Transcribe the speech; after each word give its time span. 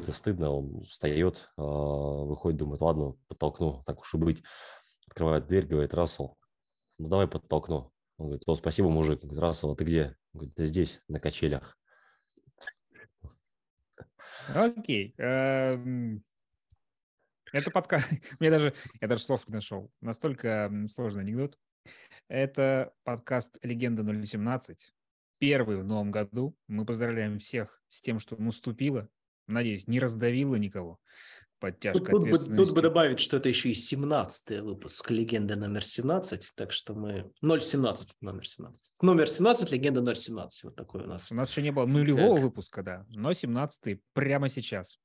становится 0.00 0.12
стыдно, 0.12 0.50
он 0.50 0.82
встает, 0.82 1.50
а, 1.56 1.62
выходит, 1.62 2.58
думает, 2.58 2.80
ладно, 2.80 3.16
подтолкну, 3.28 3.82
так 3.86 4.00
уж 4.00 4.14
и 4.14 4.18
быть. 4.18 4.42
Открывает 5.06 5.46
дверь, 5.46 5.66
говорит, 5.66 5.94
Рассел, 5.94 6.38
ну 6.98 7.08
давай 7.08 7.26
подтолкну. 7.26 7.92
Он 8.16 8.26
говорит, 8.26 8.42
о, 8.46 8.56
спасибо, 8.56 8.88
мужик. 8.88 9.20
говорит, 9.20 9.40
Рассел, 9.40 9.70
а 9.70 9.76
ты 9.76 9.84
где? 9.84 10.16
Он 10.32 10.40
говорит, 10.40 10.54
да 10.54 10.66
здесь, 10.66 11.02
на 11.08 11.20
качелях. 11.20 11.78
Окей. 14.54 15.14
Эм, 15.18 16.22
это 17.52 17.70
подкаст. 17.70 18.10
Мне 18.40 18.50
даже, 18.50 18.74
я 19.00 19.08
даже 19.08 19.22
слов 19.22 19.48
не 19.48 19.54
нашел. 19.54 19.90
Настолько 20.00 20.70
сложный 20.86 21.22
анекдот. 21.22 21.58
Это 22.28 22.92
подкаст 23.04 23.58
«Легенда 23.62 24.02
017». 24.02 24.76
Первый 25.38 25.78
в 25.78 25.84
новом 25.84 26.10
году. 26.10 26.54
Мы 26.68 26.84
поздравляем 26.84 27.38
всех 27.38 27.82
с 27.88 28.00
тем, 28.02 28.18
что 28.18 28.36
наступило. 28.36 29.08
Надеюсь, 29.50 29.86
не 29.86 30.00
раздавило 30.00 30.54
никого 30.56 30.98
под 31.60 31.78
тяжкой 31.78 32.06
тут, 32.06 32.22
тут, 32.22 32.30
бы, 32.30 32.56
тут 32.56 32.74
бы 32.74 32.80
добавить, 32.80 33.20
что 33.20 33.36
это 33.36 33.48
еще 33.48 33.70
и 33.70 33.74
17 33.74 34.60
выпуск 34.60 35.10
«Легенда 35.10 35.56
номер 35.56 35.82
17», 35.82 36.42
так 36.56 36.72
что 36.72 36.94
мы... 36.94 37.30
017, 37.42 38.16
номер 38.20 38.46
17. 38.46 38.92
Номер 39.02 39.28
17, 39.28 39.70
«Легенда 39.70 40.00
017», 40.00 40.48
вот 40.64 40.74
такой 40.74 41.04
у 41.04 41.06
нас. 41.06 41.30
У 41.30 41.34
нас 41.34 41.50
еще 41.50 41.62
не 41.62 41.70
было 41.70 41.86
нулевого 41.86 42.36
так. 42.36 42.44
выпуска, 42.44 42.82
да, 42.82 43.06
но 43.10 43.32
17 43.32 44.00
прямо 44.14 44.48
сейчас. 44.48 44.98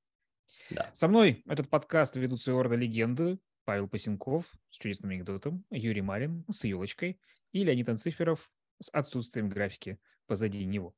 Да. 0.70 0.90
Со 0.93 1.07
мной 1.07 1.43
этот 1.46 1.70
подкаст 1.70 2.16
ведут 2.16 2.40
своего 2.40 2.63
рода 2.63 2.76
легенды. 2.76 3.38
Павел 3.66 3.88
Пасенков 3.88 4.54
с 4.70 4.77
чудесным 4.77 5.12
анекдотом, 5.12 5.66
Юрий 5.71 6.04
Марин 6.04 6.46
с 6.52 6.63
елочкой 6.66 7.20
и 7.52 7.63
Леонид 7.63 7.90
Анциферов 7.90 8.52
с 8.80 8.91
отсутствием 8.93 9.49
графики 9.49 9.98
позади 10.27 10.63
него. 10.66 10.93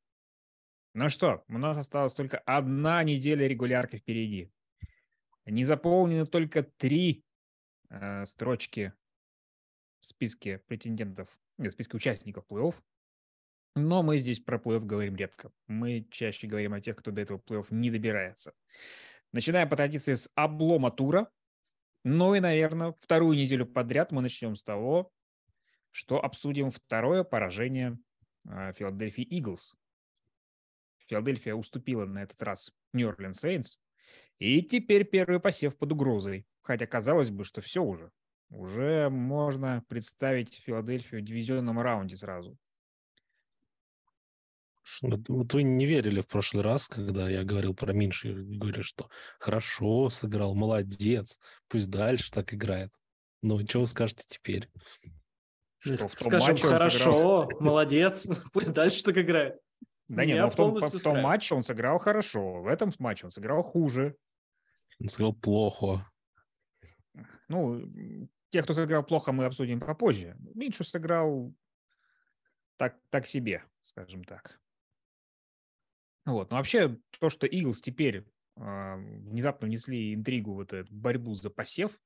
Ну 1.00 1.10
что, 1.10 1.44
у 1.48 1.60
нас 1.60 1.78
осталась 1.78 2.16
только 2.16 2.40
одна 2.40 3.04
неделя 3.04 3.46
регулярки 3.46 3.98
впереди. 3.98 4.52
Не 5.46 5.64
заполнены 5.64 6.26
только 6.26 6.64
три 6.64 7.24
э, 7.92 8.26
строчки 8.26 8.94
в 10.00 10.08
списке 10.08 10.58
претендентов, 10.66 11.38
нет, 11.60 11.74
в 11.74 11.76
списке 11.76 11.98
участников 11.98 12.46
плей-офф. 12.50 12.74
Но 13.76 14.02
мы 14.02 14.18
здесь 14.18 14.40
про 14.40 14.58
плей-офф 14.58 14.86
говорим 14.86 15.16
редко. 15.16 15.52
Мы 15.68 16.08
чаще 16.10 16.48
говорим 16.48 16.74
о 16.74 16.82
тех, 16.82 16.96
кто 16.96 17.12
до 17.12 17.22
этого 17.22 17.38
плей-офф 17.38 17.68
не 17.70 17.92
добирается. 17.92 18.56
Начинаем 19.34 19.70
по 19.70 19.76
традиции 19.76 20.16
с 20.16 20.32
облома 20.34 20.90
тура. 20.90 21.30
Ну 22.06 22.34
и, 22.34 22.40
наверное, 22.40 22.96
вторую 23.02 23.38
неделю 23.38 23.68
подряд 23.68 24.12
мы 24.12 24.24
начнем 24.24 24.56
с 24.56 24.64
того, 24.64 25.12
что 25.92 26.20
обсудим 26.20 26.72
второе 26.72 27.24
поражение 27.24 28.00
э, 28.50 28.74
Филадельфии 28.74 29.24
Иглс. 29.24 29.78
Филадельфия 31.08 31.56
уступила 31.56 32.06
на 32.06 32.24
этот 32.24 32.42
раз 32.44 32.72
Нью-Орлеан 32.94 33.34
Сейнс. 33.34 33.80
И 34.40 34.62
теперь 34.62 35.04
первый 35.04 35.40
посев 35.40 35.78
под 35.78 35.94
угрозой. 35.94 36.46
Хотя 36.62 36.86
казалось 36.86 37.30
бы, 37.30 37.44
что 37.44 37.62
все 37.62 37.82
уже. 37.82 38.12
Уже 38.50 39.10
можно 39.10 39.84
представить 39.88 40.62
Филадельфию 40.64 41.22
в 41.22 41.26
дивизионном 41.26 41.80
раунде 41.80 42.16
сразу. 42.16 42.58
Вот, 45.02 45.28
вот 45.28 45.54
вы 45.54 45.64
не 45.64 45.86
верили 45.86 46.22
в 46.22 46.28
прошлый 46.28 46.64
раз, 46.64 46.88
когда 46.88 47.30
я 47.30 47.44
говорил 47.44 47.74
про 47.74 47.92
Минши, 47.92 48.34
говорю, 48.34 48.84
что 48.84 49.10
хорошо 49.38 50.10
сыграл, 50.10 50.56
молодец, 50.56 51.40
пусть 51.68 51.90
дальше 51.90 52.32
так 52.32 52.54
играет. 52.54 52.92
Ну, 53.42 53.60
что 53.68 53.82
вы 53.82 53.88
скажете 53.88 54.24
теперь? 54.28 54.70
Что, 55.80 56.08
Скажем, 56.08 56.58
хорошо, 56.58 57.50
молодец, 57.60 58.28
пусть 58.54 58.72
дальше 58.72 59.04
так 59.04 59.18
играет. 59.18 59.60
Да 60.08 60.26
нет, 60.26 60.40
но 60.40 60.50
в 60.50 60.56
том, 60.56 60.76
в 60.76 61.04
том 61.04 61.22
матче 61.22 61.54
он 61.56 61.64
сыграл 61.64 62.00
хорошо, 62.00 62.62
в 62.62 62.68
этом 62.68 62.92
матче 63.00 63.26
он 63.26 63.32
сыграл 63.32 63.62
хуже. 63.62 64.16
Он 65.00 65.10
сыграл 65.10 65.34
плохо. 65.34 66.10
Ну, 67.50 67.82
тех, 68.50 68.64
кто 68.64 68.74
сыграл 68.74 69.04
плохо, 69.04 69.32
мы 69.32 69.46
обсудим 69.46 69.80
попозже. 69.80 70.38
Миншу 70.56 70.84
сыграл 70.84 71.54
так, 72.78 72.98
так 73.10 73.28
себе, 73.28 73.64
скажем 73.84 74.24
так. 74.24 74.60
Вот. 76.26 76.52
Но 76.52 76.58
вообще 76.58 77.00
то, 77.20 77.30
что 77.30 77.48
Иглс 77.48 77.82
теперь 77.82 78.26
э, 78.58 78.96
внезапно 78.96 79.68
внесли 79.68 80.14
интригу 80.14 80.54
в 80.54 80.62
эту 80.62 80.86
борьбу 80.90 81.34
за 81.36 81.50
посев, 81.50 82.00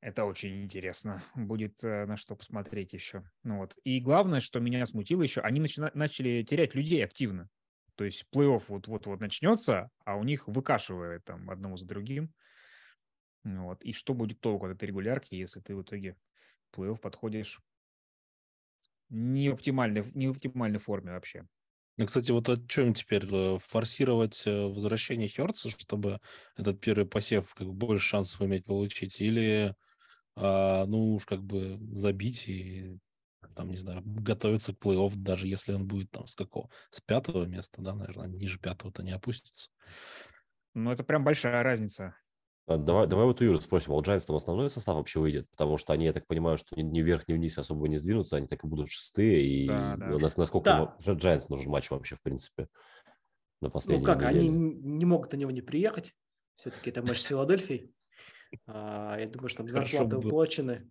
это 0.00 0.24
очень 0.24 0.62
интересно. 0.62 1.22
Будет 1.34 1.82
э, 1.82 2.06
на 2.06 2.16
что 2.16 2.36
посмотреть 2.36 2.92
еще. 2.92 3.24
Ну, 3.42 3.58
вот. 3.58 3.76
И 3.84 4.00
главное, 4.00 4.40
что 4.40 4.60
меня 4.60 4.84
смутило 4.86 5.22
еще, 5.22 5.40
они 5.40 5.60
начина- 5.60 5.90
начали 5.94 6.42
терять 6.42 6.74
людей 6.74 7.04
активно. 7.04 7.48
То 7.96 8.04
есть 8.04 8.26
плей-офф 8.34 8.62
вот-вот 8.68 9.20
начнется, 9.20 9.90
а 10.04 10.16
у 10.16 10.22
них 10.22 10.46
выкашивает 10.46 11.24
там 11.24 11.50
одного 11.50 11.76
за 11.76 11.86
другим. 11.86 12.32
Вот. 13.44 13.82
И 13.82 13.92
что 13.92 14.14
будет 14.14 14.40
толку 14.40 14.66
от 14.66 14.72
этой 14.72 14.84
регулярки, 14.86 15.34
если 15.34 15.60
ты 15.60 15.74
в 15.74 15.82
итоге 15.82 16.16
в 16.70 16.78
плей-офф 16.78 16.98
подходишь 16.98 17.60
не 19.08 19.48
оптимальной, 19.48 20.04
не 20.14 20.28
в 20.28 20.32
оптимальной 20.32 20.78
форме 20.78 21.12
вообще. 21.12 21.46
Ну, 21.96 22.06
кстати, 22.06 22.30
вот 22.30 22.48
о 22.48 22.56
чем 22.68 22.94
теперь? 22.94 23.26
Э, 23.28 23.58
форсировать 23.58 24.46
э, 24.46 24.66
возвращение 24.66 25.26
Херца, 25.26 25.68
чтобы 25.70 26.20
этот 26.56 26.80
первый 26.80 27.06
посев 27.06 27.52
как 27.54 27.74
больше 27.74 28.06
шансов 28.06 28.40
иметь 28.42 28.64
получить? 28.64 29.20
Или, 29.20 29.74
а, 30.40 30.86
ну, 30.86 31.14
уж 31.14 31.26
как 31.26 31.42
бы 31.42 31.78
забить 31.92 32.48
и 32.48 32.98
там, 33.54 33.70
не 33.70 33.76
знаю, 33.76 34.02
готовиться 34.04 34.72
к 34.72 34.78
плей-офф, 34.78 35.12
даже 35.16 35.46
если 35.46 35.72
он 35.72 35.86
будет 35.86 36.10
там 36.10 36.26
с 36.26 36.34
какого? 36.34 36.70
С 36.90 37.00
пятого 37.00 37.44
места, 37.44 37.82
да, 37.82 37.94
наверное, 37.94 38.28
ниже 38.28 38.58
пятого-то 38.58 39.02
не 39.02 39.12
опустится. 39.12 39.70
Ну, 40.74 40.92
это 40.92 41.02
прям 41.02 41.24
большая 41.24 41.62
разница. 41.62 42.14
А, 42.66 42.76
давай, 42.76 43.06
давай 43.06 43.24
вот 43.24 43.40
у 43.40 43.44
Юры 43.44 43.60
спросим, 43.60 43.92
а 43.92 43.96
у 43.96 44.02
Giants 44.02 44.30
в 44.30 44.36
основной 44.36 44.70
состав 44.70 44.96
вообще 44.96 45.18
выйдет? 45.20 45.48
Потому 45.50 45.78
что 45.78 45.92
они, 45.92 46.04
я 46.04 46.12
так 46.12 46.26
понимаю, 46.26 46.58
что 46.58 46.80
ни 46.80 47.00
вверх, 47.00 47.26
ни 47.26 47.32
вниз 47.32 47.58
особо 47.58 47.88
не 47.88 47.96
сдвинутся, 47.96 48.36
они 48.36 48.46
так 48.46 48.62
и 48.62 48.66
будут 48.66 48.90
шестые. 48.90 49.44
И 49.44 49.66
да, 49.66 49.96
да. 49.96 50.06
насколько 50.36 50.96
да. 51.04 51.14
Giants 51.14 51.46
нужен 51.48 51.72
матч 51.72 51.90
вообще, 51.90 52.14
в 52.14 52.22
принципе, 52.22 52.68
на 53.60 53.70
последней 53.70 54.04
Ну 54.04 54.06
как, 54.06 54.22
неделе? 54.22 54.40
они 54.40 54.48
не 54.50 55.04
могут 55.04 55.32
на 55.32 55.36
него 55.36 55.50
не 55.50 55.62
приехать. 55.62 56.14
Все-таки 56.56 56.90
это 56.90 57.02
матч 57.02 57.20
с 57.20 57.24
Филадельфией. 57.26 57.94
А, 58.66 59.16
я 59.18 59.26
думаю, 59.26 59.48
что 59.48 59.58
там 59.58 59.68
зарплаты 59.68 60.16
уплачены. 60.16 60.90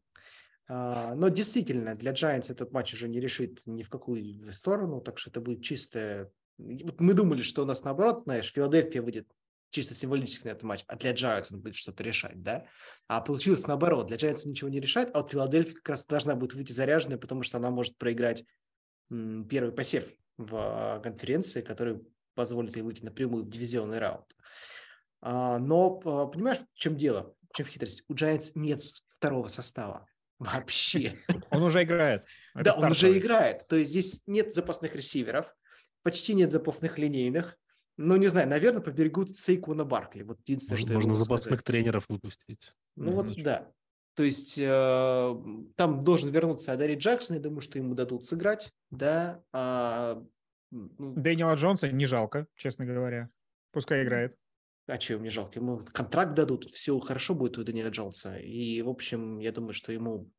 А, 0.68 1.16
но 1.16 1.29
действительно, 1.29 1.95
для 1.95 2.12
Giants 2.12 2.51
этот 2.51 2.72
матч 2.72 2.94
уже 2.94 3.07
не 3.07 3.19
решит 3.19 3.62
ни 3.66 3.84
в 3.84 3.90
какую 3.90 4.51
сторону, 4.51 5.01
так 5.01 5.18
что 5.18 5.29
это 5.29 5.41
будет 5.41 5.63
чистое... 5.63 6.31
Вот 6.57 7.00
мы 7.00 7.13
думали, 7.13 7.41
что 7.41 7.63
у 7.63 7.66
нас 7.66 7.84
наоборот, 7.84 8.23
знаешь, 8.25 8.51
Филадельфия 8.51 9.01
выйдет 9.01 9.28
чисто 9.69 9.94
символически 9.94 10.47
на 10.47 10.51
этот 10.51 10.63
матч, 10.63 10.84
а 10.88 10.95
для 10.95 11.13
Giants 11.13 11.47
он 11.51 11.62
будет 11.62 11.75
что-то 11.75 12.03
решать, 12.03 12.41
да? 12.41 12.66
А 13.07 13.22
получилось 13.22 13.68
наоборот, 13.68 14.07
для 14.07 14.18
Giants 14.18 14.45
ничего 14.45 14.69
не 14.69 14.79
решает, 14.79 15.09
а 15.13 15.22
вот 15.22 15.31
Филадельфия 15.31 15.75
как 15.75 15.89
раз 15.89 16.06
должна 16.06 16.35
будет 16.35 16.53
выйти 16.53 16.72
заряженная, 16.72 17.18
потому 17.18 17.44
что 17.44 17.57
она 17.57 17.69
может 17.69 17.97
проиграть 17.97 18.44
первый 19.09 19.72
посев 19.72 20.12
в 20.38 21.00
конференции, 21.03 21.62
который 21.62 22.01
позволит 22.35 22.75
ей 22.75 22.81
выйти 22.81 23.03
напрямую 23.03 23.44
в 23.44 23.50
дивизионный 23.50 24.00
раунд. 24.00 24.35
А, 25.22 25.57
но 25.59 25.97
понимаешь, 26.28 26.59
в 26.74 26.79
чем 26.79 26.95
дело? 26.95 27.35
В 27.52 27.58
чем 27.58 27.66
хитрость? 27.66 28.03
У 28.08 28.13
Giants 28.13 28.52
нет 28.56 28.81
второго 29.09 29.47
состава. 29.47 30.08
Вообще. 30.40 31.18
Он 31.50 31.63
уже 31.63 31.84
играет. 31.84 32.24
Это 32.53 32.66
да, 32.66 32.72
стартовый. 32.72 32.85
он 32.85 32.91
уже 32.91 33.18
играет. 33.18 33.68
То 33.68 33.75
есть 33.75 33.91
здесь 33.91 34.22
нет 34.28 34.53
запасных 34.53 34.96
ресиверов, 34.96 35.56
почти 36.03 36.34
нет 36.34 36.52
запасных 36.52 37.00
линейных. 37.00 37.57
Ну, 37.97 38.16
не 38.16 38.28
знаю, 38.28 38.47
наверное, 38.47 38.81
поберегут 38.81 39.31
Сейкуна 39.36 39.84
Баркли. 39.84 40.22
Вот 40.22 40.40
единственное, 40.46 40.78
Можно, 40.78 40.88
что 40.88 40.96
можно 40.96 41.13
запасных 41.16 41.59
сказать. 41.62 41.63
тренеров 41.66 42.06
выпустить. 42.09 42.72
Ну, 42.96 43.12
вот 43.12 43.36
да. 43.41 43.72
То 44.13 44.24
есть 44.24 44.57
э, 44.57 45.36
там 45.75 46.03
должен 46.03 46.30
вернуться 46.30 46.72
Адари 46.72 46.96
Джексон, 46.96 47.38
я 47.38 47.41
думаю, 47.41 47.62
что 47.62 47.78
ему 47.78 47.94
дадут 47.94 48.25
сыграть, 48.25 48.72
да. 48.90 49.44
А, 49.53 50.24
ну, 50.72 51.13
Дэниела 51.16 51.54
Джонса 51.54 51.92
не 51.92 52.07
жалко, 52.07 52.48
честно 52.56 52.86
говоря. 52.86 53.30
Пускай 53.72 54.04
играет. 54.04 54.36
А 54.88 55.00
что 55.00 55.18
мне 55.19 55.30
жалко? 55.30 55.60
Ему 55.60 55.81
контракт 55.92 56.34
дадут, 56.34 56.66
все 56.72 56.98
хорошо 57.00 57.36
будет 57.36 57.57
у 57.57 57.63
Дэниела 57.63 57.89
Джонса. 57.89 58.38
И, 58.38 58.81
в 58.81 58.89
общем, 58.89 59.39
я 59.39 59.51
думаю, 59.51 59.74
что 59.74 59.92
ему... 59.92 60.31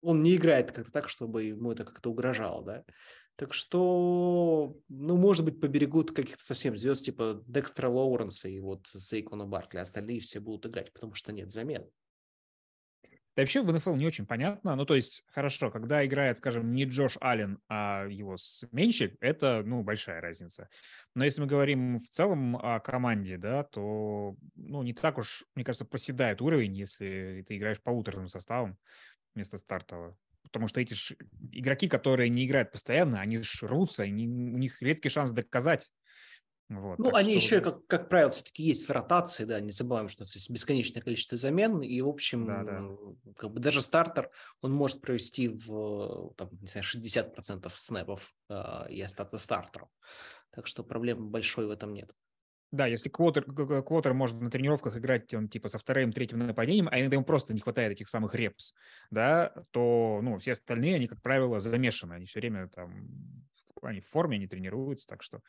Он 0.00 0.22
не 0.22 0.36
играет 0.36 0.72
как-то 0.72 0.90
так, 0.92 1.08
чтобы 1.08 1.44
ему 1.44 1.72
это 1.72 1.84
как-то 1.84 2.10
угрожало, 2.10 2.64
да. 2.64 2.84
Так 3.36 3.54
что, 3.54 4.76
ну, 4.88 5.16
может 5.16 5.44
быть, 5.44 5.60
поберегут 5.60 6.10
каких-то 6.10 6.44
совсем 6.44 6.76
звезд, 6.76 7.04
типа 7.04 7.44
Декстера 7.46 7.88
Лоуренса 7.88 8.48
и 8.48 8.58
вот 8.58 8.88
Сейкона 8.88 9.46
Баркли. 9.46 9.78
Остальные 9.78 10.20
все 10.20 10.40
будут 10.40 10.66
играть, 10.66 10.92
потому 10.92 11.14
что 11.14 11.32
нет 11.32 11.52
замен. 11.52 11.88
Вообще 13.38 13.62
в 13.62 13.72
НФЛ 13.72 13.94
не 13.94 14.04
очень 14.04 14.26
понятно. 14.26 14.74
Ну, 14.74 14.84
то 14.84 14.96
есть, 14.96 15.22
хорошо, 15.28 15.70
когда 15.70 16.04
играет, 16.04 16.38
скажем, 16.38 16.72
не 16.72 16.86
Джош 16.86 17.18
Аллен, 17.20 17.60
а 17.68 18.04
его 18.08 18.36
сменщик, 18.36 19.14
это, 19.20 19.62
ну, 19.64 19.84
большая 19.84 20.20
разница. 20.20 20.68
Но 21.14 21.24
если 21.24 21.42
мы 21.42 21.46
говорим 21.46 22.00
в 22.00 22.08
целом 22.08 22.56
о 22.56 22.80
команде, 22.80 23.38
да, 23.38 23.62
то, 23.62 24.34
ну, 24.56 24.82
не 24.82 24.92
так 24.92 25.18
уж, 25.18 25.44
мне 25.54 25.64
кажется, 25.64 25.84
проседает 25.84 26.42
уровень, 26.42 26.76
если 26.76 27.44
ты 27.46 27.56
играешь 27.58 27.80
полуторным 27.80 28.26
составом 28.26 28.76
вместо 29.36 29.56
стартового. 29.56 30.16
Потому 30.42 30.66
что 30.66 30.80
эти 30.80 30.94
ж 30.94 31.12
игроки, 31.52 31.86
которые 31.86 32.30
не 32.30 32.44
играют 32.44 32.72
постоянно, 32.72 33.20
они 33.20 33.40
ж 33.40 33.62
рвутся, 33.62 34.02
они, 34.02 34.26
у 34.26 34.58
них 34.58 34.82
редкий 34.82 35.10
шанс 35.10 35.30
доказать 35.30 35.92
Вот, 36.68 36.98
ну, 36.98 37.14
они 37.14 37.40
что... 37.40 37.56
еще, 37.56 37.60
как, 37.62 37.86
как 37.86 38.08
правило, 38.10 38.30
все-таки 38.30 38.62
есть 38.62 38.88
в 38.88 38.92
ротации, 38.92 39.44
да, 39.44 39.58
не 39.58 39.72
забываем, 39.72 40.10
что 40.10 40.24
есть 40.24 40.50
бесконечное 40.50 41.00
количество 41.00 41.38
замен, 41.38 41.80
и, 41.80 42.00
в 42.02 42.08
общем, 42.08 42.44
да, 42.44 42.62
да. 42.62 42.88
как 43.36 43.52
бы 43.52 43.60
даже 43.60 43.80
стартер, 43.80 44.30
он 44.60 44.72
может 44.72 45.00
провести 45.00 45.48
в, 45.48 46.34
там, 46.36 46.50
не 46.60 46.68
знаю, 46.68 46.84
60% 46.84 47.72
снэпов 47.74 48.34
э, 48.50 48.90
и 48.90 49.00
остаться 49.00 49.38
стартером. 49.38 49.88
Так 50.50 50.66
что 50.66 50.84
проблем 50.84 51.30
большой 51.30 51.66
в 51.66 51.70
этом 51.70 51.94
нет. 51.94 52.12
Да, 52.70 52.86
если 52.86 53.08
квотер, 53.08 53.44
квотер 53.44 54.12
может 54.12 54.38
на 54.38 54.50
тренировках 54.50 54.98
играть, 54.98 55.32
он 55.32 55.48
типа 55.48 55.68
со 55.68 55.78
вторым, 55.78 56.12
третьим 56.12 56.40
нападением, 56.40 56.88
а 56.90 57.00
иногда 57.00 57.14
ему 57.14 57.24
просто 57.24 57.54
не 57.54 57.60
хватает 57.60 57.92
этих 57.92 58.10
самых 58.10 58.34
репс, 58.34 58.74
да, 59.10 59.54
то, 59.70 60.20
ну, 60.22 60.38
все 60.38 60.52
остальные, 60.52 60.96
они, 60.96 61.06
как 61.06 61.22
правило, 61.22 61.60
замешаны, 61.60 62.12
они 62.12 62.26
все 62.26 62.40
время 62.40 62.68
там, 62.68 63.08
они 63.80 64.00
в 64.00 64.08
форме, 64.08 64.36
они 64.36 64.46
тренируются, 64.46 65.08
так 65.08 65.22
что 65.22 65.40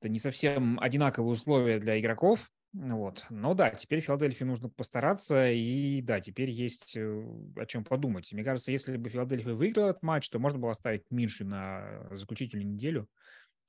это 0.00 0.08
не 0.08 0.18
совсем 0.18 0.78
одинаковые 0.80 1.32
условия 1.32 1.78
для 1.78 1.98
игроков, 1.98 2.50
вот. 2.72 3.24
Но 3.30 3.54
да, 3.54 3.70
теперь 3.70 4.00
Филадельфии 4.00 4.44
нужно 4.44 4.68
постараться, 4.68 5.50
и 5.50 6.02
да, 6.02 6.20
теперь 6.20 6.50
есть 6.50 6.96
э, 6.96 7.24
о 7.56 7.66
чем 7.66 7.82
подумать. 7.82 8.30
Мне 8.32 8.44
кажется, 8.44 8.72
если 8.72 8.96
бы 8.96 9.08
Филадельфия 9.08 9.54
выиграла 9.54 9.90
этот 9.90 10.02
матч, 10.02 10.28
то 10.28 10.38
можно 10.38 10.58
было 10.58 10.72
оставить 10.72 11.10
Миншу 11.10 11.46
на 11.46 12.06
заключительную 12.10 12.68
неделю 12.68 13.08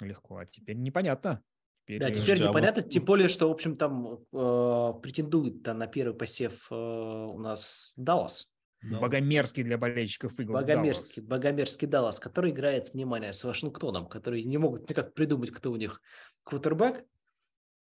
легко, 0.01 0.37
а 0.37 0.45
теперь 0.45 0.75
непонятно. 0.75 1.41
Теперь... 1.85 1.99
Да, 1.99 2.11
теперь 2.11 2.39
непонятно, 2.39 2.83
тем 2.83 3.05
более, 3.05 3.29
что, 3.29 3.47
в 3.47 3.51
общем, 3.51 3.77
там 3.77 4.05
э, 4.33 4.93
претендует 5.01 5.65
на 5.65 5.87
первый 5.87 6.15
посев 6.15 6.67
э, 6.69 6.75
у 6.75 7.39
нас 7.39 7.93
Даллас. 7.97 8.53
Да. 8.81 8.99
Богомерзкий 8.99 9.63
для 9.63 9.77
болельщиков 9.77 10.39
Иглс 10.39 10.61
Богомерзкий, 10.61 11.21
Даллас. 11.21 11.29
Богомерзкий 11.29 11.87
Даллас, 11.87 12.19
который 12.19 12.51
играет, 12.51 12.93
внимание, 12.93 13.33
с 13.33 13.43
Вашингтоном, 13.43 14.07
которые 14.07 14.43
не 14.45 14.57
могут 14.57 14.89
никак 14.89 15.13
придумать, 15.13 15.51
кто 15.51 15.71
у 15.71 15.75
них 15.75 16.01
квотербек. 16.43 17.05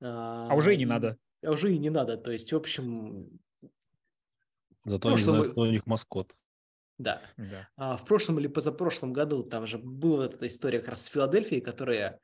А, 0.03 0.49
а 0.51 0.55
уже 0.55 0.75
и 0.75 0.77
не 0.77 0.85
надо. 0.85 1.17
А 1.43 1.51
уже 1.51 1.73
и 1.73 1.79
не 1.79 1.89
надо. 1.89 2.19
То 2.19 2.31
есть, 2.31 2.53
в 2.53 2.57
общем... 2.57 3.41
Зато 4.85 5.09
они 5.09 5.23
знают, 5.23 5.53
кто 5.53 5.63
у 5.63 5.67
них 5.67 5.87
маскот. 5.87 6.35
Да. 6.99 7.23
да. 7.39 7.69
А, 7.77 7.97
в 7.97 8.05
прошлом 8.05 8.39
или 8.39 8.49
позапрошлом 8.49 9.13
году 9.13 9.43
там 9.43 9.67
же 9.67 9.79
была 9.79 10.27
эта 10.27 10.47
история 10.47 10.81
как 10.81 10.91
раз 10.91 11.05
с 11.05 11.07
Филадельфией, 11.07 11.63
которая 11.63 12.21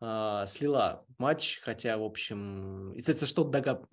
а, 0.00 0.46
слила 0.46 1.04
матч, 1.18 1.58
хотя, 1.62 1.98
в 1.98 2.04
общем, 2.04 2.92
и 2.92 3.02
за 3.02 3.26
что 3.26 3.44
Дага 3.44 3.84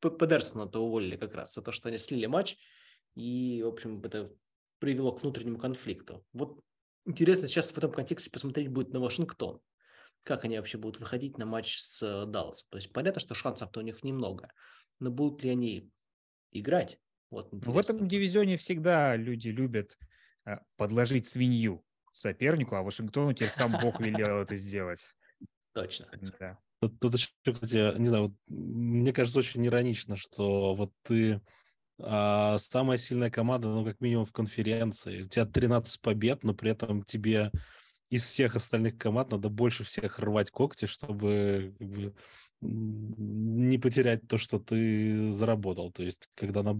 Педерсона-то 0.00 0.84
уволили 0.84 1.16
как 1.16 1.34
раз, 1.34 1.54
за 1.54 1.62
то, 1.62 1.70
что 1.70 1.88
они 1.88 1.98
слили 1.98 2.26
матч, 2.26 2.56
и, 3.16 3.62
в 3.64 3.68
общем, 3.68 4.00
это 4.04 4.30
привело 4.78 5.12
к 5.12 5.22
внутреннему 5.22 5.58
конфликту. 5.58 6.24
Вот 6.32 6.60
интересно 7.06 7.48
сейчас 7.48 7.72
в 7.72 7.78
этом 7.78 7.90
контексте 7.90 8.30
посмотреть 8.30 8.68
будет 8.68 8.92
на 8.92 9.00
Вашингтон, 9.00 9.60
как 10.22 10.44
они 10.44 10.58
вообще 10.58 10.78
будут 10.78 11.00
выходить 11.00 11.38
на 11.38 11.46
матч 11.46 11.78
с 11.78 12.26
Далласом. 12.26 12.68
То 12.70 12.76
есть 12.76 12.92
понятно, 12.92 13.20
что 13.20 13.34
шансов-то 13.34 13.80
у 13.80 13.82
них 13.82 14.04
немного, 14.04 14.52
но 15.00 15.10
будут 15.10 15.42
ли 15.42 15.50
они 15.50 15.90
играть? 16.52 17.00
Вот 17.30 17.48
в 17.52 17.78
этом 17.78 18.06
дивизионе 18.06 18.56
всегда 18.56 19.16
люди 19.16 19.48
любят 19.48 19.98
а, 20.44 20.60
подложить 20.76 21.26
свинью 21.26 21.84
сопернику, 22.12 22.76
а 22.76 22.82
Вашингтону 22.82 23.32
теперь 23.32 23.50
сам 23.50 23.76
Бог 23.80 24.00
велел 24.00 24.42
это 24.42 24.56
сделать. 24.56 25.10
Точно. 25.74 26.06
Да. 26.38 26.58
Тут, 26.80 27.00
тут 27.00 27.14
еще, 27.14 27.28
кстати, 27.52 27.98
не 27.98 28.06
знаю, 28.06 28.24
вот, 28.24 28.32
мне 28.46 29.12
кажется, 29.12 29.38
очень 29.38 29.66
иронично, 29.66 30.16
что 30.16 30.74
вот 30.74 30.92
ты 31.02 31.40
а, 31.98 32.58
самая 32.58 32.98
сильная 32.98 33.30
команда, 33.30 33.68
ну, 33.68 33.84
как 33.84 34.00
минимум 34.00 34.24
в 34.26 34.32
конференции. 34.32 35.22
У 35.22 35.28
тебя 35.28 35.46
13 35.46 36.00
побед, 36.00 36.42
но 36.44 36.54
при 36.54 36.70
этом 36.70 37.02
тебе 37.02 37.50
из 38.10 38.24
всех 38.24 38.54
остальных 38.56 38.98
команд 38.98 39.32
надо 39.32 39.48
больше 39.48 39.84
всех 39.84 40.18
рвать 40.18 40.50
когти, 40.50 40.86
чтобы 40.86 41.74
как 41.78 41.88
бы, 41.88 42.14
не 42.60 43.78
потерять 43.78 44.28
то, 44.28 44.38
что 44.38 44.58
ты 44.58 45.30
заработал. 45.30 45.90
То 45.90 46.02
есть, 46.02 46.28
когда 46.34 46.62
на 46.62 46.78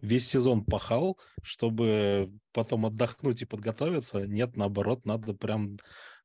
весь 0.00 0.26
сезон 0.28 0.64
пахал, 0.64 1.18
чтобы 1.42 2.32
потом 2.52 2.86
отдохнуть 2.86 3.42
и 3.42 3.46
подготовиться, 3.46 4.26
нет, 4.26 4.56
наоборот, 4.56 5.04
надо 5.04 5.34
прям 5.34 5.76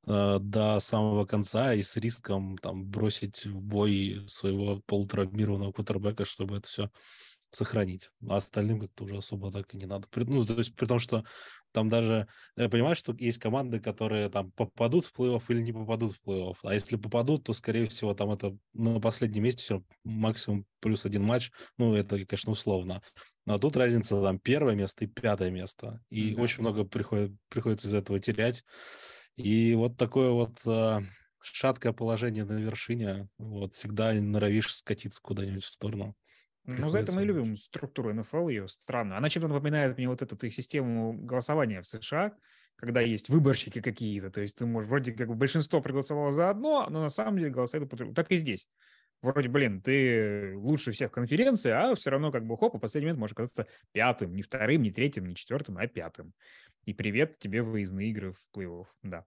Э, 0.07 0.39
до 0.39 0.79
самого 0.79 1.25
конца 1.25 1.73
и 1.73 1.81
с 1.81 1.97
риском 1.97 2.57
там 2.59 2.85
бросить 2.85 3.45
в 3.45 3.65
бой 3.65 4.23
своего 4.27 4.81
полутравмированного 4.85 5.73
кутербека, 5.73 6.23
чтобы 6.23 6.57
это 6.57 6.67
все 6.67 6.91
сохранить. 7.57 8.09
А 8.27 8.37
остальным 8.37 8.79
как-то 8.79 9.03
уже 9.03 9.17
особо 9.17 9.51
так 9.51 9.73
и 9.73 9.77
не 9.77 9.85
надо. 9.85 10.07
Ну, 10.15 10.45
то 10.45 10.53
есть 10.53 10.75
при 10.75 10.85
том, 10.85 10.99
что 10.99 11.23
там 11.71 11.89
даже, 11.89 12.27
я 12.55 12.69
понимаю, 12.69 12.95
что 12.95 13.15
есть 13.17 13.39
команды, 13.39 13.79
которые 13.79 14.29
там 14.29 14.51
попадут 14.51 15.05
в 15.05 15.13
плей-офф 15.19 15.43
или 15.49 15.61
не 15.61 15.73
попадут 15.73 16.15
в 16.15 16.27
плей-офф. 16.27 16.55
А 16.63 16.73
если 16.73 16.95
попадут, 16.95 17.43
то, 17.43 17.53
скорее 17.53 17.87
всего, 17.87 18.13
там 18.13 18.31
это 18.31 18.57
на 18.73 18.99
последнем 18.99 19.43
месте 19.43 19.61
все 19.61 19.83
максимум 20.03 20.65
плюс 20.79 21.05
один 21.05 21.23
матч. 21.23 21.51
Ну, 21.77 21.95
это, 21.95 22.23
конечно, 22.25 22.51
условно. 22.51 23.01
Но 23.45 23.57
тут 23.57 23.75
разница 23.75 24.21
там 24.21 24.39
первое 24.39 24.75
место 24.75 25.05
и 25.05 25.07
пятое 25.07 25.49
место. 25.49 26.01
И 26.09 26.33
mm-hmm. 26.33 26.41
очень 26.41 26.61
много 26.61 26.85
приходит, 26.85 27.31
приходится 27.49 27.87
из 27.87 27.93
этого 27.93 28.19
терять. 28.19 28.63
И 29.35 29.75
вот 29.75 29.97
такое 29.97 30.31
вот 30.31 30.57
э, 30.65 30.99
шаткое 31.41 31.93
положение 31.93 32.45
на 32.45 32.59
вершине, 32.59 33.29
вот 33.37 33.73
всегда 33.73 34.13
норовишь 34.13 34.73
скатиться 34.73 35.21
куда-нибудь 35.21 35.63
в 35.63 35.73
сторону. 35.73 36.15
Ну, 36.67 36.89
за 36.89 36.99
это 36.99 37.11
мы 37.11 37.23
и 37.23 37.25
любим 37.25 37.55
структуру 37.55 38.13
НФЛ, 38.13 38.49
ее 38.49 38.67
странную. 38.67 39.17
Она 39.17 39.29
чем-то 39.29 39.47
напоминает 39.47 39.97
мне 39.97 40.07
вот 40.09 40.21
эту 40.21 40.45
их 40.45 40.53
систему 40.53 41.13
голосования 41.13 41.81
в 41.81 41.87
США, 41.87 42.33
когда 42.75 43.01
есть 43.01 43.29
выборщики 43.29 43.81
какие-то, 43.81 44.29
то 44.29 44.41
есть 44.41 44.57
ты 44.57 44.65
можешь, 44.65 44.89
вроде 44.89 45.13
как 45.13 45.27
бы 45.27 45.35
большинство 45.35 45.81
проголосовало 45.81 46.33
за 46.33 46.49
одно, 46.49 46.87
но 46.89 47.01
на 47.01 47.09
самом 47.09 47.37
деле 47.37 47.49
голосует 47.49 47.89
по 47.89 47.95
другому. 47.95 48.13
Так 48.15 48.31
и 48.31 48.35
здесь. 48.35 48.69
Вроде, 49.23 49.49
блин, 49.49 49.81
ты 49.81 50.53
лучше 50.55 50.91
всех 50.91 51.09
в 51.09 51.13
конференции, 51.13 51.71
а 51.71 51.95
все 51.95 52.11
равно 52.11 52.31
как 52.31 52.45
бы 52.45 52.55
хоп, 52.55 52.75
в 52.75 52.79
последний 52.79 53.07
момент 53.07 53.19
можешь 53.19 53.33
оказаться 53.33 53.65
пятым, 53.91 54.35
не 54.35 54.43
вторым, 54.43 54.83
не 54.83 54.91
третьим, 54.91 55.25
не 55.25 55.33
четвертым, 55.33 55.77
а 55.79 55.87
пятым. 55.87 56.33
И 56.85 56.93
привет 56.93 57.39
тебе 57.39 57.63
выездные 57.63 58.09
игры 58.11 58.33
в 58.33 58.47
плей-офф, 58.55 58.85
да. 59.01 59.25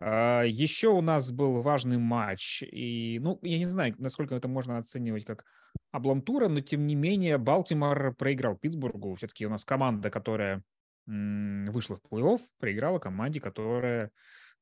А, 0.00 0.42
еще 0.42 0.88
у 0.88 1.00
нас 1.00 1.32
был 1.32 1.62
важный 1.62 1.98
матч, 1.98 2.62
и, 2.62 3.18
ну, 3.20 3.38
я 3.42 3.58
не 3.58 3.64
знаю, 3.64 3.94
насколько 3.98 4.34
это 4.34 4.48
можно 4.48 4.78
оценивать 4.78 5.24
как 5.24 5.44
облом 5.92 6.22
тура, 6.22 6.48
но, 6.48 6.60
тем 6.60 6.86
не 6.86 6.94
менее, 6.94 7.38
Балтимор 7.38 8.14
проиграл 8.14 8.56
Питтсбургу. 8.56 9.14
Все-таки 9.14 9.46
у 9.46 9.50
нас 9.50 9.64
команда, 9.64 10.10
которая 10.10 10.62
вышла 11.06 11.96
в 11.96 12.00
плей-офф, 12.10 12.40
проиграла 12.58 12.98
команде, 12.98 13.40
которая, 13.40 14.10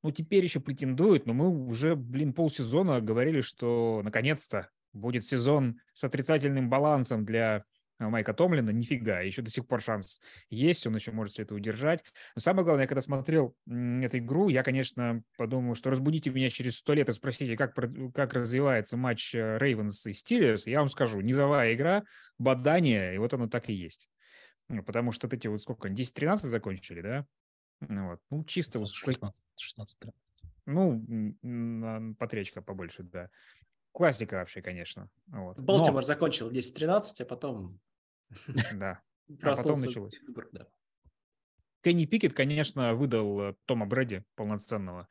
ну, 0.02 0.10
теперь 0.10 0.44
еще 0.44 0.60
претендует, 0.60 1.26
но 1.26 1.34
мы 1.34 1.48
уже, 1.48 1.94
блин, 1.94 2.32
полсезона 2.34 3.00
говорили, 3.00 3.40
что 3.40 4.00
наконец-то 4.04 4.68
будет 4.92 5.24
сезон 5.24 5.78
с 5.94 6.04
отрицательным 6.04 6.68
балансом 6.68 7.24
для 7.24 7.64
Майка 8.10 8.34
Томлина, 8.34 8.70
нифига, 8.70 9.20
еще 9.20 9.42
до 9.42 9.50
сих 9.50 9.66
пор 9.66 9.80
шанс 9.80 10.20
есть, 10.50 10.86
он 10.86 10.94
еще 10.94 11.12
может 11.12 11.34
все 11.34 11.42
это 11.42 11.54
удержать. 11.54 12.02
Но 12.34 12.40
самое 12.40 12.64
главное, 12.64 12.84
я 12.84 12.88
когда 12.88 13.00
смотрел 13.00 13.56
эту 13.66 14.18
игру, 14.18 14.48
я, 14.48 14.62
конечно, 14.62 15.22
подумал, 15.36 15.74
что 15.74 15.90
разбудите 15.90 16.30
меня 16.30 16.50
через 16.50 16.76
сто 16.76 16.94
лет 16.94 17.08
и 17.08 17.12
спросите, 17.12 17.56
как, 17.56 17.74
как 18.14 18.34
развивается 18.34 18.96
матч 18.96 19.34
Рейвенс 19.34 20.06
и 20.06 20.12
Стиллерс, 20.12 20.66
я 20.66 20.78
вам 20.78 20.88
скажу, 20.88 21.20
низовая 21.20 21.74
игра, 21.74 22.04
бадание, 22.38 23.14
и 23.14 23.18
вот 23.18 23.34
оно 23.34 23.48
так 23.48 23.68
и 23.68 23.72
есть. 23.72 24.08
Ну, 24.68 24.82
потому 24.82 25.12
что 25.12 25.26
вот 25.26 25.34
эти 25.34 25.48
вот 25.48 25.60
сколько, 25.60 25.88
10-13 25.88 26.36
закончили, 26.36 27.00
да? 27.00 27.26
Ну, 27.80 28.10
вот. 28.10 28.20
ну 28.30 28.44
чисто... 28.44 28.84
16, 28.84 29.42
16 29.56 29.98
13. 29.98 30.20
Ну, 30.66 32.14
потречка 32.18 32.62
побольше, 32.62 33.02
да. 33.02 33.28
Классика 33.92 34.36
вообще, 34.36 34.62
конечно. 34.62 35.10
Вот. 35.26 35.60
Балтимор 35.60 36.02
Но... 36.02 36.02
закончил 36.02 36.50
10-13, 36.50 37.22
а 37.22 37.24
потом 37.24 37.80
да. 38.74 39.00
А 39.40 39.56
потом 39.56 39.80
началось. 39.80 40.12
Кенни 41.82 42.04
Пикет, 42.04 42.34
конечно, 42.34 42.94
выдал 42.94 43.56
Тома 43.64 43.86
Брэди 43.86 44.24
полноценного. 44.34 45.08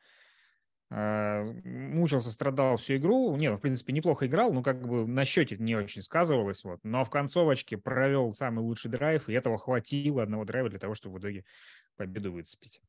А, 0.94 1.44
мучился, 1.64 2.30
страдал 2.30 2.76
всю 2.76 2.96
игру. 2.96 3.34
Не, 3.36 3.50
ну, 3.50 3.56
в 3.56 3.62
принципе, 3.62 3.94
неплохо 3.94 4.26
играл, 4.26 4.52
но 4.52 4.62
как 4.62 4.86
бы 4.86 5.06
на 5.06 5.24
счете 5.24 5.56
не 5.58 5.74
очень 5.74 6.02
сказывалось. 6.02 6.64
Вот. 6.64 6.80
Но 6.82 7.04
в 7.04 7.10
концовочке 7.10 7.78
провел 7.78 8.32
самый 8.34 8.60
лучший 8.60 8.90
драйв, 8.90 9.28
и 9.28 9.32
этого 9.32 9.56
хватило 9.56 10.22
одного 10.22 10.44
драйва 10.44 10.68
для 10.68 10.78
того, 10.78 10.94
чтобы 10.94 11.16
в 11.16 11.20
итоге 11.20 11.44
победу 11.96 12.32
выцепить. 12.32 12.82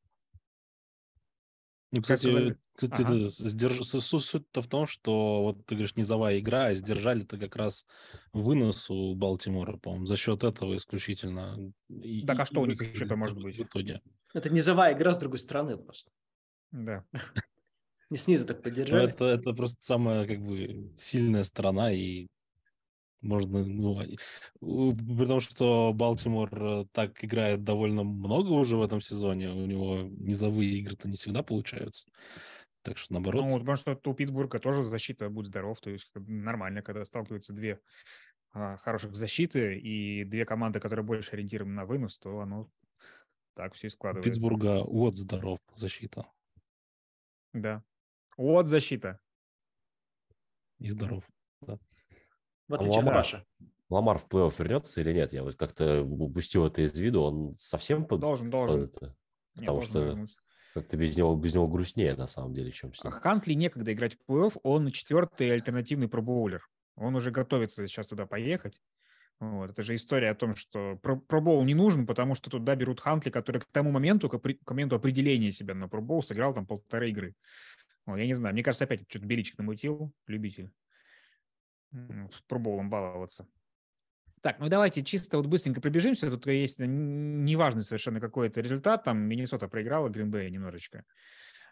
Ну, 1.93 2.01
кстати, 2.01 2.57
кстати 2.75 3.01
ага. 3.03 3.15
сдерж... 3.19 3.85
суть-то 3.85 4.63
в 4.63 4.67
том, 4.67 4.87
что 4.87 5.43
вот 5.43 5.63
ты 5.67 5.75
говоришь, 5.75 5.95
низовая 5.95 6.39
игра, 6.39 6.65
а 6.65 6.73
сдержали-то 6.73 7.37
как 7.37 7.55
раз 7.55 7.85
вынос 8.31 8.89
у 8.89 9.13
Балтимора, 9.13 9.77
по-моему, 9.77 10.07
за 10.07 10.17
счет 10.17 10.43
этого 10.43 10.75
исключительно. 10.75 11.71
И, 11.89 12.25
так 12.25 12.39
а 12.39 12.45
что 12.45 12.61
у 12.61 12.65
них 12.65 12.81
еще-то 12.81 13.15
может 13.15 13.39
быть? 13.39 13.59
В 13.59 13.61
итоге. 13.61 14.01
Это 14.33 14.49
низовая 14.49 14.95
игра 14.95 15.13
с 15.13 15.19
другой 15.19 15.37
стороны 15.37 15.77
просто. 15.77 16.09
Да. 16.71 17.05
Не 18.09 18.17
снизу 18.17 18.47
так 18.47 18.63
поддержали. 18.63 19.09
Это, 19.09 19.25
это 19.25 19.53
просто 19.53 19.83
самая 19.83 20.25
как 20.25 20.41
бы 20.41 20.91
сильная 20.97 21.43
сторона, 21.43 21.91
и 21.91 22.25
можно, 23.23 23.65
ну, 23.65 23.95
при 24.59 25.25
том, 25.25 25.39
что 25.39 25.91
Балтимор 25.93 26.49
э, 26.53 26.85
так 26.91 27.23
играет 27.23 27.63
довольно 27.63 28.03
много 28.03 28.49
уже 28.49 28.75
в 28.75 28.81
этом 28.81 29.01
сезоне, 29.01 29.49
у 29.49 29.65
него 29.65 30.01
низовые 30.11 30.71
игры-то 30.71 31.07
не 31.07 31.15
всегда 31.15 31.41
получаются, 31.41 32.09
Так 32.81 32.97
что 32.97 33.13
наоборот. 33.13 33.45
Ну, 33.45 33.59
потому 33.59 33.77
что 33.77 33.99
у 34.05 34.13
Питтсбурга 34.13 34.59
тоже 34.59 34.83
защита 34.83 35.29
будет 35.29 35.47
здоров, 35.47 35.79
то 35.79 35.89
есть 35.89 36.11
нормально, 36.15 36.81
когда 36.81 37.05
сталкиваются 37.05 37.53
две 37.53 37.79
а, 38.51 38.77
хороших 38.77 39.15
защиты 39.15 39.79
и 39.79 40.25
две 40.25 40.45
команды, 40.45 40.79
которые 40.79 41.03
больше 41.03 41.33
ориентированы 41.33 41.73
на 41.73 41.85
вынос, 41.85 42.19
то 42.19 42.39
оно 42.39 42.69
так 43.55 43.73
все 43.73 43.87
и 43.87 43.89
складывается. 43.89 44.29
У 44.29 44.33
Питтсбурга 44.33 44.83
вот 44.83 45.15
здоров 45.15 45.59
защита. 45.75 46.27
Да. 47.53 47.83
Вот 48.37 48.67
защита. 48.67 49.19
И 50.79 50.89
здоров. 50.89 51.23
Да. 51.61 51.79
В 52.67 52.75
отличие 52.75 53.01
а 53.01 53.07
от 53.07 53.09
Раша. 53.09 53.45
Ламар 53.89 54.17
в 54.17 54.27
плей-офф 54.27 54.53
вернется 54.57 55.01
или 55.01 55.13
нет? 55.13 55.33
Я 55.33 55.43
вот 55.43 55.55
как-то 55.55 56.01
упустил 56.01 56.65
это 56.65 56.81
из 56.81 56.97
виду. 56.97 57.21
Он 57.21 57.55
совсем 57.57 58.05
под... 58.05 58.21
Должен, 58.21 58.49
должен. 58.49 58.87
Под 58.87 58.95
это? 58.95 59.15
Потому 59.55 59.79
Нет, 59.79 59.89
что 59.89 60.25
как-то 60.73 60.97
без 60.97 61.15
него, 61.15 61.35
без 61.35 61.53
него 61.53 61.67
грустнее, 61.67 62.15
на 62.15 62.25
самом 62.25 62.53
деле, 62.53 62.71
чем 62.71 62.93
с 62.93 63.03
ним. 63.03 63.11
Хантли 63.11 63.53
некогда 63.53 63.93
играть 63.93 64.15
в 64.15 64.31
плей-офф. 64.31 64.59
Он 64.63 64.89
четвертый 64.89 65.51
альтернативный 65.51 66.07
пробоулер. 66.07 66.67
Он 66.95 67.15
уже 67.15 67.29
готовится 67.29 67.85
сейчас 67.87 68.07
туда 68.07 68.25
поехать. 68.25 68.81
Вот. 69.39 69.69
Это 69.69 69.83
же 69.83 69.93
история 69.93 70.29
о 70.29 70.35
том, 70.35 70.55
что 70.55 70.95
пробол 71.27 71.63
не 71.63 71.75
нужен, 71.75 72.07
потому 72.07 72.33
что 72.33 72.49
туда 72.49 72.75
берут 72.75 72.99
Хантли, 72.99 73.29
который 73.29 73.61
к 73.61 73.65
тому 73.65 73.91
моменту, 73.91 74.29
к, 74.29 74.39
к 74.39 74.71
моменту 74.71 74.95
определения 74.95 75.51
себя 75.51 75.75
на 75.75 75.87
пробол 75.87 76.23
сыграл 76.23 76.53
там 76.53 76.65
полторы 76.65 77.09
игры. 77.09 77.35
Вот, 78.05 78.17
я 78.17 78.25
не 78.25 78.33
знаю, 78.33 78.53
мне 78.53 78.63
кажется, 78.63 78.85
опять 78.85 79.05
что-то 79.07 79.25
Беличик 79.25 79.57
намутил, 79.57 80.11
любитель 80.27 80.71
с 82.31 82.41
проболом 82.47 82.89
баловаться. 82.89 83.47
Так, 84.41 84.59
ну 84.59 84.67
давайте 84.67 85.03
чисто 85.03 85.37
вот 85.37 85.45
быстренько 85.45 85.79
пробежимся. 85.79 86.29
Тут 86.29 86.47
есть 86.47 86.79
неважный 86.79 87.83
совершенно 87.83 88.19
какой-то 88.19 88.59
результат. 88.59 89.03
Там 89.05 89.19
Миннесота 89.19 89.69
проиграла 89.69 90.09
Гринбея 90.09 90.49
немножечко. 90.49 91.05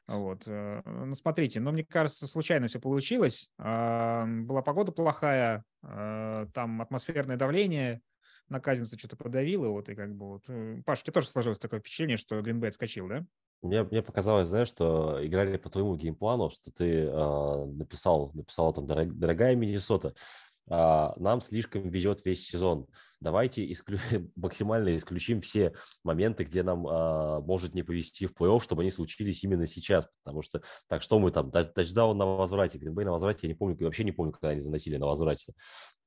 Вот. 0.08 0.44
Э, 0.48 0.82
ну, 0.86 1.13
смотрите, 1.16 1.60
но 1.60 1.72
мне 1.72 1.84
кажется, 1.84 2.28
случайно 2.28 2.68
все 2.68 2.80
получилось. 2.80 3.51
Была 3.58 4.62
погода 4.63 4.92
плохая, 4.92 5.63
а, 5.84 6.48
там 6.54 6.82
атмосферное 6.82 7.38
давление, 7.38 8.01
на 8.51 8.60
Казинца 8.60 8.98
что-то 8.98 9.15
подавило, 9.15 9.70
вот, 9.70 9.89
и 9.89 9.96
как 9.96 10.13
бы 10.13 10.27
вот... 10.27 10.43
Э, 10.50 10.81
Паш, 10.86 11.00
у 11.00 11.03
тебя 11.03 11.13
тоже 11.13 11.27
сложилось 11.27 11.58
такое 11.58 11.79
впечатление, 11.79 12.17
что 12.17 12.39
Гринбей 12.41 12.70
отскочил, 12.70 13.08
да? 13.08 13.25
Мне, 13.63 13.84
мне 13.84 14.01
показалось, 14.01 14.48
знаешь, 14.48 14.67
что 14.67 15.25
играли 15.25 15.58
по 15.58 15.70
твоему 15.70 15.96
геймплану, 15.96 16.50
что 16.50 16.72
ты 16.72 17.05
э, 17.05 17.65
написал, 17.65 18.31
написал 18.34 18.74
там 18.74 18.86
«Дорогая 18.86 19.55
Миннесота, 19.55 20.13
нам 20.68 21.41
слишком 21.41 21.89
везет 21.89 22.24
весь 22.25 22.46
сезон. 22.46 22.88
Давайте 23.22 23.63
исклю... 23.72 24.00
максимально 24.36 24.98
исключим 24.98 25.41
все 25.41 25.74
моменты, 26.03 26.44
где 26.44 26.63
нам 26.63 26.88
а, 26.88 27.39
может 27.39 27.75
не 27.75 27.84
повезти 27.84 28.25
в 28.25 28.34
плей-офф, 28.34 28.62
чтобы 28.62 28.82
они 28.82 28.89
случились 28.89 29.44
именно 29.44 29.68
сейчас. 29.68 30.10
Потому 30.24 30.41
что, 30.41 30.62
так 30.88 31.03
что 31.03 31.20
мы 31.20 31.30
там, 31.30 31.51
тачдаун 31.51 32.18
на 32.18 32.25
возврате, 32.25 32.80
Гринбей 32.80 33.06
на 33.06 33.12
возврате, 33.12 33.41
я 33.44 33.50
не 33.50 33.58
помню, 33.58 33.77
вообще 33.80 34.03
не 34.03 34.12
помню, 34.12 34.34
когда 34.34 34.50
они 34.50 34.60
заносили 34.60 34.98
на 34.98 35.06
возврате, 35.06 35.53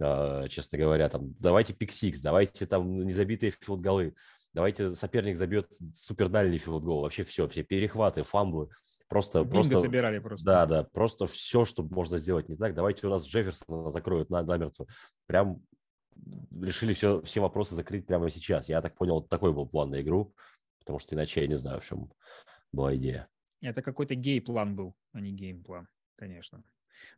а, 0.01 0.49
честно 0.49 0.77
говоря. 0.77 1.09
Там, 1.09 1.35
давайте 1.39 1.73
пик-сикс, 1.73 2.21
давайте 2.21 2.67
там 2.67 3.07
незабитые 3.07 3.53
филд-голы 3.53 4.15
давайте 4.55 4.91
соперник 4.91 5.37
забьет 5.37 5.71
супер 5.95 6.29
дальний 6.29 6.59
field 6.59 6.81
goal, 6.81 7.03
вообще 7.03 7.25
все, 7.25 7.47
все 7.49 7.63
перехваты, 7.63 8.23
fumble 8.23 8.59
ы, 8.59 8.71
просто... 9.09 9.41
Бинго 9.41 9.51
просто 9.51 9.77
собирали 9.77 10.19
просто. 10.21 10.47
Да, 10.47 10.67
да, 10.67 10.85
просто 10.85 11.27
все, 11.27 11.65
что 11.65 11.83
можно 11.83 12.19
сделать 12.19 12.49
не 12.49 12.57
так. 12.57 12.75
Давайте 12.75 13.07
у 13.07 13.11
нас 13.11 13.27
Джефферсона 13.27 13.91
закроют 13.91 14.31
на, 14.31 14.43
намертво. 14.43 14.87
Прям 15.27 15.61
решили 16.63 16.95
все, 16.95 17.21
все 17.23 17.41
вопросы 17.41 17.75
закрыть 17.75 18.07
прямо 18.07 18.31
сейчас. 18.31 18.69
Я 18.69 18.81
так 18.81 18.97
понял, 18.97 19.23
такой 19.23 19.53
был 19.53 19.67
план 19.67 19.91
на 19.91 20.01
игру, 20.01 20.35
потому 20.79 20.99
что 20.99 21.15
иначе 21.15 21.43
я 21.43 21.47
не 21.47 21.59
знаю, 21.59 21.81
в 21.81 21.87
чем 21.87 22.11
была 22.73 22.95
идея. 22.97 23.29
Это 23.61 23.83
какой-то 23.83 24.15
гей-план 24.15 24.77
был, 24.77 24.95
а 25.13 25.21
не 25.21 25.33
game 25.33 25.58
plan, 25.58 25.89
конечно. 26.17 26.63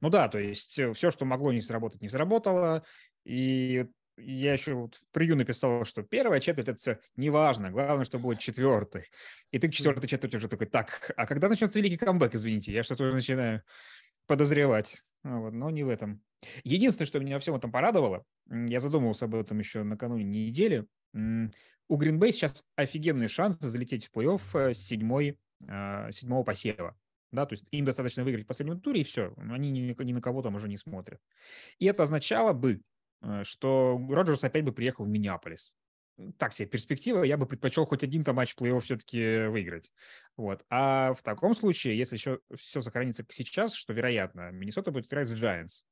Ну 0.00 0.11
да, 0.11 0.28
то 0.28 0.38
есть 0.38 0.78
э, 0.78 0.93
все, 0.93 1.11
что 1.11 1.25
могло 1.25 1.52
не 1.52 1.61
сработать, 1.61 2.00
не 2.00 2.09
сработало. 2.09 2.85
И 3.25 3.87
я 4.16 4.52
еще 4.52 4.75
вот 4.75 4.96
в 4.96 5.12
превью 5.12 5.37
написал, 5.37 5.85
что 5.85 6.02
первая 6.02 6.40
четверть 6.40 6.68
это 6.68 6.78
все 6.78 6.99
неважно, 7.16 7.70
главное, 7.70 8.04
что 8.04 8.18
будет 8.18 8.38
четвертый. 8.38 9.04
И 9.50 9.58
ты 9.58 9.68
к 9.68 9.73
четвертой 9.73 10.08
четверти 10.08 10.37
уже 10.37 10.49
такой, 10.49 10.66
так, 10.66 11.12
а 11.16 11.26
когда 11.26 11.49
начнется 11.49 11.78
великий 11.78 11.96
камбэк, 11.96 12.35
извините, 12.35 12.73
я 12.73 12.82
что-то 12.82 13.04
уже 13.04 13.14
начинаю 13.14 13.62
подозревать. 14.26 15.02
Ну 15.23 15.42
вот, 15.42 15.52
но 15.52 15.70
не 15.70 15.82
в 15.82 15.88
этом. 15.88 16.23
Единственное, 16.64 17.06
что 17.06 17.18
меня 17.18 17.37
во 17.37 17.40
всем 17.40 17.54
этом 17.54 17.73
порадовало, 17.73 18.25
я 18.49 18.80
задумывался 18.80 19.25
об 19.25 19.35
этом 19.35 19.58
еще 19.58 19.82
накануне 19.82 20.25
недели, 20.25 20.87
у 21.88 21.96
Гринбей 21.96 22.32
сейчас 22.32 22.64
офигенный 22.75 23.28
шанс 23.28 23.58
залететь 23.61 24.06
в 24.06 24.12
плей-офф 24.12 24.40
э, 24.54 24.75
с 24.75 24.78
седьмой, 24.78 25.38
э, 25.66 26.11
седьмого 26.11 26.42
посева. 26.42 26.96
Да, 27.32 27.46
то 27.46 27.54
есть 27.54 27.66
им 27.70 27.85
достаточно 27.85 28.25
выиграть 28.25 28.44
в 28.44 28.49
последнем 28.49 28.80
туре, 28.80 29.02
и 29.02 29.04
все. 29.04 29.35
Они 29.37 29.70
ни, 29.70 29.80
ни 29.80 30.12
на 30.12 30.20
кого 30.20 30.42
там 30.42 30.54
уже 30.54 30.68
не 30.68 30.76
смотрят. 30.76 31.20
И 31.78 31.87
это 31.87 32.02
означало 32.02 32.52
бы, 32.52 32.80
что 33.42 34.00
Роджерс 34.09 34.45
опять 34.45 34.64
бы 34.64 34.73
приехал 34.73 35.04
в 35.04 35.09
Миннеаполис. 35.09 35.75
Так 36.38 36.54
себе 36.54 36.66
перспектива, 36.66 37.25
я 37.25 37.37
бы 37.37 37.45
предпочел 37.45 37.85
хоть 37.85 38.02
один-то 38.02 38.33
матч 38.33 38.54
плей-офф 38.59 38.80
все-таки 38.80 39.47
выиграть. 39.49 39.92
Вот. 40.38 40.64
А 40.71 41.12
в 41.12 41.23
таком 41.23 41.54
случае, 41.54 41.99
если 41.99 42.16
еще 42.16 42.40
все 42.54 42.80
сохранится 42.80 43.23
как 43.23 43.33
сейчас, 43.33 43.75
что 43.75 43.92
вероятно, 43.92 44.50
Миннесота 44.50 44.90
будет 44.90 45.09
играть 45.09 45.28
с 45.28 45.33
Giants 45.33 45.83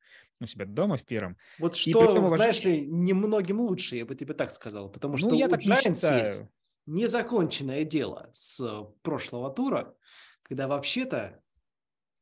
у 0.41 0.47
себя 0.47 0.65
дома 0.65 0.97
в 0.97 1.05
первом. 1.05 1.37
Вот 1.59 1.77
что, 1.77 2.05
этом, 2.05 2.29
знаешь 2.31 2.65
ли, 2.65 2.87
немногим 2.87 3.61
лучше, 3.61 3.97
я 3.97 4.07
бы 4.07 4.15
тебе 4.15 4.33
так 4.33 4.51
сказал, 4.51 4.89
потому 4.89 5.13
ну, 5.13 5.19
что 5.19 5.29
ну, 5.29 5.35
я 5.35 5.47
у 5.47 5.51
так 5.51 5.61
Giants 5.61 6.19
есть 6.19 6.45
незаконченное 6.87 7.85
дело 7.85 8.31
с 8.33 8.63
прошлого 9.03 9.51
тура, 9.51 9.95
когда 10.43 10.69
вообще-то 10.69 11.43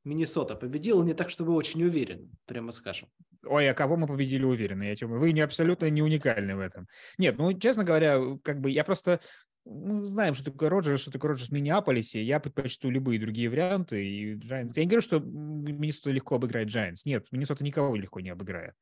Миннесота 0.04 0.56
победила 0.56 1.02
не 1.04 1.14
так, 1.14 1.30
чтобы 1.30 1.54
очень 1.54 1.82
уверен, 1.84 2.30
прямо 2.46 2.72
скажем. 2.72 3.08
Ой, 3.44 3.68
а 3.68 3.74
кого 3.74 3.96
мы 3.96 4.06
победили 4.06 4.44
уверенно? 4.44 4.84
Я 4.84 4.94
тебе... 4.94 5.08
Вы 5.08 5.32
не 5.32 5.40
абсолютно 5.40 5.90
не 5.90 6.02
уникальны 6.02 6.56
в 6.56 6.60
этом. 6.60 6.86
Нет, 7.18 7.38
ну, 7.38 7.52
честно 7.58 7.84
говоря, 7.84 8.18
как 8.42 8.60
бы 8.60 8.70
я 8.70 8.84
просто 8.84 9.20
ну, 9.64 10.04
знаем, 10.04 10.34
что 10.34 10.50
такое 10.50 10.68
Роджерс, 10.68 11.02
что 11.02 11.10
такое 11.10 11.30
Роджерс 11.30 11.50
в 11.50 11.52
Миннеаполисе. 11.52 12.22
Я 12.22 12.40
предпочту 12.40 12.90
любые 12.90 13.20
другие 13.20 13.48
варианты. 13.48 14.04
И 14.04 14.34
Giants... 14.34 14.72
Я 14.74 14.82
не 14.82 14.88
говорю, 14.88 15.02
что 15.02 15.20
Миннесота 15.20 16.10
легко 16.10 16.36
обыграет 16.36 16.68
Giants. 16.68 17.02
Нет, 17.04 17.26
Миннесота 17.30 17.62
никого 17.62 17.94
легко 17.94 18.20
не 18.20 18.30
обыграет. 18.30 18.74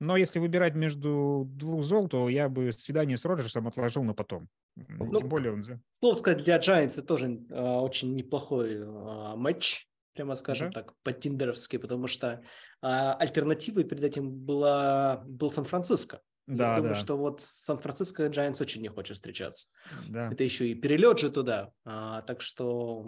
Но 0.00 0.16
если 0.16 0.38
выбирать 0.38 0.74
между 0.74 1.44
двух 1.48 1.84
зол, 1.84 2.08
то 2.08 2.28
я 2.28 2.48
бы 2.48 2.72
свидание 2.72 3.16
с 3.16 3.24
Роджерсом 3.24 3.68
отложил 3.68 4.02
на 4.04 4.14
потом. 4.14 4.48
Ну, 4.74 5.14
Тем 5.14 5.28
более 5.28 5.52
он... 5.52 5.62
Слово 5.90 6.14
сказать, 6.14 6.44
для 6.44 6.58
Giants 6.58 6.92
это 6.92 7.02
тоже 7.02 7.40
э, 7.50 7.54
очень 7.54 8.14
неплохой 8.14 8.76
э, 8.76 9.36
матч 9.36 9.86
прямо 10.14 10.34
скажем 10.36 10.68
mm-hmm. 10.68 10.72
так, 10.72 10.94
по-тиндеровски, 11.02 11.76
потому 11.78 12.06
что 12.08 12.42
а, 12.80 13.14
альтернативой 13.14 13.84
перед 13.84 14.04
этим 14.04 14.30
была, 14.30 15.22
был 15.26 15.50
Сан-Франциско. 15.50 16.20
Да, 16.46 16.70
Я 16.70 16.76
думаю, 16.76 16.94
да. 16.94 17.00
что 17.00 17.16
вот 17.16 17.40
Сан-Франциско 17.40 18.26
Giants 18.26 18.60
очень 18.60 18.82
не 18.82 18.88
хочет 18.88 19.16
встречаться. 19.16 19.68
Да. 20.08 20.28
Это 20.32 20.42
еще 20.42 20.66
и 20.66 20.74
перелет 20.74 21.18
же 21.18 21.30
туда. 21.30 21.70
А, 21.84 22.22
так 22.22 22.42
что... 22.42 23.06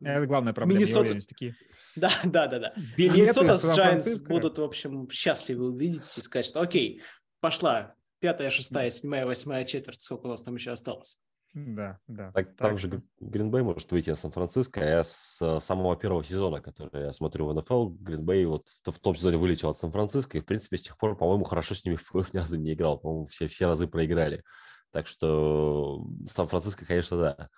Это 0.00 0.26
главная 0.26 0.54
проблема, 0.54 0.80
Миннесота... 0.80 1.14
такие. 1.28 1.54
Да, 1.96 2.12
да, 2.24 2.46
да. 2.46 2.58
да. 2.58 2.72
Миннесота 2.96 3.58
с 3.58 3.78
Giants 3.78 4.26
будут, 4.26 4.58
в 4.58 4.62
общем, 4.62 5.10
счастливы 5.10 5.66
увидеть 5.66 6.16
и 6.16 6.22
сказать, 6.22 6.46
что 6.46 6.60
окей, 6.60 7.02
пошла 7.40 7.94
пятая, 8.20 8.50
шестая, 8.50 8.90
седьмая, 8.90 9.26
восьмая 9.26 9.64
четверть, 9.64 10.02
сколько 10.02 10.26
у 10.26 10.28
нас 10.28 10.42
там 10.42 10.54
еще 10.54 10.70
осталось. 10.70 11.18
Да, 11.52 11.98
да. 12.06 12.30
Так, 12.32 12.54
так 12.56 12.78
же 12.78 12.88
что... 12.88 13.02
Гринбей 13.18 13.62
может 13.62 13.90
выйти 13.90 14.10
на 14.10 14.16
Сан-Франциско. 14.16 14.80
Я 14.80 15.02
с 15.02 15.58
самого 15.60 15.96
первого 15.96 16.22
сезона, 16.22 16.60
который 16.60 17.06
я 17.06 17.12
смотрю 17.12 17.46
в 17.46 17.54
НФЛ, 17.54 17.88
Гринбей 17.88 18.44
вот 18.44 18.68
в, 18.68 18.92
в 18.92 19.00
том 19.00 19.16
сезоне 19.16 19.36
вылетел 19.36 19.70
от 19.70 19.76
Сан-Франциско, 19.76 20.38
и, 20.38 20.40
в 20.40 20.46
принципе, 20.46 20.76
с 20.76 20.82
тех 20.82 20.96
пор, 20.96 21.16
по-моему, 21.16 21.44
хорошо 21.44 21.74
с 21.74 21.84
ними 21.84 21.96
в 22.12 22.34
ни 22.34 22.38
разу 22.38 22.56
не 22.56 22.74
играл. 22.74 22.98
По-моему, 22.98 23.26
все, 23.26 23.48
все 23.48 23.66
разы 23.66 23.88
проиграли. 23.88 24.44
Так 24.92 25.06
что 25.06 26.06
Сан-Франциско, 26.24 26.86
конечно, 26.86 27.16
да. 27.16 27.48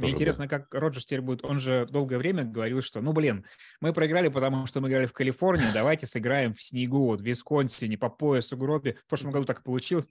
Мне 0.00 0.12
интересно, 0.12 0.46
да. 0.46 0.58
как 0.58 0.74
Роджерс 0.74 1.04
теперь 1.04 1.20
будет. 1.20 1.44
Он 1.44 1.58
же 1.58 1.86
долгое 1.90 2.18
время 2.18 2.44
говорил, 2.44 2.80
что, 2.82 3.00
ну, 3.00 3.12
блин, 3.12 3.44
мы 3.80 3.92
проиграли, 3.92 4.28
потому 4.28 4.66
что 4.66 4.80
мы 4.80 4.88
играли 4.88 5.06
в 5.06 5.12
Калифорнии, 5.12 5.66
давайте 5.74 6.06
сыграем 6.06 6.54
в 6.54 6.62
снегу, 6.62 7.06
вот, 7.06 7.20
в 7.20 7.24
Висконсине, 7.24 7.98
по 7.98 8.08
поясу 8.08 8.56
гробе. 8.56 8.96
В 9.04 9.08
прошлом 9.08 9.30
году 9.30 9.44
так 9.44 9.62
получилось 9.62 10.08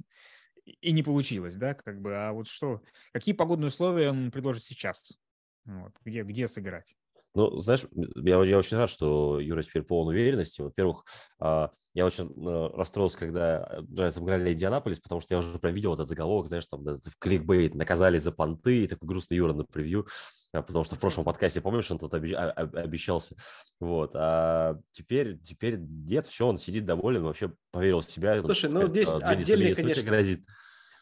и 0.65 0.91
не 0.91 1.03
получилось, 1.03 1.55
да, 1.55 1.73
как 1.73 2.01
бы, 2.01 2.15
а 2.15 2.31
вот 2.31 2.47
что, 2.47 2.83
какие 3.13 3.33
погодные 3.33 3.67
условия 3.67 4.09
он 4.09 4.31
предложит 4.31 4.63
сейчас? 4.63 5.17
Вот, 5.65 5.93
где, 6.03 6.23
где 6.23 6.47
сыграть? 6.47 6.95
Ну, 7.36 7.57
знаешь, 7.57 7.86
я, 8.15 8.43
я 8.43 8.57
очень 8.57 8.77
рад, 8.77 8.89
что 8.89 9.39
Юра 9.39 9.62
теперь 9.62 9.83
полон 9.83 10.07
уверенности. 10.07 10.62
Во-первых, 10.62 11.05
а, 11.39 11.69
я 11.93 12.05
очень 12.05 12.25
э, 12.25 12.69
расстроился, 12.75 13.19
когда 13.19 13.81
Giants 13.81 14.17
обыграли 14.17 14.51
Индианаполис, 14.51 15.00
потому 15.00 15.21
что 15.21 15.36
я 15.36 15.39
уже 15.39 15.59
прям 15.59 15.74
видел 15.74 15.93
этот 15.93 16.07
заголовок, 16.09 16.48
знаешь, 16.48 16.65
там 16.65 16.83
в 16.83 17.17
кликбейт 17.19 17.75
наказали 17.75 18.17
за 18.17 18.31
понты, 18.31 18.83
и 18.83 18.88
такой 18.88 19.07
грустный 19.07 19.38
Юра 19.38 19.53
на 19.53 19.63
превью, 19.63 20.07
а, 20.53 20.63
потому 20.63 20.83
что 20.86 20.95
в 20.95 21.00
прошлом 21.00 21.24
подкасте, 21.24 21.62
помнишь, 21.62 21.91
он 21.91 22.00
тут 22.00 22.13
обещался. 22.15 23.36
Вот, 23.79 24.12
а 24.15 24.79
теперь, 24.91 25.38
теперь 25.39 25.77
нет, 25.77 26.25
все, 26.25 26.48
он 26.48 26.57
сидит 26.57 26.86
доволен, 26.86 27.24
вообще 27.24 27.53
поверил 27.71 28.01
в 28.01 28.09
себя. 28.09 28.41
Слушай, 28.41 28.71
ну 28.71 28.88
здесь 28.88 29.13
отдельное, 29.21 29.75
конечно, 29.75 30.03
грозит 30.03 30.43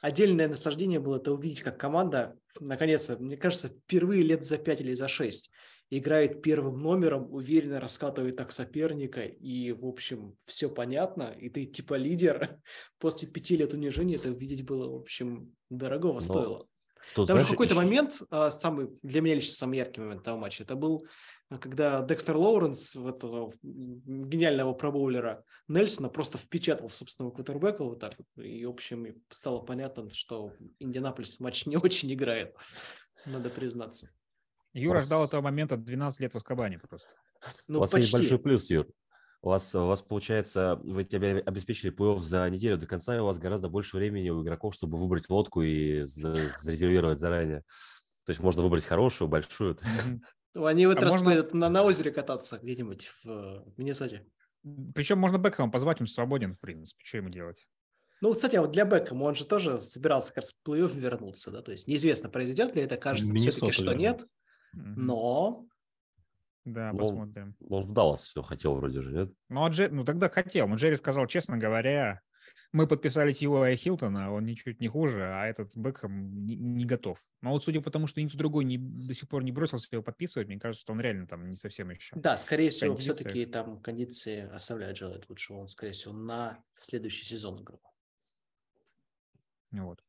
отдельное 0.02 0.48
наслаждение 0.48 1.00
было 1.00 1.18
это 1.18 1.34
увидеть, 1.34 1.62
как 1.62 1.80
команда, 1.80 2.36
наконец, 2.60 3.10
мне 3.20 3.36
кажется, 3.36 3.70
впервые 3.70 4.22
лет 4.22 4.46
за 4.46 4.58
пять 4.58 4.80
или 4.80 4.94
за 4.94 5.08
шесть 5.08 5.52
играет 5.90 6.42
первым 6.42 6.80
номером, 6.80 7.34
уверенно 7.34 7.80
раскатывает 7.80 8.36
так 8.36 8.52
соперника, 8.52 9.22
и, 9.22 9.72
в 9.72 9.86
общем, 9.86 10.36
все 10.46 10.70
понятно, 10.70 11.34
и 11.40 11.50
ты 11.50 11.66
типа 11.66 11.96
лидер. 11.96 12.60
После 13.00 13.28
пяти 13.28 13.56
лет 13.56 13.74
унижения 13.74 14.16
это 14.16 14.30
увидеть 14.30 14.66
было, 14.66 14.92
в 14.92 15.02
общем, 15.02 15.54
дорогого 15.70 16.16
Но... 16.16 16.20
стоило. 16.20 16.68
Тут, 17.16 17.28
Там 17.28 17.36
знаешь, 17.36 17.48
в 17.48 17.52
какой-то 17.52 17.74
еще... 17.74 17.82
момент, 17.82 18.22
а, 18.30 18.52
самый, 18.52 18.90
для 19.02 19.22
меня 19.22 19.36
лично 19.36 19.54
самый 19.54 19.78
яркий 19.78 20.02
момент 20.02 20.22
этого 20.22 20.38
матча, 20.38 20.64
это 20.64 20.76
был, 20.76 21.06
а, 21.50 21.58
когда 21.58 22.02
Декстер 22.02 22.36
Лоуренс, 22.36 22.96
в 22.96 23.08
этого 23.08 23.54
гениального 23.64 24.74
пробоулера 24.74 25.44
Нельсона, 25.70 26.10
просто 26.10 26.38
впечатал 26.38 26.90
в 26.90 26.94
собственного 26.94 27.34
квотербека 27.34 27.84
вот 27.84 28.00
так 28.00 28.14
вот. 28.18 28.44
И, 28.44 28.66
в 28.66 28.70
общем, 28.70 29.16
стало 29.30 29.62
понятно, 29.62 30.10
что 30.10 30.52
Индианаполис 30.80 31.40
матч 31.40 31.66
не 31.66 31.78
очень 31.78 32.14
играет, 32.14 32.54
надо 33.26 33.50
признаться. 33.50 34.10
Юра 34.78 34.96
вас... 34.96 35.06
ждал 35.06 35.26
этого 35.26 35.42
момента 35.42 35.78
12 35.78 36.20
лет 36.20 36.34
в 36.34 36.38
Аскабане 36.38 36.80
просто. 36.80 37.10
Ну, 37.68 37.78
У 37.78 37.82
вас 37.82 37.92
почти. 37.92 38.04
есть 38.04 38.14
большой 38.14 38.40
плюс, 38.40 38.70
Юр. 38.70 38.88
У 39.42 39.50
вас, 39.50 39.74
у 39.76 39.86
вас 39.86 40.02
получается, 40.02 40.80
вы 40.84 41.04
тебе 41.04 41.40
обеспечили 41.46 41.92
плей 41.92 42.20
за 42.20 42.50
неделю 42.50 42.78
до 42.78 42.88
конца, 42.88 43.16
и 43.16 43.20
у 43.20 43.26
вас 43.26 43.38
гораздо 43.38 43.70
больше 43.70 43.98
времени 43.98 44.30
у 44.30 44.44
игроков, 44.44 44.74
чтобы 44.74 44.98
выбрать 44.98 45.30
лодку 45.30 45.62
и 45.62 46.04
зарезервировать 46.04 47.20
заранее. 47.20 47.64
То 48.26 48.32
есть 48.32 48.42
можно 48.42 48.62
выбрать 48.62 48.86
хорошую, 48.86 49.28
большую. 49.28 49.78
Ну, 50.54 50.66
они 50.66 50.88
в 50.88 50.90
этот 50.90 51.04
а 51.04 51.06
раз 51.06 51.22
можно... 51.22 51.48
на, 51.54 51.70
на 51.70 51.84
озере 51.84 52.10
кататься 52.10 52.58
где-нибудь 52.58 53.12
в, 53.24 53.26
в 53.26 53.78
Миннесоте. 53.78 54.26
Причем 54.96 55.20
можно 55.20 55.38
Бекхэма 55.38 55.70
позвать, 55.70 56.02
он 56.02 56.08
свободен, 56.08 56.56
в 56.56 56.60
принципе. 56.60 57.04
Что 57.06 57.18
ему 57.18 57.30
делать? 57.30 57.68
Ну, 58.22 58.34
кстати, 58.34 58.56
а 58.56 58.62
вот 58.62 58.72
для 58.72 58.84
Бекхэма 58.86 59.26
он 59.26 59.36
же 59.36 59.46
тоже 59.46 59.80
собирался 59.84 60.30
как 60.30 60.38
раз 60.38 60.54
в 60.54 60.68
плей-офф 60.68 60.98
вернуться, 60.98 61.52
да? 61.52 61.62
То 61.62 61.72
есть 61.72 61.88
неизвестно, 61.88 62.30
произойдет 62.30 62.76
ли 62.76 62.82
это, 62.82 62.98
кажется 62.98 63.32
все-таки, 63.36 63.72
что 63.72 63.94
нет. 63.94 64.26
Но 64.74 65.68
да, 66.68 66.92
ну, 66.92 67.00
посмотрим. 67.00 67.56
Он, 67.62 67.78
он 67.78 67.84
в 67.84 67.94
Даллас 67.94 68.24
все 68.24 68.42
хотел 68.42 68.76
вроде 68.76 69.02
же, 69.02 69.14
нет? 69.14 69.34
Ну, 69.48 69.64
а 69.64 69.70
Джер... 69.70 69.90
ну 69.92 70.04
тогда 70.04 70.28
хотел. 70.28 70.68
Но 70.68 70.76
Джерри 70.76 70.96
сказал, 70.96 71.26
честно 71.28 71.58
говоря, 71.58 72.22
мы 72.74 72.88
подписали 72.88 73.34
его 73.40 73.66
и 73.66 73.76
Хилтона, 73.76 74.34
он 74.34 74.46
ничуть 74.46 74.82
не 74.82 74.90
хуже, 74.90 75.24
а 75.24 75.46
этот 75.46 75.76
Бекхэм 75.78 76.46
не, 76.46 76.58
не 76.58 76.86
готов. 76.86 77.20
Но 77.42 77.52
вот 77.52 77.64
судя 77.64 77.82
по 77.82 77.90
тому, 77.90 78.08
что 78.08 78.22
никто 78.22 78.38
другой 78.38 78.66
не, 78.66 78.78
до 78.78 79.14
сих 79.14 79.30
пор 79.30 79.44
не 79.44 79.54
бросился 79.54 79.88
его 79.92 80.04
подписывать, 80.04 80.48
мне 80.48 80.60
кажется, 80.60 80.82
что 80.82 80.92
он 80.92 81.00
реально 81.00 81.26
там 81.28 81.50
не 81.50 81.56
совсем 81.56 81.90
еще. 81.90 82.16
Да, 82.18 82.36
скорее 82.36 82.70
всего, 82.70 82.96
все-таки 82.98 83.46
там 83.46 83.80
кондиции 83.82 84.42
оставляют 84.50 84.98
желать 84.98 85.30
лучшего. 85.30 85.60
Он, 85.60 85.68
скорее 85.70 85.94
всего, 85.94 86.14
на 86.14 86.62
следующий 86.76 87.26
сезон 87.26 87.62
играл. 87.62 87.82
Вот. 89.72 90.04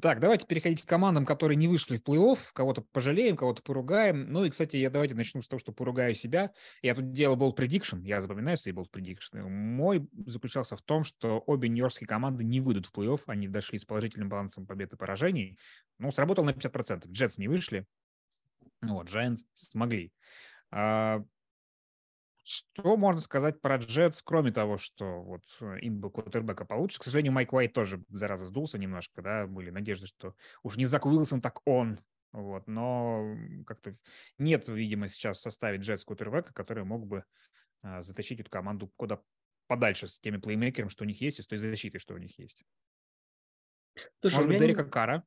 Так, 0.00 0.20
давайте 0.20 0.46
переходить 0.46 0.82
к 0.82 0.88
командам, 0.88 1.24
которые 1.24 1.56
не 1.56 1.68
вышли 1.68 1.96
в 1.96 2.02
плей-офф. 2.02 2.38
Кого-то 2.52 2.82
пожалеем, 2.82 3.36
кого-то 3.36 3.62
поругаем. 3.62 4.30
Ну 4.30 4.44
и, 4.44 4.50
кстати, 4.50 4.76
я 4.76 4.90
давайте 4.90 5.14
начну 5.14 5.42
с 5.42 5.48
того, 5.48 5.58
что 5.58 5.72
поругаю 5.72 6.14
себя. 6.14 6.52
Я 6.82 6.94
тут 6.94 7.12
делал 7.12 7.36
болт 7.36 7.58
prediction, 7.58 8.02
я 8.02 8.20
запоминаю 8.20 8.56
свои 8.56 8.72
болт 8.72 8.94
prediction. 8.94 9.48
Мой 9.48 10.08
заключался 10.26 10.76
в 10.76 10.82
том, 10.82 11.04
что 11.04 11.42
обе 11.46 11.68
нью-йоркские 11.68 12.06
команды 12.06 12.44
не 12.44 12.60
выйдут 12.60 12.86
в 12.86 12.92
плей-офф. 12.92 13.22
Они 13.26 13.48
дошли 13.48 13.78
с 13.78 13.84
положительным 13.84 14.28
балансом 14.28 14.66
побед 14.66 14.92
и 14.92 14.96
поражений. 14.96 15.58
Ну, 15.98 16.10
сработал 16.10 16.44
на 16.44 16.50
50%. 16.50 17.08
Джетс 17.08 17.38
не 17.38 17.48
вышли. 17.48 17.86
Вот, 18.82 19.08
Giants 19.08 19.44
смогли. 19.54 20.12
А, 20.70 21.22
что 22.46 22.96
можно 22.96 23.20
сказать 23.20 23.60
про 23.60 23.76
Джетс, 23.76 24.22
кроме 24.22 24.52
того, 24.52 24.78
что 24.78 25.20
вот 25.22 25.42
э, 25.60 25.80
им 25.80 25.98
бы 26.00 26.12
квотербека 26.12 26.64
получше? 26.64 27.00
К 27.00 27.04
сожалению, 27.04 27.32
Майк 27.32 27.52
Уайт 27.52 27.72
тоже, 27.72 28.04
зараза, 28.08 28.46
сдулся 28.46 28.78
немножко, 28.78 29.20
да, 29.20 29.46
были 29.48 29.70
надежды, 29.70 30.06
что 30.06 30.34
уж 30.62 30.76
не 30.76 30.84
Зак 30.84 31.06
Уилсон, 31.06 31.40
так 31.40 31.60
он. 31.66 31.98
Вот, 32.30 32.68
но 32.68 33.34
как-то 33.66 33.96
нет, 34.38 34.68
видимо, 34.68 35.08
сейчас 35.08 35.38
в 35.38 35.42
составе 35.42 35.78
Джетс 35.78 36.04
квотербека, 36.04 36.52
который 36.52 36.84
мог 36.84 37.06
бы 37.06 37.24
а, 37.82 38.02
затащить 38.02 38.38
эту 38.38 38.50
команду 38.50 38.92
куда 38.96 39.20
подальше 39.66 40.06
с 40.06 40.20
теми 40.20 40.36
плеймейкерами, 40.36 40.88
что 40.88 41.02
у 41.02 41.06
них 41.06 41.20
есть, 41.20 41.40
и 41.40 41.42
с 41.42 41.46
той 41.46 41.58
защитой, 41.58 41.98
что 41.98 42.14
у 42.14 42.18
них 42.18 42.38
есть. 42.38 42.64
Слушай, 44.20 44.36
Может 44.36 44.48
быть, 44.50 44.58
Дерека 44.60 44.84
не... 44.84 44.90
Кара? 44.90 45.24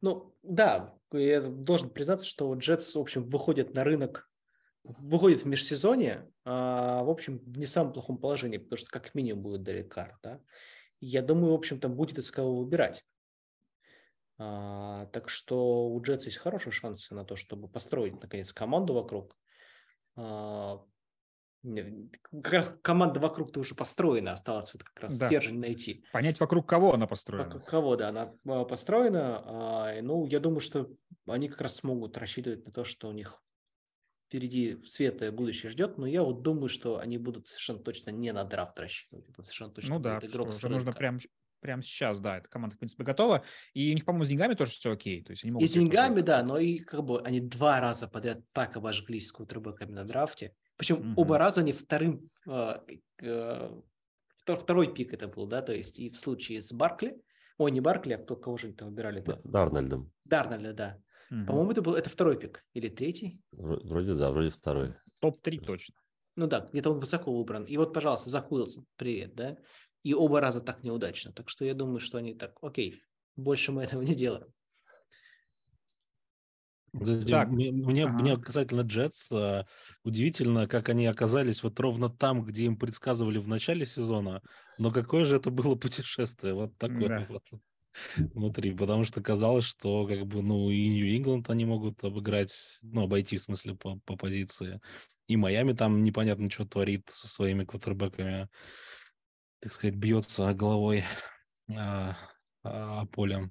Ну, 0.00 0.36
да, 0.42 0.94
я 1.12 1.40
должен 1.40 1.90
признаться, 1.90 2.26
что 2.26 2.54
Джетс, 2.54 2.94
в 2.94 3.00
общем, 3.00 3.28
выходит 3.28 3.74
на 3.74 3.82
рынок 3.82 4.30
выходит 4.84 5.42
в 5.42 5.46
межсезонье, 5.46 6.30
а, 6.44 7.02
в 7.04 7.10
общем, 7.10 7.38
в 7.38 7.58
не 7.58 7.66
самом 7.66 7.92
плохом 7.92 8.18
положении, 8.18 8.58
потому 8.58 8.78
что 8.78 8.90
как 8.90 9.14
минимум 9.14 9.42
будет 9.42 9.62
Дерек 9.62 9.92
Карр, 9.92 10.18
да. 10.22 10.40
Я 11.00 11.22
думаю, 11.22 11.52
в 11.52 11.56
общем-то, 11.56 11.88
будет 11.88 12.18
из 12.18 12.30
кого 12.30 12.56
выбирать. 12.56 13.04
А, 14.38 15.06
так 15.06 15.28
что 15.28 15.88
у 15.88 16.00
Джетс 16.00 16.26
есть 16.26 16.38
хорошие 16.38 16.72
шансы 16.72 17.14
на 17.14 17.24
то, 17.24 17.36
чтобы 17.36 17.68
построить, 17.68 18.20
наконец, 18.20 18.52
команду 18.52 18.94
вокруг. 18.94 19.36
А, 20.16 20.82
как 21.62 22.52
раз 22.52 22.72
команда 22.82 23.20
вокруг-то 23.20 23.60
уже 23.60 23.76
построена, 23.76 24.32
осталось 24.32 24.74
вот 24.74 24.82
как 24.82 24.98
раз 25.00 25.16
да. 25.16 25.28
стержень 25.28 25.60
найти. 25.60 26.04
Понять, 26.12 26.40
вокруг 26.40 26.68
кого 26.68 26.92
она 26.92 27.06
построена. 27.06 27.44
Вокруг 27.44 27.64
кого, 27.66 27.94
да, 27.94 28.08
она 28.08 28.64
построена. 28.64 30.00
Ну, 30.02 30.26
я 30.26 30.40
думаю, 30.40 30.60
что 30.60 30.90
они 31.28 31.48
как 31.48 31.60
раз 31.60 31.76
смогут 31.76 32.18
рассчитывать 32.18 32.66
на 32.66 32.72
то, 32.72 32.82
что 32.82 33.08
у 33.08 33.12
них 33.12 33.40
впереди 34.32 34.78
светлое 34.86 35.30
будущее 35.30 35.70
ждет, 35.70 35.98
но 35.98 36.06
я 36.06 36.22
вот 36.22 36.40
думаю, 36.40 36.70
что 36.70 36.98
они 36.98 37.18
будут 37.18 37.48
совершенно 37.48 37.80
точно 37.80 38.10
не 38.10 38.32
на 38.32 38.44
драфт 38.44 38.78
рассчитывать. 38.78 39.28
Это 39.28 39.42
совершенно 39.42 39.72
точно 39.72 39.94
ну 39.94 40.00
да, 40.00 40.18
игрок 40.22 40.54
что 40.54 40.70
нужно 40.70 40.92
прям 40.92 41.18
прямо 41.60 41.82
сейчас, 41.82 42.18
да, 42.18 42.38
эта 42.38 42.48
команда, 42.48 42.74
в 42.74 42.78
принципе, 42.78 43.04
готова. 43.04 43.44
И 43.74 43.90
у 43.90 43.94
них, 43.94 44.06
по-моему, 44.06 44.24
с 44.24 44.28
деньгами 44.28 44.54
тоже 44.54 44.70
все 44.72 44.90
окей. 44.90 45.22
То 45.22 45.32
есть 45.32 45.44
они 45.44 45.52
могут 45.52 45.68
и 45.68 45.70
с 45.70 45.74
деньгами, 45.74 46.22
да, 46.22 46.42
но 46.42 46.58
и 46.58 46.78
как 46.78 47.04
бы 47.04 47.20
они 47.20 47.40
два 47.40 47.78
раза 47.78 48.08
подряд 48.08 48.40
так 48.52 48.76
обожглись 48.76 49.28
с 49.28 49.32
кутербэками 49.32 49.92
на 49.92 50.04
драфте. 50.04 50.54
Причем 50.76 51.12
угу. 51.12 51.20
оба 51.20 51.38
раза 51.38 51.60
они 51.60 51.72
вторым, 51.72 52.30
э, 52.48 52.78
э, 53.20 53.80
второй 54.44 54.94
пик 54.94 55.12
это 55.12 55.28
был, 55.28 55.46
да, 55.46 55.60
то 55.60 55.74
есть 55.74 56.00
и 56.00 56.08
в 56.08 56.16
случае 56.16 56.62
с 56.62 56.72
Баркли, 56.72 57.22
ой, 57.58 57.70
не 57.70 57.80
Баркли, 57.80 58.14
а 58.14 58.18
кто, 58.18 58.34
кого 58.34 58.56
же 58.56 58.68
они 58.68 58.76
выбирали? 58.80 59.20
Да, 59.20 59.38
Дарнольдом. 59.44 60.10
Дарнольда, 60.24 60.72
да. 60.72 60.98
Угу. 61.32 61.46
По-моему, 61.46 61.70
это 61.70 61.82
был 61.82 61.94
это 61.94 62.10
второй 62.10 62.38
пик 62.38 62.62
или 62.74 62.88
третий? 62.88 63.40
Вроде 63.52 64.14
да, 64.14 64.30
вроде 64.30 64.50
второй. 64.50 64.90
Топ-3 65.22 65.64
точно. 65.64 65.94
Ну 66.36 66.46
да, 66.46 66.68
где-то 66.70 66.90
он 66.90 66.98
высоко 66.98 67.34
выбран. 67.34 67.64
И 67.64 67.76
вот, 67.78 67.94
пожалуйста, 67.94 68.28
Зак 68.28 68.52
Уилсон, 68.52 68.84
привет, 68.96 69.34
да? 69.34 69.56
И 70.02 70.12
оба 70.12 70.40
раза 70.40 70.60
так 70.60 70.82
неудачно. 70.82 71.32
Так 71.32 71.48
что 71.48 71.64
я 71.64 71.72
думаю, 71.72 72.00
что 72.00 72.18
они 72.18 72.34
так, 72.34 72.58
окей, 72.60 73.02
больше 73.36 73.72
мы 73.72 73.82
этого 73.84 74.02
не 74.02 74.14
делаем. 74.14 74.48
Так, 77.26 77.48
мне, 77.48 77.72
мне, 77.72 78.04
ага. 78.04 78.18
мне 78.18 78.36
касательно 78.36 78.82
Джетс 78.82 79.32
uh, 79.32 79.64
удивительно, 80.04 80.68
как 80.68 80.90
они 80.90 81.06
оказались 81.06 81.62
вот 81.62 81.80
ровно 81.80 82.10
там, 82.10 82.44
где 82.44 82.64
им 82.64 82.76
предсказывали 82.76 83.38
в 83.38 83.48
начале 83.48 83.86
сезона, 83.86 84.42
но 84.78 84.92
какое 84.92 85.24
же 85.24 85.36
это 85.36 85.50
было 85.50 85.74
путешествие, 85.76 86.52
вот 86.52 86.76
такое 86.76 87.08
да. 87.08 87.26
вот 87.30 87.44
внутри, 88.16 88.72
потому 88.72 89.04
что 89.04 89.22
казалось, 89.22 89.64
что 89.64 90.06
как 90.06 90.26
бы, 90.26 90.42
ну, 90.42 90.70
и 90.70 90.88
Нью-Ингланд 90.88 91.48
они 91.50 91.64
могут 91.64 92.02
обыграть, 92.04 92.78
ну, 92.82 93.04
обойти, 93.04 93.36
в 93.36 93.42
смысле, 93.42 93.74
по, 93.74 93.98
по 94.04 94.16
позиции. 94.16 94.80
И 95.26 95.36
Майами 95.36 95.72
там 95.72 96.02
непонятно, 96.02 96.50
что 96.50 96.66
творит 96.66 97.08
со 97.08 97.28
своими 97.28 97.64
квотербеками, 97.64 98.48
так 99.60 99.72
сказать, 99.72 99.94
бьется 99.96 100.52
головой 100.54 101.04
а, 101.74 102.16
а, 102.62 103.06
поле. 103.06 103.50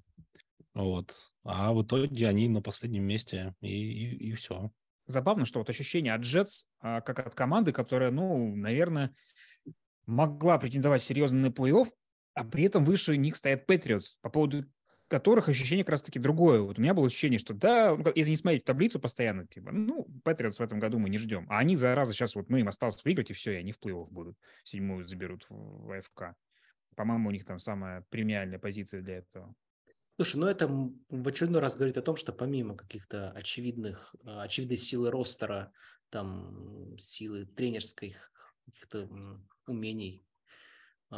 Вот. 0.73 1.15
А 1.43 1.73
в 1.73 1.83
итоге 1.83 2.27
они 2.27 2.47
на 2.47 2.61
последнем 2.61 3.03
месте, 3.03 3.55
и, 3.61 3.69
и, 3.69 4.29
и 4.29 4.33
все. 4.33 4.71
Забавно, 5.05 5.45
что 5.45 5.59
вот 5.59 5.69
ощущение 5.69 6.13
от 6.13 6.21
Джетс, 6.21 6.65
а, 6.79 7.01
как 7.01 7.19
от 7.19 7.35
команды, 7.35 7.71
которая, 7.71 8.11
ну, 8.11 8.55
наверное, 8.55 9.15
могла 10.05 10.57
претендовать 10.57 11.01
серьезно 11.01 11.39
на 11.39 11.47
плей-офф, 11.47 11.87
а 12.33 12.43
при 12.43 12.63
этом 12.63 12.83
выше 12.83 13.17
них 13.17 13.35
стоят 13.35 13.65
Патриотс, 13.65 14.17
по 14.21 14.29
поводу 14.29 14.65
которых 15.07 15.49
ощущение 15.49 15.83
как 15.83 15.91
раз-таки 15.91 16.19
другое. 16.19 16.61
Вот 16.61 16.79
у 16.79 16.81
меня 16.81 16.93
было 16.93 17.07
ощущение, 17.07 17.37
что 17.37 17.53
да, 17.53 17.97
ну, 17.97 18.11
если 18.15 18.29
не 18.29 18.37
смотреть 18.37 18.63
в 18.63 18.65
таблицу 18.65 18.97
постоянно, 18.97 19.45
типа, 19.45 19.73
ну, 19.73 20.07
Патриотс 20.23 20.59
в 20.59 20.63
этом 20.63 20.79
году 20.79 20.99
мы 20.99 21.09
не 21.09 21.17
ждем. 21.17 21.45
А 21.49 21.59
они, 21.59 21.75
зараза, 21.75 22.13
сейчас 22.13 22.33
вот, 22.35 22.49
ну, 22.49 22.55
им 22.55 22.69
осталось 22.69 23.03
выиграть, 23.03 23.29
и 23.29 23.33
все, 23.33 23.51
и 23.51 23.57
они 23.57 23.73
в 23.73 23.79
плей-офф 23.79 24.07
будут. 24.09 24.37
Седьмую 24.63 25.03
заберут 25.03 25.45
в 25.49 25.91
АФК. 25.97 26.35
По-моему, 26.95 27.27
у 27.27 27.31
них 27.33 27.45
там 27.45 27.59
самая 27.59 28.05
премиальная 28.09 28.57
позиция 28.57 29.01
для 29.01 29.17
этого. 29.17 29.53
Слушай, 30.15 30.37
ну 30.37 30.47
это 30.47 30.67
в 30.67 31.27
очередной 31.27 31.61
раз 31.61 31.75
говорит 31.75 31.97
о 31.97 32.01
том, 32.01 32.15
что 32.15 32.31
помимо 32.31 32.75
каких-то 32.75 33.31
очевидных, 33.31 34.15
а, 34.23 34.43
очевидной 34.43 34.77
силы 34.77 35.09
ростера, 35.09 35.73
там, 36.09 36.97
силы 36.99 37.45
тренерских 37.45 38.31
каких-то 38.65 39.09
умений 39.67 40.23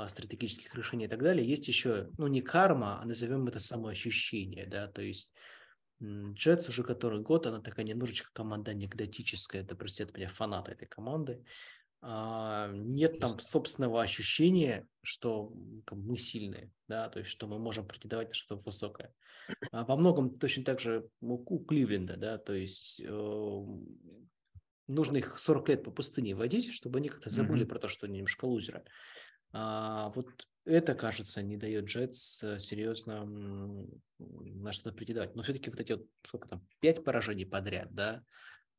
стратегических 0.07 0.73
решений 0.75 1.05
и 1.05 1.07
так 1.07 1.21
далее, 1.21 1.47
есть 1.47 1.67
еще, 1.67 2.09
ну, 2.17 2.27
не 2.27 2.41
карма, 2.41 2.99
а 3.01 3.05
назовем 3.05 3.47
это 3.47 3.59
самоощущение, 3.59 4.65
да, 4.65 4.87
то 4.87 5.01
есть 5.01 5.31
Джетс 6.01 6.67
уже 6.67 6.83
который 6.83 7.21
год, 7.21 7.47
она 7.47 7.61
такая 7.61 7.85
немножечко 7.85 8.29
команда 8.33 8.71
анекдотическая, 8.71 9.61
это, 9.61 9.75
простят 9.75 10.15
меня, 10.15 10.27
фанаты 10.27 10.71
этой 10.71 10.87
команды, 10.87 11.43
а, 12.05 12.69
нет 12.73 13.19
там 13.19 13.39
собственного 13.39 14.01
ощущения, 14.01 14.85
что 15.01 15.53
мы 15.89 16.17
сильные, 16.17 16.69
да, 16.89 17.07
то 17.07 17.19
есть 17.19 17.31
что 17.31 17.47
мы 17.47 17.59
можем 17.59 17.87
претендовать 17.87 18.29
на 18.29 18.33
что-то 18.33 18.61
высокое. 18.61 19.13
А 19.71 19.85
во 19.85 19.95
многом 19.95 20.37
точно 20.37 20.65
так 20.65 20.81
же 20.81 21.07
у 21.21 21.63
Кливленда, 21.63 22.17
да, 22.17 22.37
то 22.37 22.51
есть 22.51 22.99
э, 22.99 23.65
нужно 24.87 25.17
их 25.17 25.37
40 25.37 25.69
лет 25.69 25.83
по 25.85 25.91
пустыне 25.91 26.35
водить, 26.35 26.73
чтобы 26.73 26.99
они 26.99 27.07
как-то 27.07 27.29
забыли 27.29 27.63
mm-hmm. 27.63 27.69
про 27.69 27.79
то, 27.79 27.87
что 27.87 28.05
они 28.05 28.17
немножко 28.17 28.45
лузеры. 28.45 28.83
А, 29.53 30.09
вот 30.09 30.47
это, 30.65 30.95
кажется, 30.95 31.43
не 31.43 31.57
дает 31.57 31.85
Джетс 31.85 32.41
э, 32.43 32.59
серьезно 32.59 33.25
на 34.17 34.71
что-то 34.71 34.95
претендовать. 34.95 35.35
Но 35.35 35.43
все-таки 35.43 35.69
вот 35.69 35.79
эти 35.79 35.93
вот, 35.93 36.07
сколько 36.25 36.47
там, 36.47 36.67
пять 36.79 37.03
поражений 37.03 37.45
подряд, 37.45 37.93
да, 37.93 38.23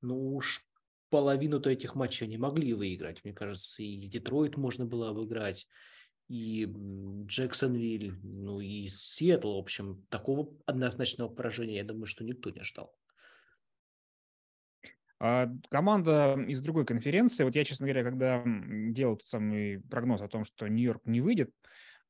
ну 0.01 0.35
уж 0.35 0.67
половину-то 1.11 1.71
этих 1.71 1.95
матчей 1.95 2.27
они 2.27 2.39
могли 2.39 2.75
выиграть. 2.75 3.23
Мне 3.25 3.33
кажется, 3.33 3.83
и 3.83 4.09
Детройт 4.09 4.57
можно 4.57 4.85
было 4.85 5.11
обыграть, 5.11 5.69
и 6.29 6.67
Джексонвиль, 7.27 8.15
ну 8.23 8.61
и 8.61 8.89
Сиэтл, 8.89 9.55
в 9.55 9.59
общем, 9.59 10.05
такого 10.09 10.57
однозначного 10.67 11.29
поражения, 11.29 11.77
я 11.77 11.85
думаю, 11.85 12.07
что 12.07 12.25
никто 12.25 12.51
не 12.51 12.65
ждал. 12.65 12.93
А 15.27 15.49
команда 15.71 16.37
из 16.47 16.61
другой 16.61 16.85
конференции, 16.85 17.45
вот 17.45 17.55
я, 17.55 17.65
честно 17.65 17.87
говоря, 17.87 18.05
когда 18.05 18.43
делал 18.45 19.17
тот 19.17 19.27
самый 19.27 19.81
прогноз 19.81 20.21
о 20.21 20.29
том, 20.29 20.45
что 20.45 20.69
Нью-Йорк 20.69 21.07
не 21.07 21.23
выйдет, 21.23 21.51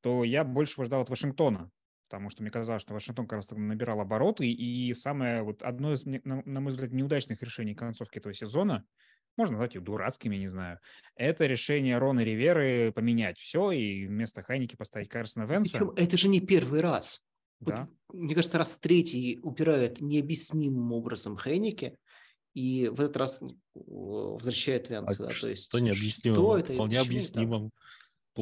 то 0.00 0.24
я 0.24 0.42
больше 0.42 0.84
ждал 0.84 1.02
от 1.02 1.10
Вашингтона, 1.10 1.70
потому 2.08 2.28
что 2.28 2.42
мне 2.42 2.50
казалось, 2.50 2.82
что 2.82 2.92
Вашингтон 2.92 3.28
как 3.28 3.36
раз 3.36 3.50
набирал 3.52 4.00
обороты, 4.00 4.50
и 4.50 4.92
самое 4.94 5.44
вот 5.44 5.62
одно 5.62 5.92
из, 5.92 6.04
на, 6.04 6.60
мой 6.60 6.72
взгляд, 6.72 6.90
неудачных 6.90 7.40
решений 7.40 7.76
концовки 7.76 8.18
этого 8.18 8.34
сезона, 8.34 8.84
можно 9.36 9.52
назвать 9.52 9.76
их 9.76 9.84
дурацкими, 9.84 10.34
не 10.34 10.48
знаю, 10.48 10.80
это 11.14 11.46
решение 11.46 11.98
Рона 11.98 12.24
Риверы 12.24 12.90
поменять 12.90 13.38
все 13.38 13.70
и 13.70 14.08
вместо 14.08 14.42
Хайники 14.42 14.74
поставить 14.74 15.08
Карсона 15.08 15.44
Венса. 15.44 15.78
Причем 15.78 15.90
это 15.90 16.16
же 16.16 16.26
не 16.26 16.40
первый 16.40 16.80
раз. 16.80 17.22
Да. 17.60 17.88
Вот, 18.08 18.18
мне 18.18 18.34
кажется, 18.34 18.58
раз 18.58 18.76
третий 18.78 19.38
упирает 19.44 20.00
необъяснимым 20.00 20.90
образом 20.90 21.36
Хайники, 21.36 21.96
и 22.54 22.88
в 22.88 23.00
этот 23.00 23.16
раз 23.16 23.42
возвращает 23.74 24.88
Венца. 24.88 25.24
А 25.24 25.28
да, 25.28 25.34
то 25.34 25.48
есть, 25.48 25.64
что 25.64 25.78
необъяснимо? 25.78 26.36
Что 26.36 26.58
это? 26.58 26.72
Вполне 26.72 27.00
объяснимо 27.00 27.70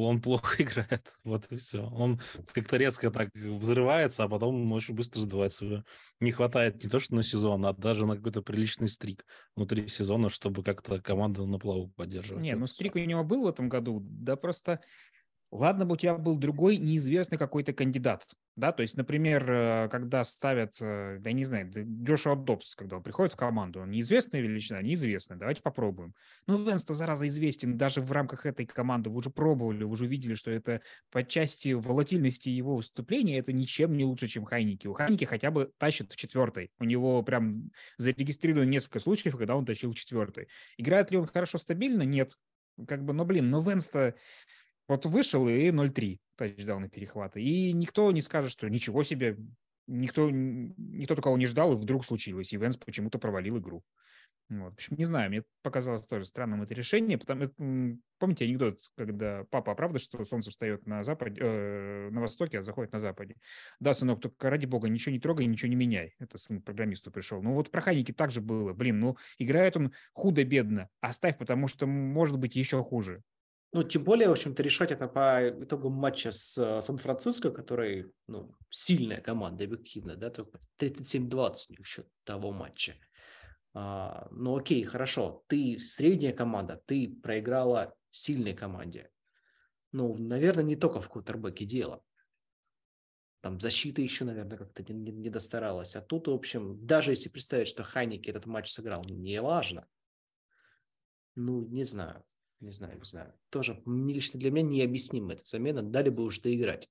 он 0.01 0.21
плохо 0.21 0.55
играет. 0.63 1.13
Вот 1.23 1.45
и 1.51 1.57
все. 1.57 1.87
Он 1.89 2.19
как-то 2.53 2.77
резко 2.77 3.11
так 3.11 3.29
взрывается, 3.33 4.23
а 4.23 4.29
потом 4.29 4.71
очень 4.71 4.95
быстро 4.95 5.19
сдувается. 5.21 5.83
Не 6.19 6.31
хватает 6.31 6.83
не 6.83 6.89
то, 6.89 6.99
что 6.99 7.15
на 7.15 7.23
сезон, 7.23 7.65
а 7.65 7.73
даже 7.73 8.05
на 8.05 8.15
какой-то 8.15 8.41
приличный 8.41 8.87
стрик 8.87 9.25
внутри 9.55 9.87
сезона, 9.87 10.29
чтобы 10.29 10.63
как-то 10.63 10.99
команду 11.01 11.45
на 11.45 11.59
плаву 11.59 11.89
поддерживать. 11.95 12.43
Не, 12.43 12.55
ну 12.55 12.67
стрик 12.67 12.95
у 12.95 12.99
него 12.99 13.23
был 13.23 13.43
в 13.43 13.47
этом 13.47 13.69
году, 13.69 13.99
да 14.03 14.35
просто 14.35 14.81
Ладно 15.53 15.85
бы 15.85 15.93
у 15.93 15.97
тебя 15.97 16.15
был 16.15 16.35
другой 16.35 16.77
неизвестный 16.77 17.37
какой-то 17.37 17.73
кандидат, 17.73 18.25
да, 18.55 18.71
то 18.71 18.81
есть, 18.81 18.97
например, 18.97 19.49
э, 19.49 19.89
когда 19.89 20.23
ставят, 20.23 20.75
э, 20.79 21.17
да 21.19 21.31
не 21.31 21.43
знаю, 21.43 21.71
Джошуа 21.75 22.35
Добс, 22.35 22.75
когда 22.75 22.97
он 22.97 23.03
приходит 23.03 23.33
в 23.33 23.35
команду, 23.35 23.81
он 23.81 23.89
неизвестная 23.89 24.41
величина, 24.41 24.81
неизвестная, 24.81 25.39
давайте 25.39 25.63
попробуем. 25.63 26.13
Ну, 26.45 26.63
Венс-то, 26.63 26.93
зараза, 26.93 27.25
известен 27.27 27.77
даже 27.77 28.01
в 28.01 28.11
рамках 28.11 28.45
этой 28.45 28.67
команды, 28.67 29.09
вы 29.09 29.17
уже 29.17 29.31
пробовали, 29.31 29.83
вы 29.83 29.91
уже 29.91 30.05
видели, 30.05 30.35
что 30.35 30.51
это 30.51 30.81
по 31.11 31.23
части 31.23 31.73
волатильности 31.73 32.49
его 32.49 32.75
выступления, 32.75 33.39
это 33.39 33.51
ничем 33.51 33.97
не 33.97 34.05
лучше, 34.05 34.27
чем 34.27 34.45
Хайники. 34.45 34.85
У 34.85 34.93
Хайники 34.93 35.25
хотя 35.25 35.49
бы 35.49 35.71
тащит 35.79 36.13
в 36.13 36.15
четвертой, 36.15 36.69
у 36.79 36.83
него 36.83 37.23
прям 37.23 37.71
зарегистрировано 37.97 38.69
несколько 38.69 38.99
случаев, 38.99 39.35
когда 39.35 39.55
он 39.55 39.65
тащил 39.65 39.93
четвертой. 39.93 40.47
Играет 40.77 41.09
ли 41.09 41.17
он 41.17 41.25
хорошо, 41.25 41.57
стабильно? 41.57 42.03
Нет. 42.03 42.33
Как 42.87 43.03
бы, 43.03 43.13
но, 43.13 43.25
блин, 43.25 43.49
но 43.49 43.61
Венс-то 43.61 44.15
вот 44.87 45.05
вышел 45.05 45.47
и 45.47 45.69
0-3 45.69 46.17
тачдауны 46.35 46.89
перехвата. 46.89 47.39
И 47.39 47.73
никто 47.73 48.11
не 48.11 48.21
скажет, 48.21 48.51
что 48.51 48.69
ничего 48.69 49.03
себе, 49.03 49.37
никто, 49.87 50.29
никто 50.29 51.15
такого 51.15 51.37
не 51.37 51.45
ждал, 51.45 51.73
и 51.73 51.75
вдруг 51.75 52.05
случилось. 52.05 52.53
И 52.53 52.57
Венс 52.57 52.77
почему-то 52.77 53.19
провалил 53.19 53.57
игру. 53.57 53.83
Вот. 54.49 54.71
В 54.71 54.73
общем, 54.73 54.97
не 54.97 55.05
знаю, 55.05 55.29
мне 55.29 55.43
показалось 55.61 56.05
тоже 56.05 56.25
странным 56.25 56.61
это 56.61 56.73
решение. 56.73 57.17
Потому, 57.17 57.49
помните 58.19 58.45
анекдот, 58.45 58.79
когда 58.97 59.45
папа 59.49 59.71
оправдывает, 59.71 60.03
что 60.03 60.23
солнце 60.25 60.51
встает 60.51 60.85
на 60.85 61.03
западе, 61.03 61.41
э, 61.41 62.09
на 62.11 62.21
востоке, 62.21 62.59
а 62.59 62.61
заходит 62.61 62.91
на 62.91 62.99
западе. 62.99 63.35
Да, 63.79 63.93
сынок, 63.93 64.21
только 64.21 64.49
ради 64.49 64.65
бога, 64.65 64.89
ничего 64.89 65.13
не 65.13 65.19
трогай, 65.19 65.45
ничего 65.45 65.69
не 65.69 65.75
меняй. 65.75 66.13
Это 66.19 66.37
сын 66.37 66.61
программисту 66.61 67.11
пришел. 67.11 67.41
Ну 67.41 67.53
вот 67.53 67.71
про 67.71 67.81
Хайники 67.81 68.11
так 68.11 68.31
же 68.31 68.41
было. 68.41 68.73
Блин, 68.73 68.99
ну 68.99 69.17
играет 69.37 69.77
он 69.77 69.93
худо-бедно. 70.13 70.89
Оставь, 70.99 71.37
потому 71.37 71.67
что 71.67 71.87
может 71.87 72.37
быть 72.37 72.55
еще 72.55 72.83
хуже. 72.83 73.23
Ну, 73.73 73.83
тем 73.83 74.03
более, 74.03 74.29
в 74.29 74.33
общем-то, 74.33 74.61
решать 74.61 74.91
это 74.91 75.07
по 75.07 75.49
итогам 75.49 75.93
матча 75.93 76.31
с 76.31 76.55
э, 76.59 76.81
Сан-Франциско, 76.83 77.49
который, 77.49 78.13
ну, 78.27 78.47
сильная 78.69 79.19
команда, 79.19 79.63
объективно, 79.63 80.15
да, 80.15 80.29
только 80.29 80.59
37-20 80.79 81.55
у 81.69 81.73
них 81.73 81.87
счет 81.87 82.07
того 82.23 82.51
матча. 82.51 82.93
А, 83.73 84.27
ну, 84.29 84.55
окей, 84.55 84.83
хорошо, 84.83 85.43
ты 85.47 85.79
средняя 85.79 86.33
команда, 86.33 86.83
ты 86.85 87.09
проиграла 87.23 87.95
сильной 88.11 88.53
команде. 88.53 89.09
Ну, 89.91 90.15
наверное, 90.17 90.63
не 90.63 90.75
только 90.75 91.01
в 91.01 91.09
квотербеке 91.09 91.65
дело. 91.65 92.03
Там 93.41 93.59
защита 93.59 94.03
еще, 94.03 94.23
наверное, 94.23 94.57
как-то 94.57 94.83
не, 94.93 95.11
не, 95.11 95.29
достаралась. 95.31 95.95
А 95.95 96.01
тут, 96.01 96.27
в 96.27 96.31
общем, 96.31 96.85
даже 96.85 97.11
если 97.11 97.29
представить, 97.29 97.67
что 97.67 97.83
Хайники 97.83 98.29
этот 98.29 98.45
матч 98.45 98.71
сыграл, 98.71 99.03
не 99.03 99.41
важно. 99.41 99.87
Ну, 101.35 101.67
не 101.67 101.83
знаю. 101.83 102.23
Не 102.63 102.71
знаю, 102.71 102.97
не 102.97 103.05
знаю. 103.05 103.33
Тоже 103.49 103.83
лично 103.85 104.39
для 104.39 104.49
меня 104.49 104.69
необъяснима 104.69 105.33
эта 105.33 105.43
замена. 105.43 105.81
Дали 105.81 106.09
бы 106.09 106.23
уже 106.23 106.41
доиграть. 106.41 106.89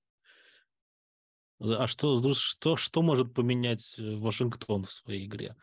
А 1.59 1.87
что, 1.87 2.35
что, 2.35 2.77
что 2.77 3.03
может 3.03 3.33
поменять 3.33 3.99
э, 3.99 4.17
Вашингтон 4.17 4.85
в 4.85 4.93
своей 4.93 5.25
игре? 5.25 5.57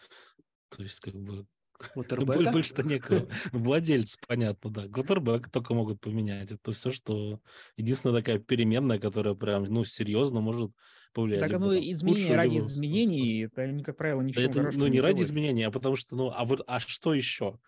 То 0.70 0.82
есть, 0.82 1.00
как 1.00 1.14
бы, 1.14 1.46
больше-то 2.52 2.82
некого. 2.82 3.28
Владельцы, 3.52 4.18
понятно, 4.28 4.72
да. 4.72 4.88
Квотербек 4.88 5.52
только 5.52 5.76
могут 5.76 6.02
поменять. 6.02 6.52
Это 6.52 6.72
все, 6.72 6.92
что... 6.92 7.40
Единственная 7.78 8.18
такая 8.18 8.40
переменная, 8.40 8.98
которая 8.98 9.36
прям, 9.36 9.66
ну, 9.66 9.84
серьезно 9.84 10.42
может 10.42 10.72
повлиять. 11.14 11.42
Так 11.42 11.54
оно 11.54 11.78
изменение 11.78 12.36
ради 12.36 12.58
изменений, 12.58 13.44
это, 13.44 13.84
как 13.84 13.98
правило, 13.98 14.22
ничего 14.22 14.44
это, 14.44 14.72
Ну, 14.76 14.88
не 14.88 15.02
ради 15.02 15.22
изменения, 15.22 15.68
а 15.68 15.72
потому 15.72 15.96
что, 15.96 16.16
ну, 16.16 16.32
а 16.34 16.46
вот, 16.46 16.64
а 16.66 16.80
что 16.80 17.14
еще? 17.14 17.60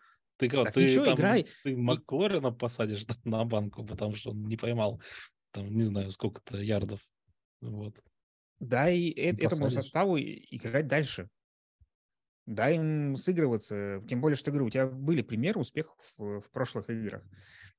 Ты, 0.42 0.50
как, 0.50 0.74
ты, 0.74 0.82
еще 0.82 1.06
там, 1.06 1.14
играй. 1.14 1.46
Ты 1.64 1.78
Маклорина 1.78 2.52
посадишь 2.52 3.06
на 3.24 3.46
банку, 3.46 3.86
потому 3.86 4.16
что 4.16 4.32
он 4.32 4.48
не 4.48 4.58
поймал, 4.58 5.00
там, 5.52 5.72
не 5.72 5.84
знаю, 5.84 6.10
сколько-то 6.10 6.58
ярдов. 6.58 7.00
Вот. 7.62 7.94
Да, 8.60 8.90
и 8.90 9.12
Посадишь. 9.12 9.46
этому 9.46 9.70
составу 9.70 10.18
играть 10.20 10.88
дальше. 10.88 11.30
Дай 12.48 12.78
им 12.78 13.16
сыгрываться. 13.18 14.02
Тем 14.08 14.20
более, 14.20 14.36
что, 14.36 14.50
говорю, 14.50 14.66
у 14.66 14.70
тебя 14.72 14.88
были 14.88 15.22
примеры 15.22 15.60
успехов 15.60 15.96
в, 16.18 16.42
в 16.42 16.50
прошлых 16.50 16.90
играх. 16.90 17.24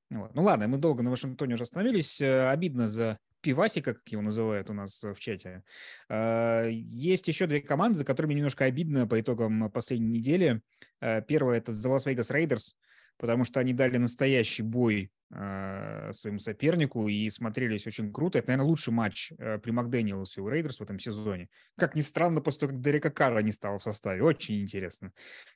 Вот. 0.09 0.33
Ну 0.33 0.43
ладно, 0.43 0.69
мы 0.69 0.77
долго 0.77 1.03
на 1.03 1.09
Вашингтоне 1.09 1.55
уже 1.55 1.63
остановились. 1.63 2.21
Э, 2.21 2.47
обидно 2.49 2.87
за 2.87 3.19
пивасика, 3.43 3.93
как 3.93 4.07
его 4.07 4.23
называют 4.23 4.69
у 4.69 4.73
нас 4.73 5.03
в 5.03 5.19
чате. 5.19 5.63
А, 6.09 6.65
есть 6.67 7.27
еще 7.27 7.45
две 7.45 7.61
команды, 7.61 7.99
за 7.99 8.05
которыми 8.05 8.33
немножко 8.33 8.65
обидно 8.65 9.05
по 9.05 9.19
итогам 9.19 9.69
последней 9.69 10.17
недели. 10.17 10.61
А, 11.01 11.21
первая– 11.21 11.57
это 11.59 11.71
The 11.71 11.95
Las 11.95 12.07
Vegas 12.07 12.31
Raiders, 12.31 12.71
потому 13.17 13.43
что 13.43 13.59
они 13.59 13.73
дали 13.73 13.97
настоящий 13.97 14.63
бой 14.63 15.11
своему 15.29 16.37
сопернику 16.37 17.07
и 17.07 17.27
смотрелись 17.31 17.87
очень 17.87 18.13
круто. 18.13 18.37
Это, 18.37 18.49
наверное, 18.49 18.69
лучший 18.69 18.93
матч 18.93 19.31
при 19.63 19.71
Макдэниелсе 19.71 20.41
у 20.41 20.47
Raiders 20.47 20.77
в 20.77 20.83
этом 20.83 20.99
сезоне. 20.99 21.49
Как 21.75 21.95
ни 21.95 22.01
странно, 22.01 22.39
после 22.39 22.59
того, 22.59 22.73
как 22.73 22.81
Дерека 22.81 23.09
Карра 23.09 23.39
не 23.39 23.51
стало 23.51 23.79
в 23.79 23.83
составе. 23.83 24.21
Очень 24.21 24.61
интересно. 24.61 25.11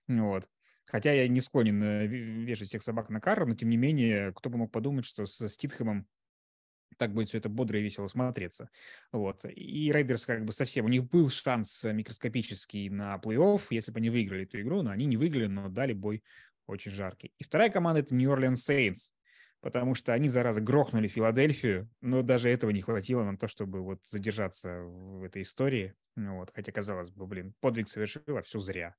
Вот. 0.07 0.47
Хотя 0.87 1.11
я 1.11 1.27
не 1.27 1.41
склонен 1.41 1.83
э, 1.83 2.07
вешать 2.07 2.69
всех 2.69 2.81
собак 2.81 3.09
на 3.09 3.19
Карра, 3.19 3.45
но 3.45 3.55
тем 3.55 3.69
не 3.69 3.77
менее, 3.77 4.31
кто 4.33 4.49
бы 4.49 4.57
мог 4.57 4.71
подумать, 4.71 5.05
что 5.05 5.25
со 5.25 5.47
Ститхэмом 5.49 6.07
так 6.97 7.13
будет 7.13 7.29
все 7.29 7.37
это 7.37 7.49
бодро 7.49 7.79
и 7.79 7.83
весело 7.83 8.07
смотреться. 8.07 8.69
Вот. 9.11 9.45
И 9.45 9.91
Raiders 9.91 10.25
как 10.25 10.45
бы 10.45 10.51
совсем... 10.51 10.85
У 10.85 10.89
них 10.89 11.05
был 11.05 11.29
шанс 11.29 11.83
микроскопический 11.83 12.89
на 12.89 13.15
плей-офф, 13.17 13.61
если 13.69 13.91
бы 13.91 13.97
они 13.97 14.09
выиграли 14.09 14.43
эту 14.43 14.59
игру, 14.61 14.81
но 14.81 14.91
они 14.91 15.05
не 15.05 15.17
выиграли, 15.17 15.47
но 15.47 15.69
дали 15.69 15.93
бой 15.93 16.23
очень 16.65 16.91
жаркий. 16.91 17.33
И 17.37 17.43
вторая 17.43 17.69
команда— 17.69 17.99
это 18.01 18.13
New 18.13 18.29
Orleans 18.31 18.55
Saints, 18.55 19.11
потому 19.61 19.95
что 19.95 20.13
они, 20.13 20.27
зараза, 20.29 20.61
грохнули 20.61 21.07
Филадельфию, 21.07 21.89
но 22.01 22.21
даже 22.21 22.49
этого 22.49 22.71
не 22.71 22.81
хватило 22.81 23.23
на 23.23 23.37
то, 23.37 23.47
чтобы 23.47 23.81
вот 23.81 24.05
задержаться 24.05 24.81
в 24.81 25.23
этой 25.23 25.43
истории. 25.43 25.93
Ну 26.15 26.37
вот. 26.37 26.51
Хотя, 26.53 26.71
казалось 26.71 27.09
бы, 27.11 27.25
блин, 27.27 27.53
подвиг 27.61 27.87
совершил, 27.87 28.37
а 28.37 28.41
все 28.41 28.59
зря. 28.59 28.95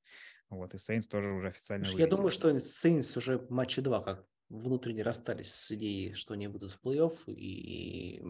Вот, 0.51 0.73
и 0.73 0.79
Сейнс 0.79 1.07
тоже 1.07 1.31
уже 1.33 1.49
официально 1.49 1.85
Я 1.85 1.93
вылетели. 1.93 2.11
думаю, 2.11 2.31
что 2.31 2.59
Сейнс 2.59 3.15
уже 3.19 3.45
матча 3.51 3.83
два 3.83 4.03
как 4.03 4.25
внутренне 4.49 5.03
расстались 5.03 5.55
с 5.55 5.73
идеей, 5.73 6.15
что 6.15 6.35
они 6.35 6.49
будут 6.49 6.73
в 6.73 6.81
плей-офф, 6.85 7.33
и 7.33 8.23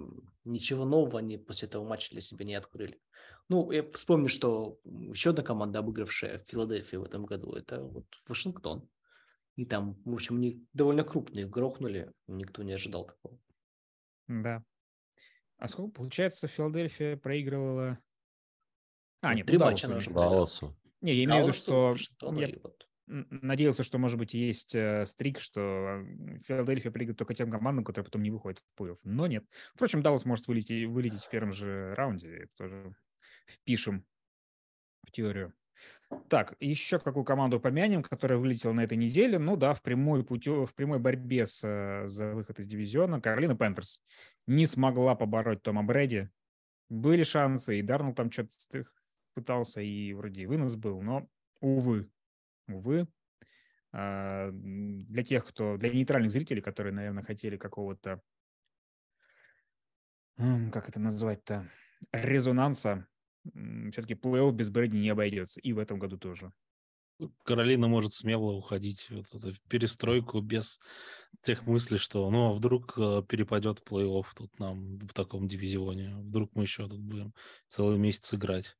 ничего 0.45 0.85
нового 0.85 1.19
они 1.19 1.39
после 1.39 1.69
этого 1.69 1.85
матча 1.85 2.11
для 2.11 2.21
себя 2.21 2.45
не 2.45 2.55
открыли. 2.55 3.01
Ну, 3.49 3.71
я 3.71 3.89
вспомню, 3.93 4.29
что 4.29 4.79
еще 4.85 5.31
одна 5.31 5.43
команда, 5.43 5.79
обыгравшая 5.79 6.45
Филадельфию 6.49 7.01
в 7.01 7.05
этом 7.05 7.25
году, 7.25 7.53
это 7.53 7.83
вот 7.83 8.07
Вашингтон. 8.27 8.89
И 9.57 9.65
там, 9.65 10.01
в 10.05 10.15
общем, 10.15 10.39
не, 10.41 10.65
довольно 10.73 11.03
крупные 11.03 11.47
грохнули. 11.47 12.13
Никто 12.27 12.63
не 12.63 12.73
ожидал 12.73 13.07
такого. 13.07 13.41
Да. 14.29 14.63
А 15.57 15.67
сколько, 15.67 15.93
получается, 15.93 16.47
Филадельфия 16.47 17.17
проигрывала... 17.17 17.99
А, 19.21 19.31
ну, 19.31 19.39
нет, 19.39 19.47
три 19.47 19.59
матча 19.59 19.89
она 19.89 19.97
уже 19.97 20.11
Далласу. 20.11 20.79
Не, 21.01 21.15
я 21.15 21.25
имею 21.25 21.45
в 21.45 21.47
виду, 21.49 21.97
что... 21.99 22.33
Я 22.35 22.55
вот. 22.63 22.88
Надеялся, 23.09 23.83
что, 23.83 23.99
может 23.99 24.19
быть, 24.19 24.35
есть 24.35 24.75
э, 24.75 25.07
стрик, 25.07 25.41
что 25.41 26.05
Филадельфия 26.47 26.91
проигрывает 26.91 27.19
только 27.19 27.35
тем 27.35 27.51
командам, 27.51 27.85
которые 27.85 28.07
потом 28.07 28.23
не 28.23 28.31
выходят 28.31 28.59
в 28.59 28.81
плей-офф. 28.81 28.99
Но 29.05 29.27
нет. 29.27 29.45
Впрочем, 29.75 30.03
Даллас 30.03 30.25
может 30.25 30.47
вылететь, 30.47 30.89
вылететь 30.89 31.25
в 31.25 31.31
первом 31.31 31.53
же 31.53 31.95
раунде. 31.95 32.45
Это 32.45 32.53
тоже 32.57 32.95
впишем 33.47 34.05
в 35.07 35.11
теорию. 35.11 35.55
Так, 36.29 36.57
еще 36.61 36.99
какую 36.99 37.25
команду 37.25 37.61
помянем, 37.61 38.03
которая 38.03 38.39
вылетела 38.39 38.73
на 38.73 38.83
этой 38.85 38.97
неделе? 38.97 39.39
Ну 39.39 39.57
да, 39.57 39.75
в 39.75 39.83
прямой, 39.83 40.25
путё, 40.25 40.65
в 40.65 40.75
прямой 40.75 40.99
борьбе 40.99 41.45
с, 41.47 41.63
э, 41.65 42.09
за 42.09 42.35
выход 42.35 42.59
из 42.59 42.67
дивизиона 42.67 43.21
Каролина 43.21 43.57
Пентерс 43.57 44.03
не 44.47 44.67
смогла 44.67 45.15
побороть 45.15 45.63
Тома 45.63 45.83
Брэди. 45.83 46.31
Были 46.89 47.23
шансы, 47.23 47.79
и 47.79 47.83
Дарнелл 47.83 48.15
там 48.15 48.33
что-то 48.33 48.87
пытался, 49.35 49.83
и 49.83 50.15
вроде 50.15 50.43
и 50.43 50.47
вынос 50.47 50.77
был, 50.77 51.03
но, 51.03 51.29
увы, 51.61 52.11
увы. 52.69 53.09
А, 53.93 54.51
для 54.53 55.25
тех, 55.25 55.47
кто, 55.47 55.77
для 55.77 55.91
нейтральных 55.91 56.33
зрителей, 56.33 56.63
которые, 56.63 56.93
наверное, 56.93 57.23
хотели 57.23 57.57
какого-то, 57.57 58.21
как 60.37 60.89
это 60.89 61.01
назвать-то, 61.01 61.69
резонанса, 62.13 63.07
все-таки 63.91 64.15
плей-офф 64.15 64.53
без 64.53 64.71
Брэди 64.71 64.97
не 64.97 65.09
обойдется. 65.09 65.61
И 65.61 65.73
в 65.73 65.79
этом 65.79 65.99
году 65.99 66.19
тоже. 66.19 66.53
Каролина 67.45 67.89
может 67.89 68.15
смело 68.15 68.53
уходить 68.53 69.09
вот 69.11 69.27
в 69.33 69.61
перестройку 69.69 70.41
без 70.41 70.79
тех 71.41 71.67
мыслей, 71.67 71.99
что 71.99 72.31
ну 72.31 72.51
а 72.51 72.53
вдруг 72.53 72.97
э, 72.97 73.23
перепадет 73.29 73.83
плей-офф 73.85 74.27
тут 74.37 74.57
нам 74.61 74.99
в 74.99 75.13
таком 75.13 75.49
дивизионе, 75.49 76.15
вдруг 76.19 76.55
мы 76.55 76.63
еще 76.63 76.89
тут 76.89 77.01
будем 77.01 77.35
целый 77.67 77.99
месяц 77.99 78.35
играть. 78.35 78.77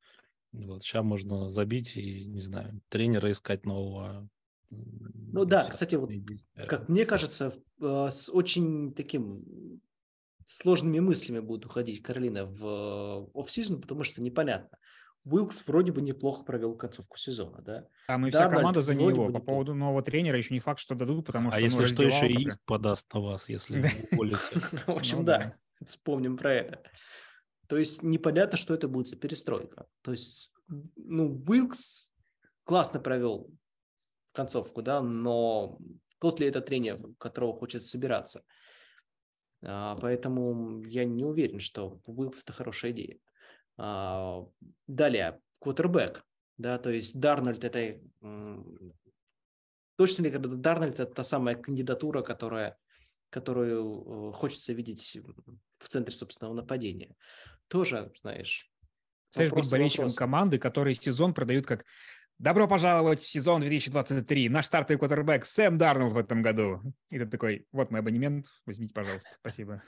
Вот, 0.51 0.83
сейчас 0.83 1.03
можно 1.03 1.49
забить 1.49 1.95
и, 1.95 2.25
не 2.25 2.41
знаю, 2.41 2.81
тренера 2.89 3.31
искать 3.31 3.65
нового. 3.65 4.27
Ну 4.71 5.45
да, 5.45 5.65
кстати, 5.65 5.95
вот, 5.95 6.11
как 6.67 6.89
мне 6.89 7.05
кажется, 7.05 7.53
э, 7.81 8.07
с 8.11 8.29
очень 8.29 8.93
таким 8.93 9.81
сложными 10.45 10.99
мыслями 10.99 11.39
будет 11.39 11.65
уходить 11.65 12.01
Каролина 12.01 12.45
в 12.45 13.29
офсизон, 13.33 13.81
потому 13.81 14.03
что 14.03 14.21
непонятно. 14.21 14.77
Уилкс 15.25 15.67
вроде 15.67 15.91
бы 15.91 16.01
неплохо 16.01 16.43
провел 16.43 16.75
концовку 16.75 17.17
сезона, 17.17 17.61
да? 17.61 17.87
Там 18.07 18.25
и 18.25 18.29
вся 18.29 18.39
Дарнольд 18.39 18.59
команда 18.59 18.81
за 18.81 18.95
него. 18.95 19.25
По 19.25 19.27
неплохо. 19.27 19.45
поводу 19.45 19.75
нового 19.75 20.01
тренера 20.01 20.37
еще 20.37 20.53
не 20.53 20.59
факт, 20.59 20.79
что 20.79 20.95
дадут, 20.95 21.25
потому 21.25 21.49
а 21.49 21.51
что... 21.51 21.59
А 21.59 21.61
если 21.61 21.85
что, 21.85 22.03
еще 22.03 22.27
и 22.27 22.45
иск 22.45 22.61
подаст 22.65 23.13
на 23.13 23.19
вас, 23.19 23.49
если 23.49 23.81
В 24.87 24.89
общем, 24.89 25.17
ну 25.19 25.23
да, 25.23 25.55
вспомним 25.83 26.37
про 26.37 26.53
это. 26.53 26.81
То 27.69 27.77
есть 27.77 28.03
непонятно, 28.03 28.57
что 28.57 28.73
это 28.73 28.89
будет 28.89 29.07
за 29.07 29.15
перестройка. 29.15 29.87
То 30.01 30.11
есть, 30.11 30.51
ну, 30.67 31.41
Уилкс 31.47 32.11
классно 32.65 32.99
провел 32.99 33.49
концовку, 34.33 34.81
да, 34.81 35.01
но 35.01 35.79
тот 36.19 36.41
ли 36.41 36.47
это 36.47 36.59
тренер, 36.59 36.99
которого 37.17 37.57
хочет 37.57 37.83
собираться– 37.83 38.43
а, 39.61 39.95
поэтому 39.97 40.83
я 40.85 41.05
не 41.05 41.23
уверен, 41.23 41.59
что 41.59 42.01
Уилкс– 42.05 42.41
это 42.43 42.53
хорошая 42.53 42.91
идея. 42.91 43.17
А, 43.77 44.45
далее, 44.87 45.39
квотербек. 45.59 46.23
Да, 46.57 46.77
то 46.77 46.89
есть 46.89 47.19
Дарнольд– 47.19 47.63
это… 47.63 47.99
Точно 49.95 50.23
ли 50.23 50.31
когда 50.31 50.55
Дарнольд– 50.55 50.99
это 50.99 51.13
та 51.13 51.23
самая 51.23 51.55
кандидатура, 51.55 52.21
которая, 52.21 52.77
которую 53.29 54.29
э, 54.29 54.33
хочется 54.33 54.71
видеть 54.71 55.19
в 55.77 55.89
центре 55.89 56.15
собственного 56.15 56.53
нападения? 56.53 57.15
Тоже, 57.69 58.11
знаешь… 58.21 58.69
Знаешь, 59.31 59.51
быть 59.51 59.69
болельщиком 59.69 60.05
вопрос. 60.05 60.17
команды, 60.17 60.57
которые 60.57 60.95
сезон 60.95 61.33
продают 61.33 61.67
как 61.67 61.85
Добро 62.39 62.69
пожаловать 62.69 63.19
в 63.19 63.29
сезон 63.29 63.59
2023. 63.59 64.47
Наш 64.47 64.67
стартовый 64.67 64.97
квотербек 64.97 65.45
Сэм 65.45 65.77
Дарнолд 65.77 66.13
в 66.13 66.17
этом 66.17 66.41
году. 66.41 66.81
И 67.09 67.19
ты 67.19 67.25
такой, 67.25 67.67
вот 67.73 67.91
мой 67.91 67.99
абонемент, 67.99 68.45
возьмите, 68.65 68.93
пожалуйста, 68.93 69.31
спасибо. 69.35 69.83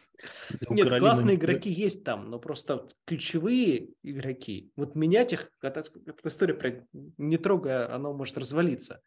Нет, 0.69 0.89
классные 0.99 1.37
игроки 1.37 1.71
есть 1.71 2.03
там, 2.03 2.29
но 2.29 2.39
просто 2.39 2.87
ключевые 3.05 3.91
игроки, 4.03 4.69
вот 4.75 4.95
менять 4.95 5.31
их, 5.31 5.49
это 5.61 5.85
история 6.25 6.53
про 6.53 6.85
не 7.17 7.37
трогая, 7.37 7.89
оно 7.95 8.13
может 8.13 8.37
развалиться. 8.37 9.01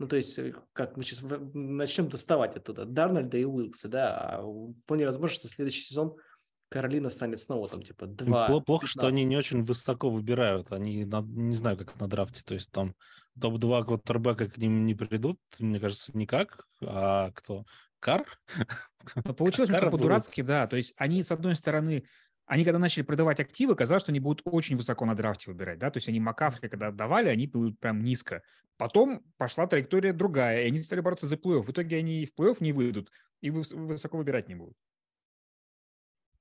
Ну, 0.00 0.08
то 0.08 0.16
есть, 0.16 0.40
как 0.72 0.96
мы 0.96 1.04
сейчас 1.04 1.22
начнем 1.22 2.08
доставать 2.08 2.56
оттуда 2.56 2.86
Дарнольда 2.86 3.36
и 3.36 3.44
Уилкса, 3.44 3.86
да, 3.88 4.16
а 4.16 4.42
вполне 4.82 5.06
возможно, 5.06 5.36
что 5.36 5.48
следующий 5.48 5.84
сезон– 5.84 6.16
Каролина 6.70 7.10
станет 7.10 7.40
снова 7.40 7.68
там 7.68 7.82
типа 7.82 8.06
2 8.06 8.46
Плохо, 8.46 8.86
15. 8.86 8.88
что 8.88 9.06
они 9.08 9.24
не 9.24 9.36
очень 9.36 9.62
высоко 9.62 10.08
выбирают. 10.08 10.70
Они, 10.70 11.04
на, 11.04 11.20
не 11.20 11.54
знаю, 11.54 11.76
как 11.76 11.98
на 12.00 12.06
драфте. 12.06 12.42
То 12.44 12.54
есть 12.54 12.70
там 12.70 12.94
топ-2 13.40 13.84
квотербека 13.84 14.48
к 14.48 14.56
ним 14.56 14.86
не 14.86 14.94
придут, 14.94 15.38
мне 15.58 15.80
кажется, 15.80 16.16
никак. 16.16 16.64
А 16.80 17.32
кто? 17.32 17.64
Кар? 17.98 18.24
Но 19.24 19.34
получилось 19.34 19.68
немножко 19.68 19.90
по-дурацки, 19.90 20.42
да. 20.42 20.68
То 20.68 20.76
есть 20.76 20.94
они, 20.96 21.24
с 21.24 21.32
одной 21.32 21.56
стороны, 21.56 22.04
они 22.46 22.64
когда 22.64 22.78
начали 22.78 23.02
продавать 23.02 23.40
активы, 23.40 23.74
казалось, 23.74 24.02
что 24.02 24.12
они 24.12 24.20
будут 24.20 24.42
очень 24.44 24.76
высоко 24.76 25.04
на 25.06 25.16
драфте 25.16 25.50
выбирать, 25.50 25.78
да, 25.78 25.88
то 25.88 25.98
есть 25.98 26.08
они 26.08 26.18
Макафри, 26.18 26.68
когда 26.68 26.88
отдавали, 26.88 27.28
они 27.28 27.46
были 27.46 27.72
прям 27.74 28.02
низко. 28.02 28.42
Потом 28.76 29.22
пошла 29.36 29.66
траектория 29.66 30.12
другая, 30.12 30.64
и 30.64 30.66
они 30.66 30.82
стали 30.82 31.00
бороться 31.00 31.26
за 31.26 31.36
плей-офф. 31.36 31.62
В 31.62 31.70
итоге 31.70 31.98
они 31.98 32.22
и 32.22 32.26
в 32.26 32.32
плей-офф 32.36 32.56
не 32.60 32.72
выйдут, 32.72 33.10
и 33.40 33.50
высоко 33.50 34.16
выбирать 34.18 34.48
не 34.48 34.54
будут. 34.54 34.76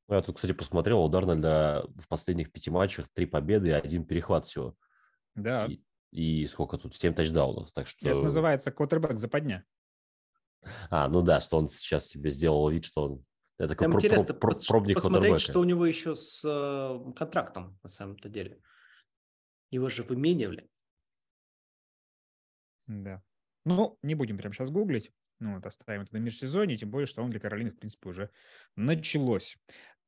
Ну, 0.09 0.15
я 0.15 0.21
тут, 0.21 0.37
кстати, 0.37 0.53
посмотрел, 0.53 1.03
у 1.03 1.07
Дарнольда 1.07 1.87
в 1.95 2.07
последних 2.07 2.51
пяти 2.51 2.71
матчах 2.71 3.07
три 3.13 3.27
победы 3.27 3.67
и 3.67 3.71
один 3.71 4.03
перехват 4.03 4.47
всего. 4.47 4.75
Да. 5.35 5.67
И, 5.67 5.83
и 6.11 6.47
сколько 6.47 6.79
тут? 6.79 6.95
Семь 6.95 7.13
тачдаунов, 7.13 7.71
так 7.71 7.85
что... 7.85 8.09
Это 8.09 8.19
называется 8.19 8.71
квотербек 8.71 9.19
западня. 9.19 9.63
А, 10.89 11.07
ну 11.07 11.21
да, 11.21 11.39
что 11.39 11.59
он 11.59 11.67
сейчас 11.67 12.07
себе 12.07 12.31
сделал 12.31 12.67
вид, 12.69 12.85
что 12.85 13.03
он... 13.03 13.25
Это 13.59 13.69
такой 13.69 13.91
про- 13.91 13.99
интересно 13.99 14.33
про- 14.33 14.53
про- 14.55 14.67
пробник 14.67 14.95
посмотреть, 14.95 15.41
что 15.41 15.59
у 15.59 15.63
него 15.63 15.85
еще 15.85 16.15
с 16.15 16.43
э, 16.43 17.13
контрактом 17.13 17.77
на 17.83 17.89
самом-то 17.89 18.29
деле. 18.29 18.59
Его 19.69 19.89
же 19.89 20.01
выменивали. 20.01 20.67
Да. 22.87 23.21
Ну, 23.63 23.99
не 24.01 24.15
будем 24.15 24.39
прямо 24.39 24.55
сейчас 24.55 24.71
гуглить. 24.71 25.11
Ну, 25.39 25.55
вот 25.55 25.65
оставим 25.67 26.01
это 26.01 26.13
на 26.13 26.17
межсезонье, 26.17 26.77
тем 26.77 26.89
более, 26.89 27.05
что 27.05 27.21
он 27.21 27.29
для 27.29 27.39
Каролины, 27.39 27.71
в 27.71 27.77
принципе, 27.77 28.09
уже 28.09 28.31
началось. 28.75 29.57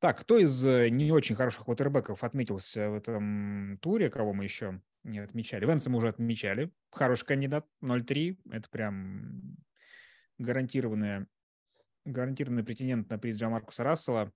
Так, 0.02 0.18
кто 0.18 0.36
из 0.36 0.66
э, 0.66 0.88
не 0.88 1.12
очень 1.12 1.36
хороших 1.36 1.64
квотербеков 1.64 2.24
отметился 2.24 2.90
в 2.90 2.94
этом 2.94 3.78
туре, 3.80 4.10
кого 4.10 4.32
мы 4.32 4.42
еще 4.42 4.82
не 5.04 5.20
отмечали? 5.20 5.64
Венса 5.64 5.90
мы 5.90 5.98
уже 5.98 6.08
отмечали. 6.08 6.72
Хороший 6.90 7.24
кандидат, 7.24 7.68
0-3. 7.84 8.36
Это 8.50 8.68
прям 8.68 9.56
гарантированная, 10.38 11.28
гарантированный 12.04 12.64
претендент 12.64 13.10
на 13.10 13.16
приз 13.16 13.36
Джамаркуса 13.38 13.84
Рассела. 13.84 14.32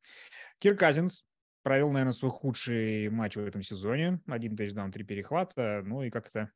Кир 0.60 0.76
Казинс 0.76 1.26
провел, 1.64 1.90
наверное, 1.90 2.12
свой 2.12 2.30
худший 2.30 3.08
матч 3.08 3.34
в 3.34 3.44
этом 3.44 3.62
сезоне. 3.62 4.20
Один 4.28 4.56
тачдаун, 4.56 4.92
три 4.92 5.02
перехвата. 5.02 5.82
Ну 5.84 6.04
и 6.04 6.10
как-то 6.10 6.52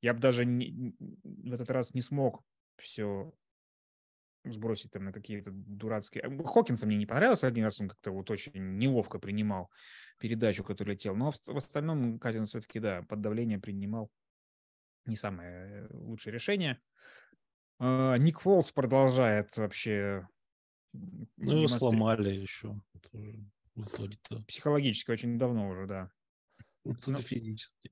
я 0.00 0.14
бы 0.14 0.20
даже 0.20 0.46
не, 0.46 0.96
в 1.22 1.52
этот 1.52 1.70
раз 1.70 1.92
не 1.92 2.00
смог 2.00 2.42
все 2.78 3.34
сбросить 4.50 4.90
там 4.90 5.04
на 5.04 5.12
какие-то 5.12 5.50
дурацкие... 5.52 6.24
Э, 6.24 6.44
Хокинса 6.44 6.86
мне 6.86 6.96
не 6.96 7.06
понравился 7.06 7.46
один 7.46 7.64
раз, 7.64 7.80
он 7.80 7.88
как-то 7.88 8.10
вот 8.10 8.30
очень 8.30 8.52
неловко 8.54 9.18
принимал 9.18 9.70
передачу, 10.18 10.64
которая 10.64 10.94
летел. 10.94 11.14
Но 11.14 11.30
в 11.32 11.56
остальном 11.56 12.18
Казин 12.18 12.44
все-таки, 12.44 12.80
да, 12.80 13.02
под 13.02 13.20
давлением 13.20 13.60
принимал 13.60 14.10
не 15.06 15.16
самое 15.16 15.86
лучшее 15.90 16.34
решение. 16.34 16.80
А, 17.78 18.16
Ник 18.16 18.40
Фолс 18.40 18.72
продолжает 18.72 19.56
вообще... 19.56 20.26
Ну, 20.92 21.56
его 21.56 21.68
сломали 21.68 22.30
еще. 22.30 22.80
Психологически 24.46 25.10
очень 25.10 25.38
давно 25.38 25.68
уже, 25.68 25.86
да. 25.86 26.10
Это 26.84 27.22
физически. 27.22 27.90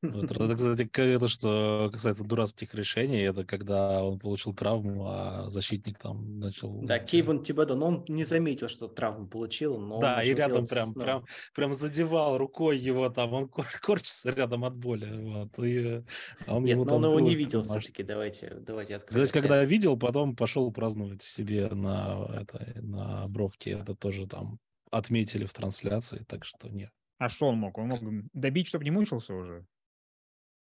Вот. 0.00 0.30
Это, 0.30 0.54
кстати, 0.54 0.88
это 0.94 1.26
что 1.26 1.90
касается 1.92 2.24
дурацких 2.24 2.72
решений, 2.74 3.20
это 3.20 3.44
когда 3.44 4.02
он 4.02 4.18
получил 4.18 4.54
травму, 4.54 5.06
а 5.08 5.50
защитник 5.50 5.98
там 5.98 6.38
начал... 6.38 6.82
Да, 6.82 6.98
Кейвен 7.00 7.42
Тибедо, 7.42 7.74
но 7.74 7.88
он 7.88 8.04
не 8.08 8.24
заметил, 8.24 8.68
что 8.68 8.86
травму 8.86 9.26
получил, 9.26 9.78
но 9.78 9.98
Да, 9.98 10.22
и 10.22 10.34
рядом 10.34 10.66
прям, 10.66 10.92
прям, 10.94 11.24
прям 11.54 11.72
задевал 11.72 12.38
рукой 12.38 12.78
его 12.78 13.08
там, 13.10 13.32
он 13.32 13.48
корчится 13.82 14.30
рядом 14.30 14.64
от 14.64 14.76
боли. 14.76 15.08
Вот, 15.10 15.58
и 15.64 16.04
он 16.46 16.62
Нет, 16.62 16.76
но 16.76 16.96
он 16.96 17.04
его 17.04 17.20
не 17.20 17.34
видел 17.34 17.62
все-таки, 17.64 18.04
давайте, 18.04 18.56
давайте 18.60 18.96
откроем. 18.96 19.16
То 19.16 19.20
есть, 19.20 19.32
когда 19.32 19.64
видел, 19.64 19.96
потом 19.98 20.36
пошел 20.36 20.70
праздновать 20.72 21.22
себе 21.22 21.68
на, 21.68 22.24
это, 22.40 22.72
на 22.76 23.26
бровке, 23.26 23.70
это 23.72 23.96
тоже 23.96 24.26
там 24.28 24.58
отметили 24.90 25.44
в 25.44 25.52
трансляции, 25.52 26.24
так 26.28 26.44
что 26.44 26.68
нет. 26.68 26.90
А 27.18 27.28
что 27.28 27.46
он 27.46 27.56
мог? 27.56 27.76
Он 27.78 27.88
мог 27.88 28.00
добить, 28.32 28.68
чтобы 28.68 28.84
не 28.84 28.90
мучился 28.90 29.34
уже? 29.34 29.66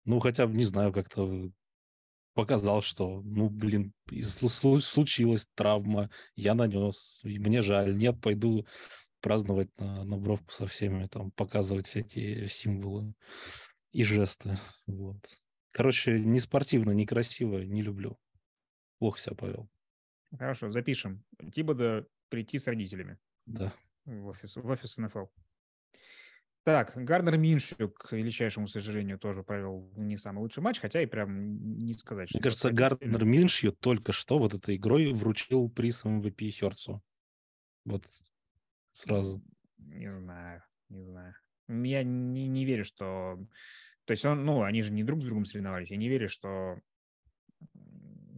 Ну, 0.06 0.20
хотя 0.20 0.48
бы, 0.48 0.56
не 0.56 0.64
знаю, 0.64 0.94
как-то 0.94 1.52
показал, 2.34 2.82
что, 2.82 3.22
ну, 3.22 3.50
блин, 3.50 3.94
случилась 4.22 5.48
травма, 5.56 6.10
я 6.36 6.54
нанес, 6.54 7.22
мне 7.24 7.62
жаль, 7.62 7.98
нет, 7.98 8.22
пойду 8.22 8.66
праздновать 9.22 9.70
на, 9.80 10.04
на 10.04 10.18
бровку 10.18 10.52
со 10.52 10.68
всеми, 10.68 11.08
там, 11.08 11.32
показывать 11.32 11.88
всякие 11.88 12.48
символы 12.48 13.16
и 13.92 14.04
жесты, 14.04 14.60
вот. 14.86 15.18
Короче, 15.72 16.20
не 16.20 16.40
спортивно, 16.40 16.92
не 16.92 17.06
красиво, 17.06 17.58
не 17.60 17.82
люблю. 17.82 18.18
Плохо 19.00 19.20
себя 19.20 19.36
повел. 19.36 19.70
Хорошо, 20.38 20.72
запишем. 20.72 21.24
Тибода 21.52 22.08
прийти 22.30 22.60
с 22.60 22.68
родителями. 22.68 23.18
Да. 23.46 23.74
В 24.06 24.28
офис, 24.28 24.56
в 24.56 24.66
офис 24.68 24.98
НФЛ. 24.98 25.26
Так, 26.66 26.94
Гарнер 26.96 27.38
Миншью, 27.38 27.92
к 27.92 28.12
величайшему 28.14 28.66
сожалению, 28.66 29.20
тоже 29.20 29.44
провел 29.44 29.88
не 29.96 30.18
самый 30.18 30.40
лучший 30.40 30.64
матч, 30.64 30.80
хотя 30.80 31.00
и 31.00 31.06
прям 31.06 31.78
не 31.78 31.94
сказать, 31.94 32.28
что... 32.28 32.40
Мне 32.40 32.44
кажется, 32.44 32.72
Гарнер 32.72 33.24
Миншью 33.24 33.72
только 33.72 34.12
что 34.12 34.40
вот 34.40 34.56
этой 34.56 34.76
игрой 34.76 35.14
вручил 35.14 35.70
приз 35.70 36.04
МВП 36.04 36.42
Херцу. 36.50 37.04
Вот 37.86 38.10
сразу. 38.94 39.44
Не 39.78 40.12
знаю, 40.12 40.64
не 40.90 41.04
знаю. 41.04 41.36
Я 41.68 42.02
не, 42.02 42.48
не 42.48 42.66
верю, 42.66 42.84
что... 42.84 43.38
То 44.06 44.12
есть 44.12 44.26
он, 44.26 44.44
ну, 44.44 44.64
они 44.64 44.82
же 44.82 44.92
не 44.92 45.04
друг 45.04 45.22
с 45.22 45.26
другом 45.26 45.46
соревновались. 45.46 45.92
Я 45.92 45.98
не 45.98 46.10
верю, 46.10 46.28
что 46.30 46.80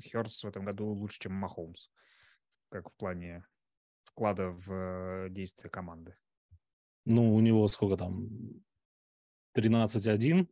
Херц 0.02 0.44
в 0.44 0.48
этом 0.48 0.66
году 0.66 0.88
лучше, 0.88 1.22
чем 1.22 1.32
Махомс, 1.32 1.92
как 2.68 2.90
в 2.90 2.94
плане 2.96 3.46
вклада 4.04 4.50
в 4.50 4.70
э, 4.70 5.30
действия 5.30 5.70
команды. 5.70 6.18
Ну, 7.10 7.34
у 7.34 7.40
него 7.40 7.68
сколько 7.68 7.96
там? 7.96 8.30
13-1, 9.56 10.48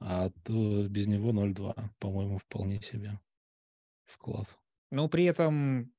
а 0.00 0.30
без 0.46 1.06
него 1.06 1.32
0-2. 1.32 1.90
По-моему, 1.98 2.38
вполне 2.38 2.80
себе 2.82 3.18
вклад. 4.06 4.46
Но 4.90 5.08
при 5.08 5.24
этом 5.24 5.92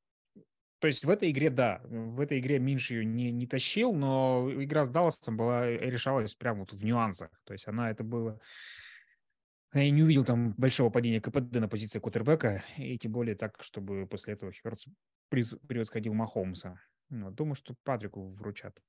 то 0.79 0.87
есть 0.87 1.03
в 1.03 1.09
этой 1.09 1.31
игре, 1.31 1.49
да, 1.49 1.81
в 1.83 2.21
этой 2.21 2.39
игре 2.39 2.57
Минш 2.57 2.91
не, 2.91 3.31
не 3.31 3.47
тащил, 3.47 3.93
но 3.93 4.49
игра 4.53 4.85
с 4.85 4.89
Далласом 4.89 5.35
была, 5.35 5.69
решалась 5.69 6.35
прямо 6.35 6.61
вот 6.61 6.71
в 6.71 6.85
нюансах. 6.85 7.29
То 7.43 7.53
есть 7.53 7.67
она, 7.67 7.91
это 7.91 8.03
было... 8.03 8.39
Я 9.73 9.91
не 9.91 10.01
увидел 10.01 10.23
там 10.23 10.53
большого 10.53 10.89
падения 10.89 11.19
КПД 11.19 11.55
на 11.55 11.67
позиции 11.67 11.99
кутербека, 11.99 12.63
и 12.77 12.97
тем 12.97 13.11
более 13.11 13.35
так, 13.35 13.61
чтобы 13.61 14.07
после 14.07 14.33
этого 14.33 14.51
Хёртс 14.51 14.87
превосходил 15.29 16.13
Махомса. 16.13 16.79
Ну, 17.09 17.29
думаю, 17.29 17.55
что 17.55 17.75
Патрику 17.83 18.29
вручат. 18.29 18.81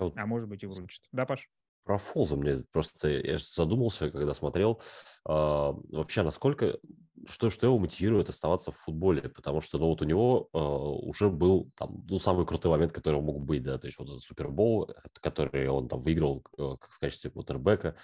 Вот. 0.00 0.14
А 0.16 0.26
может 0.26 0.48
быть 0.48 0.62
и 0.62 0.66
вручат. 0.66 1.02
Да, 1.12 1.26
Паш? 1.26 1.48
Про 1.84 1.98
Фолза 1.98 2.36
мне 2.36 2.62
просто, 2.72 3.08
я 3.08 3.38
задумался, 3.38 4.10
когда 4.10 4.34
смотрел, 4.34 4.80
э, 5.26 5.32
вообще 5.32 6.22
насколько, 6.22 6.78
что, 7.26 7.48
что 7.48 7.66
его 7.66 7.78
мотивирует 7.78 8.28
оставаться 8.28 8.70
в 8.70 8.76
футболе, 8.76 9.22
потому 9.22 9.60
что, 9.60 9.78
ну, 9.78 9.86
вот 9.86 10.02
у 10.02 10.04
него 10.04 10.48
э, 10.52 10.58
уже 10.58 11.30
был 11.30 11.70
там, 11.76 12.04
ну, 12.08 12.18
самый 12.18 12.44
крутой 12.46 12.72
момент, 12.72 12.92
который 12.92 13.20
мог 13.20 13.42
быть, 13.42 13.62
да, 13.62 13.78
то 13.78 13.86
есть 13.86 13.98
вот 13.98 14.08
этот 14.08 14.22
Супербол, 14.22 14.92
который 15.20 15.68
он 15.68 15.88
там 15.88 16.00
выиграл 16.00 16.44
э, 16.58 16.62
в 16.62 16.98
качестве 16.98 17.30
квотербека, 17.30 17.96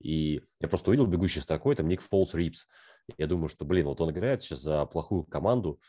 и 0.00 0.42
я 0.60 0.68
просто 0.68 0.90
увидел 0.90 1.06
бегущей 1.06 1.40
строкой 1.40 1.76
там 1.76 1.88
Ник 1.88 2.02
Фолс 2.02 2.34
Рипс, 2.34 2.66
я 3.18 3.26
думаю, 3.26 3.48
что, 3.48 3.64
блин, 3.64 3.86
вот 3.86 4.00
он 4.00 4.10
играет 4.10 4.42
сейчас 4.42 4.60
за 4.60 4.84
плохую 4.86 5.24
команду, 5.24 5.80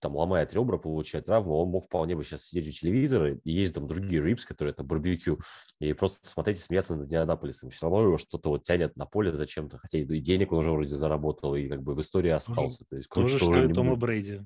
там 0.00 0.16
ломает 0.16 0.54
ребра, 0.54 0.78
получает 0.78 1.26
травму, 1.26 1.54
он 1.54 1.68
мог 1.70 1.86
вполне 1.86 2.14
бы 2.14 2.24
сейчас 2.24 2.44
сидеть 2.44 2.68
у 2.68 2.70
телевизора, 2.70 3.34
и 3.34 3.52
есть 3.52 3.74
там 3.74 3.86
другие 3.86 4.22
рипс, 4.22 4.44
которые 4.44 4.72
это 4.72 4.82
барбекю, 4.82 5.38
и 5.80 5.92
просто 5.92 6.26
смотреть 6.26 6.58
и 6.58 6.60
смеяться 6.60 6.94
над 6.94 7.06
Индианаполисом. 7.06 7.70
Все 7.70 7.86
равно 7.86 8.02
его 8.02 8.18
что-то 8.18 8.50
вот 8.50 8.62
тянет 8.62 8.96
на 8.96 9.06
поле 9.06 9.32
зачем-то, 9.32 9.78
хотя 9.78 9.98
и 9.98 10.20
денег 10.20 10.52
он 10.52 10.58
уже 10.58 10.70
вроде 10.70 10.96
заработал, 10.96 11.54
и 11.56 11.68
как 11.68 11.82
бы 11.82 11.94
в 11.94 12.00
истории 12.00 12.30
остался. 12.30 12.84
Тоже, 12.84 12.88
То 12.88 12.96
есть, 12.96 13.08
тоже 13.08 13.36
что, 13.38 13.52
что 13.52 13.64
и 13.64 13.72
Тома 13.72 13.96
Брейди. 13.96 14.42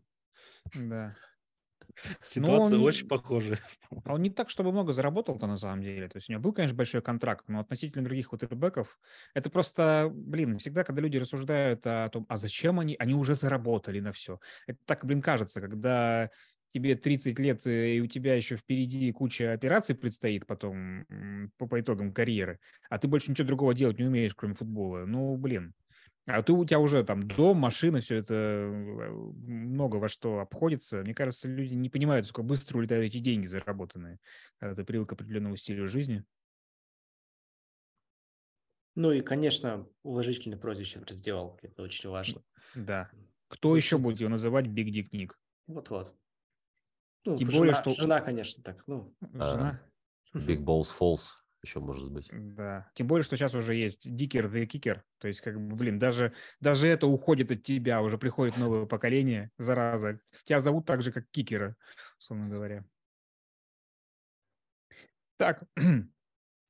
Да. 0.74 1.14
Ситуация 2.22 2.78
он, 2.78 2.84
очень 2.84 3.08
похожая. 3.08 3.58
А 4.04 4.14
он 4.14 4.22
не 4.22 4.30
так, 4.30 4.50
чтобы 4.50 4.72
много 4.72 4.92
заработал-то 4.92 5.46
на 5.46 5.56
самом 5.56 5.82
деле. 5.82 6.08
То 6.08 6.16
есть 6.16 6.28
у 6.28 6.32
него 6.32 6.42
был, 6.42 6.52
конечно, 6.52 6.76
большой 6.76 7.02
контракт, 7.02 7.44
но 7.48 7.60
относительно 7.60 8.04
других 8.04 8.28
кутербеков, 8.28 8.98
это 9.34 9.50
просто, 9.50 10.10
блин, 10.12 10.58
всегда, 10.58 10.84
когда 10.84 11.02
люди 11.02 11.16
рассуждают 11.18 11.86
о 11.86 12.08
том, 12.08 12.26
а 12.28 12.36
зачем 12.36 12.80
они, 12.80 12.96
они 12.98 13.14
уже 13.14 13.34
заработали 13.34 14.00
на 14.00 14.12
все. 14.12 14.38
Это 14.66 14.78
так, 14.84 15.04
блин, 15.04 15.22
кажется, 15.22 15.60
когда 15.60 16.30
тебе 16.70 16.94
30 16.94 17.38
лет, 17.38 17.66
э, 17.66 17.96
и 17.96 18.00
у 18.00 18.06
тебя 18.06 18.34
еще 18.34 18.56
впереди 18.56 19.10
куча 19.12 19.52
операций 19.52 19.94
предстоит 19.94 20.46
потом 20.46 21.06
по, 21.56 21.66
по 21.66 21.80
итогам 21.80 22.12
карьеры, 22.12 22.58
а 22.90 22.98
ты 22.98 23.08
больше 23.08 23.30
ничего 23.30 23.48
другого 23.48 23.74
делать 23.74 23.98
не 23.98 24.04
умеешь, 24.04 24.34
кроме 24.34 24.54
футбола. 24.54 25.06
Ну, 25.06 25.36
блин. 25.36 25.74
А 26.26 26.42
ты, 26.42 26.52
у 26.52 26.64
тебя 26.64 26.80
уже 26.80 27.04
там 27.04 27.28
дом, 27.28 27.56
машина, 27.56 28.00
все 28.00 28.16
это 28.16 28.34
э, 28.34 29.10
много 29.10 29.96
во 29.96 30.08
что 30.08 30.40
обходится. 30.40 31.02
Мне 31.02 31.14
кажется, 31.14 31.46
люди 31.46 31.74
не 31.74 31.88
понимают, 31.88 32.26
сколько 32.26 32.48
быстро 32.48 32.78
улетают 32.78 33.06
эти 33.06 33.18
деньги 33.18 33.46
заработанные, 33.46 34.18
когда 34.58 34.74
ты 34.74 34.84
привык 34.84 35.08
к 35.08 35.12
определенному 35.12 35.56
стилю 35.56 35.86
жизни. 35.86 36.24
Ну 38.96 39.12
и, 39.12 39.20
конечно, 39.20 39.86
уважительный 40.02 40.56
прозвище 40.56 41.00
сделал. 41.10 41.60
Это 41.62 41.82
очень 41.82 42.10
важно. 42.10 42.42
Да. 42.74 43.08
Кто 43.48 43.70
очень... 43.70 43.84
еще 43.84 43.98
будет 43.98 44.18
его 44.18 44.30
называть 44.30 44.66
Биг 44.66 44.90
Дик 44.90 45.12
Ник? 45.12 45.38
Вот-вот. 45.68 46.16
Ну, 47.24 47.36
Тем 47.36 47.50
жена, 47.50 47.58
более, 47.58 47.74
что... 47.74 47.90
Жена, 47.90 48.20
конечно, 48.20 48.64
так. 48.64 48.82
Ну. 48.88 49.14
Жена? 49.32 49.80
Big 50.34 50.64
Balls 50.64 50.88
Falls 50.98 51.34
еще 51.66 51.80
может 51.80 52.10
быть. 52.10 52.28
Да. 52.32 52.88
Тем 52.94 53.06
более, 53.06 53.24
что 53.24 53.36
сейчас 53.36 53.54
уже 53.54 53.74
есть 53.74 54.14
Дикер 54.14 54.46
the 54.46 54.66
Kicker. 54.66 55.00
То 55.18 55.28
есть, 55.28 55.40
как 55.40 55.60
бы, 55.60 55.74
блин, 55.74 55.98
даже, 55.98 56.32
даже 56.60 56.86
это 56.88 57.06
уходит 57.06 57.50
от 57.50 57.62
тебя. 57.62 58.00
Уже 58.02 58.18
приходит 58.18 58.56
новое 58.56 58.86
поколение, 58.86 59.50
зараза. 59.58 60.20
Тебя 60.44 60.60
зовут 60.60 60.86
так 60.86 61.02
же, 61.02 61.12
как 61.12 61.28
Кикера, 61.30 61.76
условно 62.18 62.48
говоря. 62.48 62.84
Так, 65.36 65.64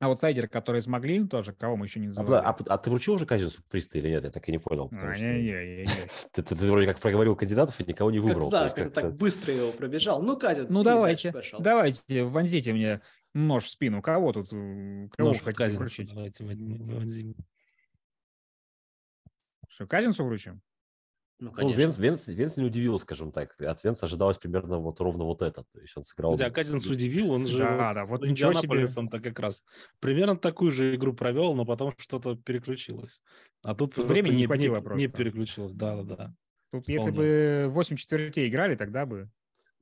аутсайдеры, 0.01 0.49
которые 0.49 0.83
смогли, 0.83 1.27
тоже, 1.27 1.53
кого 1.53 1.77
мы 1.77 1.87
еще 1.87 2.01
не 2.01 2.09
называли. 2.09 2.43
А, 2.45 2.51
а, 2.51 2.57
а 2.67 2.79
ты 2.79 2.91
вручил 2.91 3.15
уже 3.15 3.27
Казинцу 3.27 3.63
приз 3.71 3.89
или 3.95 4.09
нет? 4.09 4.25
Я 4.25 4.31
так 4.31 4.49
и 4.49 4.53
не 4.53 4.59
понял. 4.59 4.91
А, 4.93 5.15
что... 5.15 5.25
не, 5.25 5.43
не, 5.43 5.77
не, 5.79 5.85
ты, 6.33 6.43
ты, 6.43 6.57
ты 6.57 6.71
вроде 6.71 6.87
как 6.87 6.99
проговорил 6.99 7.37
кандидатов 7.37 7.79
и 7.81 7.85
никого 7.85 8.11
не 8.11 8.19
выбрал. 8.19 8.51
Да, 8.51 8.69
как 8.69 8.93
так 8.93 9.15
быстро 9.15 9.55
его 9.55 9.73
пробежал. 9.73 10.23
Ну, 10.23 10.37
Казинц. 10.37 10.71
Ну, 10.71 10.83
давайте, 10.83 11.35
давайте, 11.59 12.25
вонзите 12.25 12.73
мне 12.73 13.01
нож 13.37 13.65
в 13.65 13.71
спину. 13.71 14.03
Кого 14.03 14.33
тут, 14.33 14.51
кого 14.51 15.29
нож 15.29 15.39
хотите 15.39 15.53
Казинцу, 15.53 15.79
вручить? 15.79 16.09
Давайте 16.09 16.45
вонзим. 16.45 17.35
Что, 19.69 19.87
Казинцу 19.87 20.25
вручим? 20.25 20.63
Ну, 21.39 21.53
ну 21.55 21.71
Венс, 21.71 21.99
Венс, 21.99 22.29
Венс 22.29 22.57
не 22.57 22.65
удивил, 22.65 22.99
скажем 22.99 23.31
так. 23.31 23.61
От 23.61 23.85
Венса 23.85 24.07
ожидалось 24.07 24.39
примерно 24.39 24.79
вот 24.79 25.01
ровно 25.01 25.25
вот 25.25 25.43
это. 25.43 25.65
То 25.65 25.81
есть 25.81 25.95
он 25.95 26.03
сыграл... 26.03 26.33
Хотя 26.33 26.49
Казинс 26.51 26.87
удивил, 26.87 27.31
он 27.31 27.47
же 27.47 27.59
да, 27.59 27.89
вот 27.89 27.95
да, 27.95 28.05
вот 28.07 28.27
Индианаполисом-то 28.27 29.21
как 29.21 29.39
раз 29.39 29.63
примерно 30.01 30.39
такую 30.39 30.73
же 30.73 30.95
игру 30.95 31.13
провел, 31.13 31.55
но 31.55 31.67
потом 31.67 31.95
что-то 31.99 32.37
переключилось. 32.37 33.23
А 33.63 33.75
тут 33.75 33.99
времени 33.99 34.33
не, 34.33 34.37
не 34.39 34.47
хватило 34.47 34.77
не, 34.77 34.83
просто. 34.83 35.07
Не 35.07 35.13
переключилось, 35.13 35.75
да-да-да. 35.75 36.35
Тут 36.71 36.85
Вполне. 36.85 36.95
если 36.95 37.11
бы 37.11 37.67
8 37.69 37.97
четвертей 37.97 38.49
играли, 38.49 38.75
тогда 38.75 39.05
бы 39.05 39.31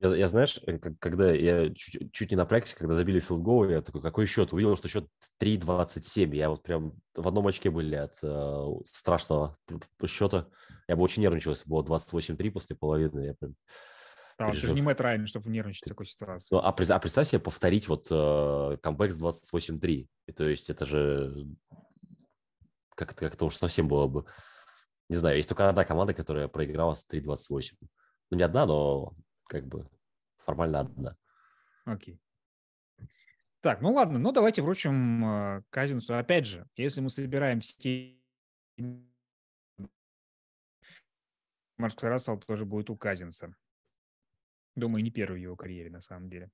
я, 0.01 0.15
я 0.15 0.29
знаешь, 0.29 0.61
э, 0.67 0.79
когда 0.79 1.33
я 1.33 1.73
чуть, 1.75 2.13
чуть 2.13 2.31
не 2.31 2.37
напрягся, 2.37 2.77
когда 2.77 2.95
забили 2.95 3.21
филдгол, 3.21 3.69
я 3.69 3.81
такой, 3.81 4.03
какой 4.03 4.27
счет? 4.27 4.53
Увидел, 4.53 4.77
что 4.77 4.89
счет 4.89 5.09
3-27. 5.41 6.35
Я 6.35 6.51
вот 6.51 6.63
прям 6.63 6.95
в 7.15 7.27
одном 7.27 7.47
очке 7.47 7.71
были 7.71 7.95
от 7.95 8.19
э, 8.23 8.65
страшного 8.85 9.57
счета. 10.07 10.49
Я 10.89 10.97
бы 10.97 11.03
очень 11.03 11.23
нервничал, 11.23 11.53
если 11.53 11.69
было 11.69 11.83
28-3 11.83 12.51
после 12.51 12.77
половины. 12.77 13.21
Я 13.21 13.35
прям 13.35 13.55
а, 14.37 14.51
ты 14.51 14.57
же 14.57 14.75
не 14.75 14.83
Мэтт 14.83 15.01
Райан, 15.01 15.27
чтобы 15.27 15.49
нервничать 15.49 15.85
в 15.85 15.89
такой 15.89 16.07
ситуации. 16.07 16.49
Ну, 16.51 16.59
а, 16.59 16.69
а 16.69 16.73
представь 16.73 17.29
себе 17.29 17.39
повторить 17.39 17.89
вот 17.89 18.09
э, 18.11 18.79
камбэк 18.83 19.13
с 19.13 19.23
28-3. 19.23 20.09
И, 20.27 20.33
то 20.33 20.45
есть 20.45 20.71
это 20.71 20.85
же 20.85 21.47
как-то 22.97 23.31
как 23.31 23.41
уж 23.43 23.57
совсем 23.57 23.89
было 23.89 24.09
бы... 24.09 24.25
Не 25.09 25.17
знаю, 25.17 25.37
есть 25.37 25.49
только 25.49 25.69
одна 25.69 25.85
команда, 25.85 26.15
которая 26.15 26.49
проиграла 26.49 26.95
с 26.95 27.07
3-28. 27.09 27.73
Ну, 28.31 28.37
не 28.37 28.43
одна, 28.43 28.67
но 28.67 29.15
как 29.47 29.67
бы 29.67 29.89
формально 30.39 30.81
одна. 30.81 31.17
Окей. 31.85 32.21
Так, 33.61 33.81
ну 33.81 33.93
ладно, 33.93 34.19
ну 34.19 34.31
давайте 34.31 34.61
вручим 34.61 35.25
э, 35.25 35.63
Казинцу. 35.71 36.19
Опять 36.19 36.47
же, 36.47 36.67
если 36.77 37.01
мы 37.01 37.09
собираем 37.09 37.63
сетей, 37.63 38.23
Марк 41.79 42.03
Рассел 42.03 42.39
тоже 42.39 42.67
будет 42.67 42.91
у 42.91 42.97
Казинца. 42.97 43.55
Думаю, 44.77 45.03
не 45.03 45.11
первый 45.11 45.39
в 45.39 45.43
его 45.43 45.57
карьере, 45.57 45.91
на 45.91 46.01
самом 46.01 46.29
деле. 46.29 46.51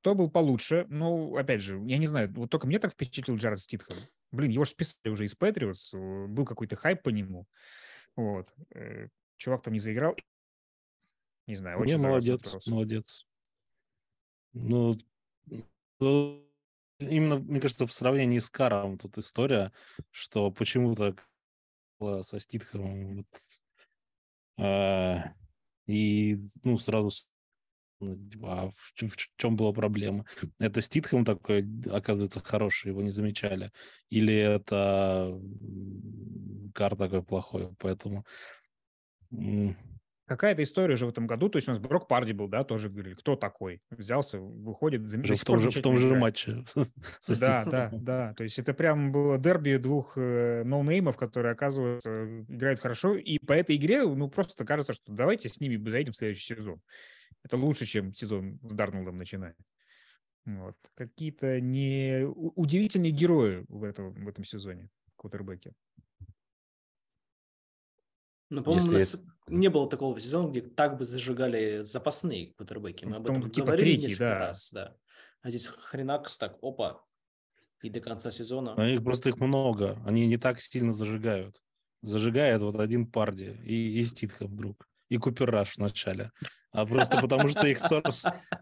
Кто 0.00 0.14
был 0.14 0.30
получше? 0.30 0.86
Ну, 0.88 1.36
опять 1.36 1.60
же, 1.62 1.80
я 1.84 1.98
не 1.98 2.06
знаю, 2.06 2.32
вот 2.32 2.50
только 2.50 2.66
мне 2.66 2.78
так 2.78 2.92
впечатлил 2.92 3.36
Джаред 3.36 3.60
Ститхэм. 3.60 3.96
Блин, 4.32 4.50
его 4.50 4.64
же 4.64 4.70
списали 4.70 5.12
уже 5.12 5.24
из 5.24 5.34
Патриотс, 5.34 5.92
был 5.94 6.44
какой-то 6.44 6.76
хайп 6.76 7.02
по 7.02 7.10
нему. 7.10 7.46
Вот. 8.16 8.52
Э, 8.74 9.08
чувак 9.36 9.62
там 9.62 9.72
не 9.72 9.80
заиграл. 9.80 10.16
Не 11.46 11.54
знаю, 11.54 11.78
очень 11.78 11.96
Не, 11.96 12.02
молодец, 12.02 12.44
вопрос. 12.44 12.66
молодец. 12.66 13.26
Ну, 14.52 14.96
именно, 16.98 17.38
мне 17.38 17.60
кажется, 17.60 17.86
в 17.86 17.92
сравнении 17.92 18.38
с 18.38 18.50
Каром 18.50 18.98
тут 18.98 19.18
история, 19.18 19.72
что 20.10 20.50
почему-то 20.50 21.14
со 22.22 22.38
Ститхэмом. 22.38 23.16
Вот. 23.16 23.26
А, 24.58 25.34
и, 25.86 26.38
ну, 26.62 26.78
сразу 26.78 27.10
а 28.42 28.68
в, 28.70 28.74
в, 28.74 29.06
в 29.06 29.16
чем 29.36 29.56
была 29.56 29.72
проблема? 29.72 30.26
Это 30.58 30.80
Ститхэм 30.80 31.24
такой, 31.24 31.66
оказывается, 31.90 32.40
хороший, 32.40 32.88
его 32.88 33.00
не 33.02 33.10
замечали? 33.10 33.72
Или 34.10 34.34
это 34.34 35.40
Кар 36.74 36.96
такой 36.96 37.22
плохой? 37.22 37.74
Поэтому 37.78 38.26
Какая-то 40.26 40.62
история 40.64 40.94
уже 40.94 41.06
в 41.06 41.10
этом 41.10 41.28
году, 41.28 41.48
то 41.48 41.56
есть 41.56 41.68
у 41.68 41.70
нас 41.70 41.78
Брок 41.78 42.08
Парди 42.08 42.32
был, 42.32 42.48
да, 42.48 42.64
тоже 42.64 42.88
говорили, 42.88 43.14
кто 43.14 43.36
такой? 43.36 43.80
Взялся, 43.90 44.40
выходит, 44.40 45.06
зам... 45.06 45.22
в 45.22 45.44
том 45.44 45.60
же, 45.60 45.70
в 45.70 45.80
том 45.80 45.96
же 45.96 46.14
матче. 46.16 46.64
Да, 47.40 47.64
да, 47.64 47.90
да, 47.92 48.34
то 48.34 48.42
есть 48.42 48.58
это 48.58 48.74
прям 48.74 49.12
было 49.12 49.38
дерби 49.38 49.76
двух 49.76 50.18
э, 50.18 50.64
ноунеймов, 50.64 51.16
которые, 51.16 51.52
оказывается, 51.52 52.44
играют 52.48 52.80
хорошо, 52.80 53.16
и 53.16 53.38
по 53.38 53.52
этой 53.52 53.76
игре, 53.76 54.02
ну, 54.02 54.28
просто 54.28 54.64
кажется, 54.64 54.92
что 54.92 55.12
давайте 55.12 55.48
с 55.48 55.60
ними 55.60 55.76
заедем 55.88 56.12
в 56.12 56.16
следующий 56.16 56.54
сезон. 56.54 56.80
Это 57.44 57.56
лучше, 57.56 57.86
чем 57.86 58.12
сезон 58.12 58.58
с 58.62 58.72
Дарнолдом 58.72 59.18
начинать. 59.18 59.54
Вот. 60.44 60.76
Какие-то 60.94 61.60
не 61.60 62.24
удивительные 62.26 63.12
герои 63.12 63.64
в 63.68 63.84
этом, 63.84 64.12
в 64.12 64.28
этом 64.28 64.44
сезоне, 64.44 64.88
кутербеки. 65.14 65.72
Ну, 68.48 68.62
по-моему, 68.62 68.92
Если... 68.92 69.18
не 69.48 69.68
было 69.68 69.88
такого 69.88 70.20
сезона, 70.20 70.50
где 70.50 70.62
так 70.62 70.98
бы 70.98 71.04
зажигали 71.04 71.82
запасные 71.82 72.52
кутербеки. 72.54 73.04
Мы 73.04 73.16
об 73.16 73.26
этом 73.28 73.50
типа 73.50 73.66
говорили 73.66 73.96
третий, 73.96 74.08
несколько 74.08 74.24
да. 74.24 74.38
раз, 74.38 74.70
да. 74.72 74.96
А 75.42 75.50
здесь 75.50 75.66
хренакс 75.66 76.38
так, 76.38 76.56
опа, 76.62 77.02
и 77.82 77.90
до 77.90 78.00
конца 78.00 78.30
сезона. 78.30 78.74
А 78.76 78.88
их 78.88 79.02
просто 79.02 79.30
их 79.30 79.38
много. 79.38 80.00
Они 80.04 80.26
не 80.26 80.36
так 80.36 80.60
сильно 80.60 80.92
зажигают. 80.92 81.60
Зажигает 82.02 82.62
вот 82.62 82.78
один 82.78 83.10
Парди 83.10 83.58
и, 83.64 84.00
и 84.00 84.04
Ститхэм 84.04 84.48
вдруг. 84.48 84.88
И 85.08 85.18
Купер 85.18 85.50
Раш 85.50 85.74
в 85.74 85.78
начале. 85.78 86.30
А 86.72 86.84
просто 86.84 87.20
потому 87.20 87.48
что 87.48 87.66
их 87.66 87.78
40, 87.80 88.04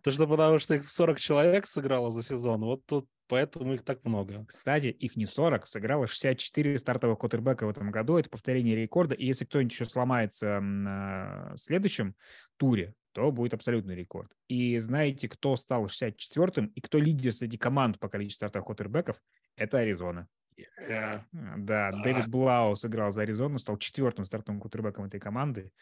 то, 0.03 0.11
что 0.11 0.26
потому 0.26 0.59
что 0.59 0.74
их 0.74 0.86
40 0.86 1.18
человек 1.18 1.66
сыграло 1.66 2.11
за 2.11 2.22
сезон. 2.22 2.61
Вот 2.62 2.84
тут 2.86 3.09
поэтому 3.28 3.74
их 3.74 3.82
так 3.82 4.05
много. 4.05 4.45
Кстати, 4.47 4.88
их 4.88 5.16
не 5.16 5.26
40, 5.26 5.66
сыграло 5.66 6.07
64 6.07 6.78
стартовых 6.78 7.18
квотербека 7.18 7.66
в 7.66 7.70
этом 7.70 7.90
году. 7.90 8.16
Это 8.16 8.30
повторение 8.30 8.76
рекорда. 8.76 9.14
И 9.14 9.26
если 9.26 9.45
кто-нибудь 9.45 9.72
еще 9.72 9.84
сломается 9.84 10.61
в 10.61 11.59
следующем 11.59 12.14
туре, 12.57 12.95
то 13.12 13.30
будет 13.30 13.55
абсолютный 13.55 13.95
рекорд. 13.95 14.30
И 14.49 14.78
знаете, 14.78 15.28
кто 15.28 15.57
стал 15.57 15.86
64-м 15.86 16.66
и 16.66 16.80
кто 16.80 16.99
лидер 16.99 17.32
среди 17.32 17.57
команд 17.57 17.99
по 17.99 18.09
количеству 18.09 18.38
стартовых 18.38 18.66
квотербеков? 18.66 19.16
Это 19.57 19.78
Аризона. 19.78 20.28
Yeah. 20.59 21.22
Да, 21.32 21.90
Дэвид 22.03 22.28
Блау 22.28 22.76
сыграл 22.76 23.11
за 23.11 23.22
Аризону, 23.22 23.59
стал 23.59 23.76
четвертым 23.76 24.24
стартовым 24.24 24.61
квотербеком 24.61 25.05
этой 25.05 25.20
команды. 25.20 25.72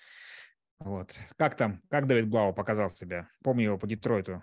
Вот. 0.85 1.19
Как 1.37 1.57
там? 1.57 1.81
Как 1.89 2.07
Дэвид 2.07 2.29
Блау 2.29 2.53
показал 2.53 2.91
себя? 2.91 3.29
Помню 3.43 3.65
его 3.65 3.79
по 3.79 3.87
Детройту. 3.87 4.43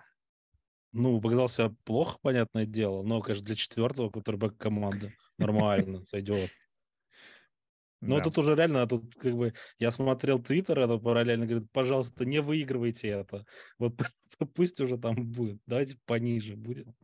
Ну, 0.92 1.20
показался 1.20 1.70
плохо, 1.84 2.18
понятное 2.20 2.66
дело, 2.66 3.02
но, 3.02 3.20
конечно, 3.20 3.46
для 3.46 3.54
четвертого 3.54 4.10
кутербэка 4.10 4.56
команды 4.56 5.14
нормально 5.38 6.04
сойдет. 6.04 6.50
Но 8.00 8.16
да. 8.16 8.24
тут 8.24 8.38
уже 8.38 8.54
реально, 8.54 8.86
тут 8.86 9.14
как 9.14 9.34
бы 9.36 9.52
я 9.78 9.90
смотрел 9.90 10.42
Твиттер, 10.42 10.78
это 10.78 10.96
параллельно 10.96 11.46
говорит, 11.46 11.70
пожалуйста, 11.70 12.24
не 12.24 12.40
выигрывайте 12.40 13.08
это. 13.08 13.44
Вот 13.78 13.94
пусть 14.54 14.80
уже 14.80 14.96
там 14.96 15.30
будет. 15.30 15.60
Давайте 15.66 15.98
пониже 16.06 16.56
будем. 16.56 16.94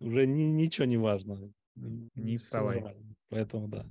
Уже 0.00 0.26
ни, 0.26 0.44
ничего 0.44 0.86
не 0.86 0.96
важно. 0.96 1.52
Не 1.74 2.38
вставай. 2.38 2.82
Поэтому 3.28 3.68
да. 3.68 3.86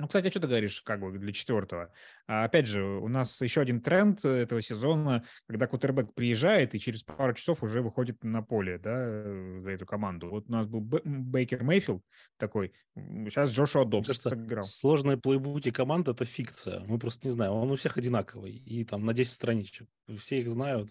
Ну, 0.00 0.06
кстати, 0.06 0.28
а 0.28 0.30
что 0.30 0.40
ты 0.40 0.46
говоришь, 0.46 0.80
как 0.82 1.00
бы, 1.00 1.18
для 1.18 1.32
четвертого? 1.32 1.92
А, 2.28 2.44
опять 2.44 2.68
же, 2.68 2.84
у 2.84 3.08
нас 3.08 3.40
еще 3.40 3.60
один 3.60 3.80
тренд 3.80 4.24
этого 4.24 4.62
сезона, 4.62 5.24
когда 5.48 5.66
кутербэк 5.66 6.14
приезжает 6.14 6.74
и 6.76 6.78
через 6.78 7.02
пару 7.02 7.34
часов 7.34 7.64
уже 7.64 7.82
выходит 7.82 8.22
на 8.22 8.40
поле, 8.40 8.78
да, 8.78 8.94
э, 8.96 9.60
за 9.60 9.72
эту 9.72 9.86
команду. 9.86 10.28
Вот 10.28 10.48
у 10.48 10.52
нас 10.52 10.68
был 10.68 10.80
Бейкер 10.82 11.64
Мейфилд 11.64 12.04
такой, 12.36 12.74
сейчас 12.94 13.50
Джошуа 13.50 13.84
Добс 13.84 14.06
кажется, 14.06 14.30
сыграл. 14.30 14.62
Сложные 14.62 15.16
плейбуки 15.16 15.72
команд– 15.72 16.06
это 16.08 16.24
фикция. 16.24 16.78
Мы 16.86 17.00
просто 17.00 17.26
не 17.26 17.32
знаем. 17.32 17.54
Он 17.54 17.70
у 17.72 17.74
всех 17.74 17.96
одинаковый. 17.96 18.52
И 18.52 18.84
там 18.84 19.04
на 19.04 19.14
10 19.14 19.32
страничек. 19.32 19.88
Все 20.16 20.40
их 20.40 20.48
знают, 20.48 20.90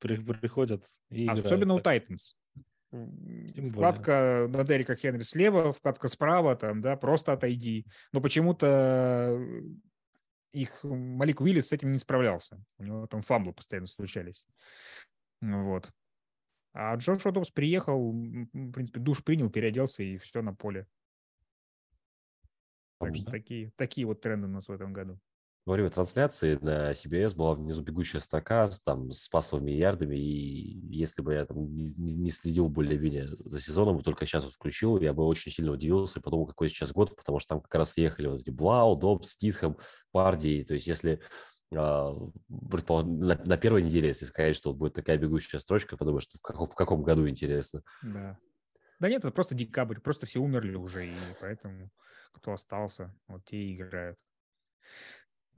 приходят 0.00 0.84
и 1.10 1.28
Особенно 1.28 1.74
играют. 1.74 1.80
у 1.80 1.84
Тайтанс. 1.84 2.36
Вкладка 2.90 4.46
на 4.48 4.64
Дерека 4.64 4.94
Хенри 4.94 5.22
слева, 5.22 5.72
вкладка 5.72 6.08
справа, 6.08 6.56
там, 6.56 6.80
да, 6.80 6.96
просто 6.96 7.32
отойди. 7.32 7.86
Но 8.12 8.20
почему-то 8.20 9.38
их 10.52 10.82
Малик 10.82 11.40
Уиллис 11.40 11.68
с 11.68 11.72
этим 11.72 11.92
не 11.92 11.98
справлялся. 11.98 12.62
У 12.78 12.84
него 12.84 13.06
там 13.06 13.20
фамблы 13.20 13.52
постоянно 13.52 13.86
случались. 13.86 14.46
Вот. 15.40 15.90
А 16.72 16.94
Джош 16.96 17.26
Одобс 17.26 17.50
приехал, 17.50 18.12
в 18.12 18.72
принципе, 18.72 19.00
душ 19.00 19.22
принял, 19.22 19.50
переоделся 19.50 20.02
и 20.02 20.16
все 20.16 20.42
на 20.42 20.54
поле. 20.54 20.86
Так 22.98 23.14
что 23.14 23.30
такие, 23.30 23.70
такие 23.76 24.06
вот 24.06 24.20
тренды 24.20 24.46
у 24.46 24.50
нас 24.50 24.68
в 24.68 24.72
этом 24.72 24.92
году 24.92 25.20
во 25.68 25.74
время 25.74 25.90
трансляции 25.90 26.58
на 26.62 26.92
CBS 26.92 27.36
была 27.36 27.54
внизу 27.54 27.82
бегущая 27.82 28.20
строка 28.20 28.70
там, 28.86 29.10
с 29.10 29.28
пасовыми 29.28 29.70
ярдами, 29.70 30.16
и 30.16 30.78
если 30.88 31.20
бы 31.20 31.34
я 31.34 31.44
там 31.44 31.74
не 31.76 32.30
следил 32.30 32.70
более-менее 32.70 33.36
за 33.36 33.60
сезоном, 33.60 34.02
только 34.02 34.24
сейчас 34.24 34.44
вот 34.44 34.54
включил, 34.54 34.98
я 34.98 35.12
бы 35.12 35.26
очень 35.26 35.52
сильно 35.52 35.72
удивился 35.72 36.20
и 36.20 36.22
подумал, 36.22 36.46
какой 36.46 36.70
сейчас 36.70 36.92
год, 36.92 37.14
потому 37.14 37.38
что 37.38 37.50
там 37.50 37.60
как 37.60 37.74
раз 37.74 37.98
ехали 37.98 38.28
вот 38.28 38.40
эти 38.40 38.48
Блау, 38.48 38.96
Добс, 38.96 39.32
Ститхэм, 39.32 39.76
Парди, 40.10 40.64
то 40.64 40.72
есть 40.72 40.86
если 40.86 41.20
а, 41.76 42.14
на, 42.48 43.38
на 43.44 43.56
первой 43.58 43.82
неделе, 43.82 44.08
если 44.08 44.24
сказать, 44.24 44.56
что 44.56 44.70
вот 44.70 44.78
будет 44.78 44.94
такая 44.94 45.18
бегущая 45.18 45.58
строчка, 45.58 45.98
подумаешь, 45.98 46.24
что 46.24 46.38
в, 46.38 46.42
каком, 46.42 46.66
в 46.66 46.74
каком 46.74 47.02
году 47.02 47.28
интересно. 47.28 47.82
Да. 48.02 48.38
Да 49.00 49.10
нет, 49.10 49.18
это 49.18 49.32
просто 49.32 49.54
декабрь, 49.54 50.00
просто 50.00 50.24
все 50.24 50.38
умерли 50.38 50.76
уже, 50.76 51.08
и 51.08 51.14
поэтому 51.42 51.90
кто 52.32 52.54
остался, 52.54 53.14
вот 53.26 53.44
те 53.44 53.58
и 53.58 53.76
играют. 53.76 54.18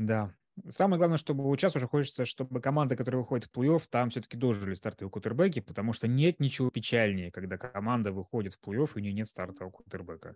Да. 0.00 0.34
Самое 0.68 0.98
главное, 0.98 1.18
чтобы 1.18 1.44
сейчас 1.56 1.76
уже 1.76 1.86
хочется, 1.86 2.24
чтобы 2.24 2.60
команда, 2.60 2.96
которая 2.96 3.20
выходит 3.20 3.46
в 3.46 3.56
плей-офф, 3.56 3.82
там 3.90 4.08
все-таки 4.08 4.36
дожили 4.36 4.74
стартовые 4.74 5.10
кутербеки, 5.10 5.60
потому 5.60 5.92
что 5.92 6.08
нет 6.08 6.40
ничего 6.40 6.70
печальнее, 6.70 7.30
когда 7.30 7.58
команда 7.58 8.10
выходит 8.10 8.54
в 8.54 8.60
плей-офф, 8.60 8.92
и 8.94 8.98
у 8.98 9.00
нее 9.00 9.12
нет 9.12 9.28
стартового 9.28 9.70
кутербека. 9.70 10.34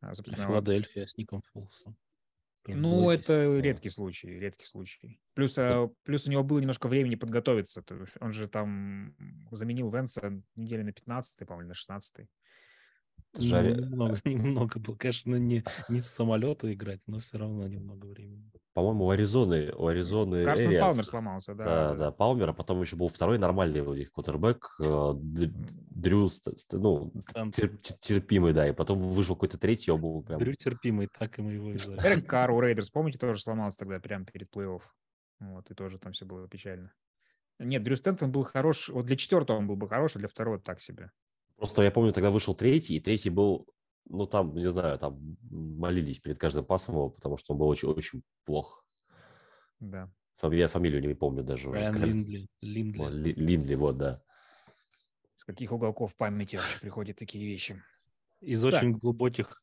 А, 0.00 0.14
Филадельфия 0.14 1.06
с 1.06 1.16
Ником 1.16 1.40
Фолсом. 1.40 1.96
Ну, 2.68 3.10
это 3.10 3.58
редкий 3.58 3.90
случай, 3.90 4.28
редкий 4.28 4.66
случай. 4.66 5.20
Плюс, 5.34 5.56
а, 5.58 5.88
плюс 6.04 6.28
у 6.28 6.30
него 6.30 6.44
было 6.44 6.60
немножко 6.60 6.86
времени 6.86 7.16
подготовиться. 7.16 7.84
Он 8.20 8.32
же 8.32 8.48
там 8.48 9.16
заменил 9.50 9.90
Венса 9.90 10.42
недели 10.54 10.82
на 10.82 10.92
15 10.92 11.46
по-моему, 11.46 11.68
на 11.68 11.74
16 11.74 12.28
Жаль. 13.38 13.76
Ну, 13.76 13.86
немного, 13.86 14.20
немного 14.24 14.80
было. 14.80 14.96
Конечно, 14.96 15.36
не, 15.36 15.64
не 15.88 16.00
с 16.00 16.06
самолета 16.06 16.72
играть, 16.72 17.00
но 17.06 17.20
все 17.20 17.38
равно 17.38 17.66
немного 17.66 18.06
времени. 18.06 18.50
По-моему, 18.74 19.06
у 19.06 19.10
Аризоны, 19.10 19.72
у 19.72 19.86
Аризоны 19.86 20.44
Карсон 20.44 20.66
Эриас. 20.66 20.86
Палмер 20.86 21.06
сломался, 21.06 21.54
да. 21.54 21.64
Да, 21.64 21.94
да, 21.94 22.10
Палмер, 22.12 22.50
а 22.50 22.52
потом 22.52 22.82
еще 22.82 22.96
был 22.96 23.08
второй 23.08 23.38
нормальный 23.38 23.80
у 23.80 23.94
них 23.94 24.12
кутербэк, 24.12 24.76
э, 24.80 25.12
Дрю, 25.16 26.28
ну, 26.72 27.10
терпимый, 28.00 28.52
да, 28.52 28.68
и 28.68 28.72
потом 28.72 28.98
вышел 28.98 29.34
какой-то 29.34 29.56
третий, 29.56 29.90
он 29.90 30.02
был 30.02 30.22
прям... 30.22 30.38
Дрю 30.38 30.52
терпимый, 30.52 31.08
так 31.08 31.38
и 31.38 31.42
мы 31.42 31.52
его 31.52 31.70
и 31.70 31.78
зовем. 31.78 32.04
Дерек 32.04 32.28
Карр 32.28 32.50
у 32.50 32.60
Raiders, 32.60 32.90
помните, 32.90 33.18
тоже 33.18 33.40
сломался 33.40 33.78
тогда 33.78 33.98
прямо 33.98 34.26
перед 34.26 34.54
плей-офф. 34.54 34.82
Вот, 35.40 35.70
и 35.70 35.74
тоже 35.74 35.98
там 35.98 36.12
все 36.12 36.26
было 36.26 36.46
печально. 36.46 36.92
Нет, 37.58 37.82
Дрю 37.82 37.96
Стэнтон 37.96 38.30
был 38.30 38.42
хорош, 38.42 38.90
вот 38.90 39.06
для 39.06 39.16
четвертого 39.16 39.56
он 39.56 39.66
был 39.66 39.76
бы 39.76 39.88
хорош, 39.88 40.16
а 40.16 40.18
для 40.18 40.28
второго 40.28 40.58
так 40.58 40.82
себе. 40.82 41.10
Просто 41.56 41.82
я 41.82 41.90
помню, 41.90 42.12
тогда 42.12 42.30
вышел 42.30 42.54
третий, 42.54 42.96
и 42.96 43.00
третий 43.00 43.30
был, 43.30 43.66
ну, 44.04 44.26
там, 44.26 44.54
не 44.54 44.70
знаю, 44.70 44.98
там 44.98 45.36
молились 45.50 46.20
перед 46.20 46.38
каждым 46.38 46.64
пасом 46.64 46.96
его, 46.96 47.10
потому 47.10 47.36
что 47.36 47.52
он 47.52 47.58
был 47.58 47.68
очень, 47.68 47.88
очень 47.88 48.22
плох. 48.44 48.84
Да. 49.80 50.10
Я 50.42 50.68
фамилию 50.68 51.06
не 51.06 51.14
помню 51.14 51.42
даже. 51.42 51.70
Уже 51.70 51.80
Линдли. 51.92 52.48
Линдли. 52.60 52.98
Вот, 52.98 53.10
Линдли, 53.12 53.74
вот, 53.74 53.96
да. 53.96 54.22
С 55.34 55.44
каких 55.44 55.72
уголков 55.72 56.14
памяти 56.16 56.56
вообще 56.56 56.80
приходят 56.80 57.16
такие 57.16 57.46
вещи? 57.46 57.82
Из 58.40 58.60
так. 58.62 58.74
очень 58.74 58.92
глубоких 58.92 59.62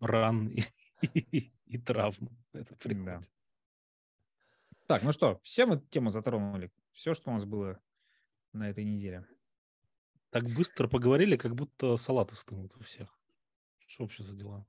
ран 0.00 0.48
и, 0.48 0.62
и, 1.02 1.52
и 1.66 1.78
травм. 1.78 2.36
Это 2.52 2.74
приходит. 2.76 3.04
Да. 3.04 3.20
Так, 4.88 5.04
ну 5.04 5.12
что, 5.12 5.40
все 5.42 5.66
мы 5.66 5.80
тему 5.80 6.10
затронули. 6.10 6.72
Все, 6.92 7.14
что 7.14 7.30
у 7.30 7.34
нас 7.34 7.44
было 7.44 7.80
на 8.52 8.68
этой 8.68 8.84
неделе. 8.84 9.26
Так 10.32 10.44
быстро 10.48 10.88
поговорили, 10.88 11.36
как 11.36 11.54
будто 11.54 11.96
салаты 11.98 12.36
стынут 12.36 12.74
у 12.76 12.82
всех. 12.82 13.20
Что 13.86 14.04
вообще 14.04 14.22
за 14.22 14.34
дела? 14.34 14.66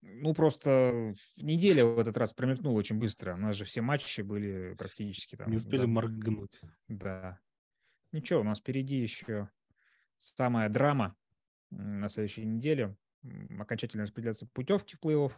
Ну, 0.00 0.32
просто 0.32 1.12
неделя 1.38 1.86
в 1.86 1.98
этот 1.98 2.16
раз 2.16 2.32
промелькнула 2.32 2.78
очень 2.78 3.00
быстро. 3.00 3.34
У 3.34 3.38
нас 3.38 3.56
же 3.56 3.64
все 3.64 3.80
матчи 3.80 4.20
были 4.20 4.74
практически 4.78 5.34
там. 5.34 5.50
Не 5.50 5.56
успели 5.56 5.80
да. 5.80 5.88
моргнуть. 5.88 6.60
Да. 6.86 7.40
Ничего, 8.12 8.40
у 8.40 8.44
нас 8.44 8.60
впереди 8.60 8.96
еще 8.96 9.50
самая 10.18 10.68
драма 10.68 11.16
на 11.70 12.08
следующей 12.08 12.44
неделе. 12.44 12.96
Окончательно 13.58 14.04
распределяться 14.04 14.46
путевки 14.46 14.96
в 14.96 15.04
плей-офф. 15.04 15.32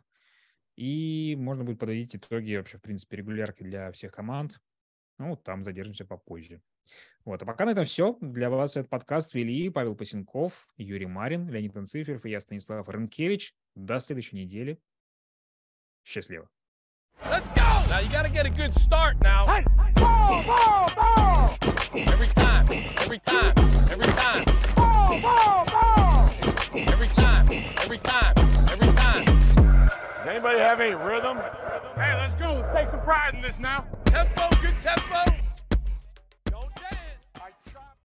И 0.76 1.36
можно 1.38 1.64
будет 1.64 1.78
подводить 1.78 2.16
итоги 2.16 2.56
вообще, 2.56 2.76
в 2.76 2.82
принципе, 2.82 3.16
регулярки 3.16 3.62
для 3.62 3.90
всех 3.92 4.12
команд. 4.12 4.60
Ну, 5.16 5.36
там 5.36 5.64
задержимся 5.64 6.04
попозже. 6.04 6.60
Вот, 7.24 7.42
а 7.42 7.46
пока 7.46 7.64
на 7.64 7.70
этом 7.70 7.84
все. 7.84 8.18
Для 8.20 8.50
вас 8.50 8.76
этот 8.76 8.90
подкаст 8.90 9.34
вели 9.34 9.70
Павел 9.70 9.94
Пасенков, 9.94 10.68
Юрий 10.76 11.06
Марин, 11.06 11.48
Леонид 11.48 11.76
Анциферов 11.76 12.24
и 12.26 12.30
я, 12.30 12.40
Станислав 12.40 12.88
Рынкевич. 12.88 13.54
До 13.74 13.98
следующей 13.98 14.36
недели. 14.36 14.78
Счастливо. 16.04 16.48
Let's 17.22 17.48
go! 17.54 17.62
Now 17.88 18.00
you 18.00 18.10
gotta 18.10 18.28
get 18.28 18.44
a 18.44 18.50
good 18.50 18.74
start 18.74 19.16
now. 19.22 19.46
Hey, 19.46 19.64
ball, 19.94 20.42
ball, 20.44 20.90
ball! 20.94 21.56
Every 21.94 22.26
time, 22.28 22.68
every 22.98 23.18
time, 23.20 23.52
every 23.90 24.12
time. 24.12 24.44
Ball, 24.74 25.20
ball, 25.22 25.64
ball! 25.66 26.30
Every 26.74 27.08
time, 27.08 27.48
every 27.82 27.98
time, 27.98 28.34
every 28.70 28.92
time. 28.94 29.24
Does 29.24 30.26
anybody 30.26 30.58
have 30.58 30.80
any 30.80 30.94
rhythm? 30.94 31.38
Hey, 31.94 32.14
let's 32.18 32.34
go. 32.34 32.54
Let's 32.54 32.74
take 32.74 32.88
some 32.88 33.00
pride 33.00 33.34
in 33.34 33.40
this 33.40 33.58
now. 33.58 33.86
Tempo, 34.06 34.48
good 34.60 34.74
tempo. 34.82 35.43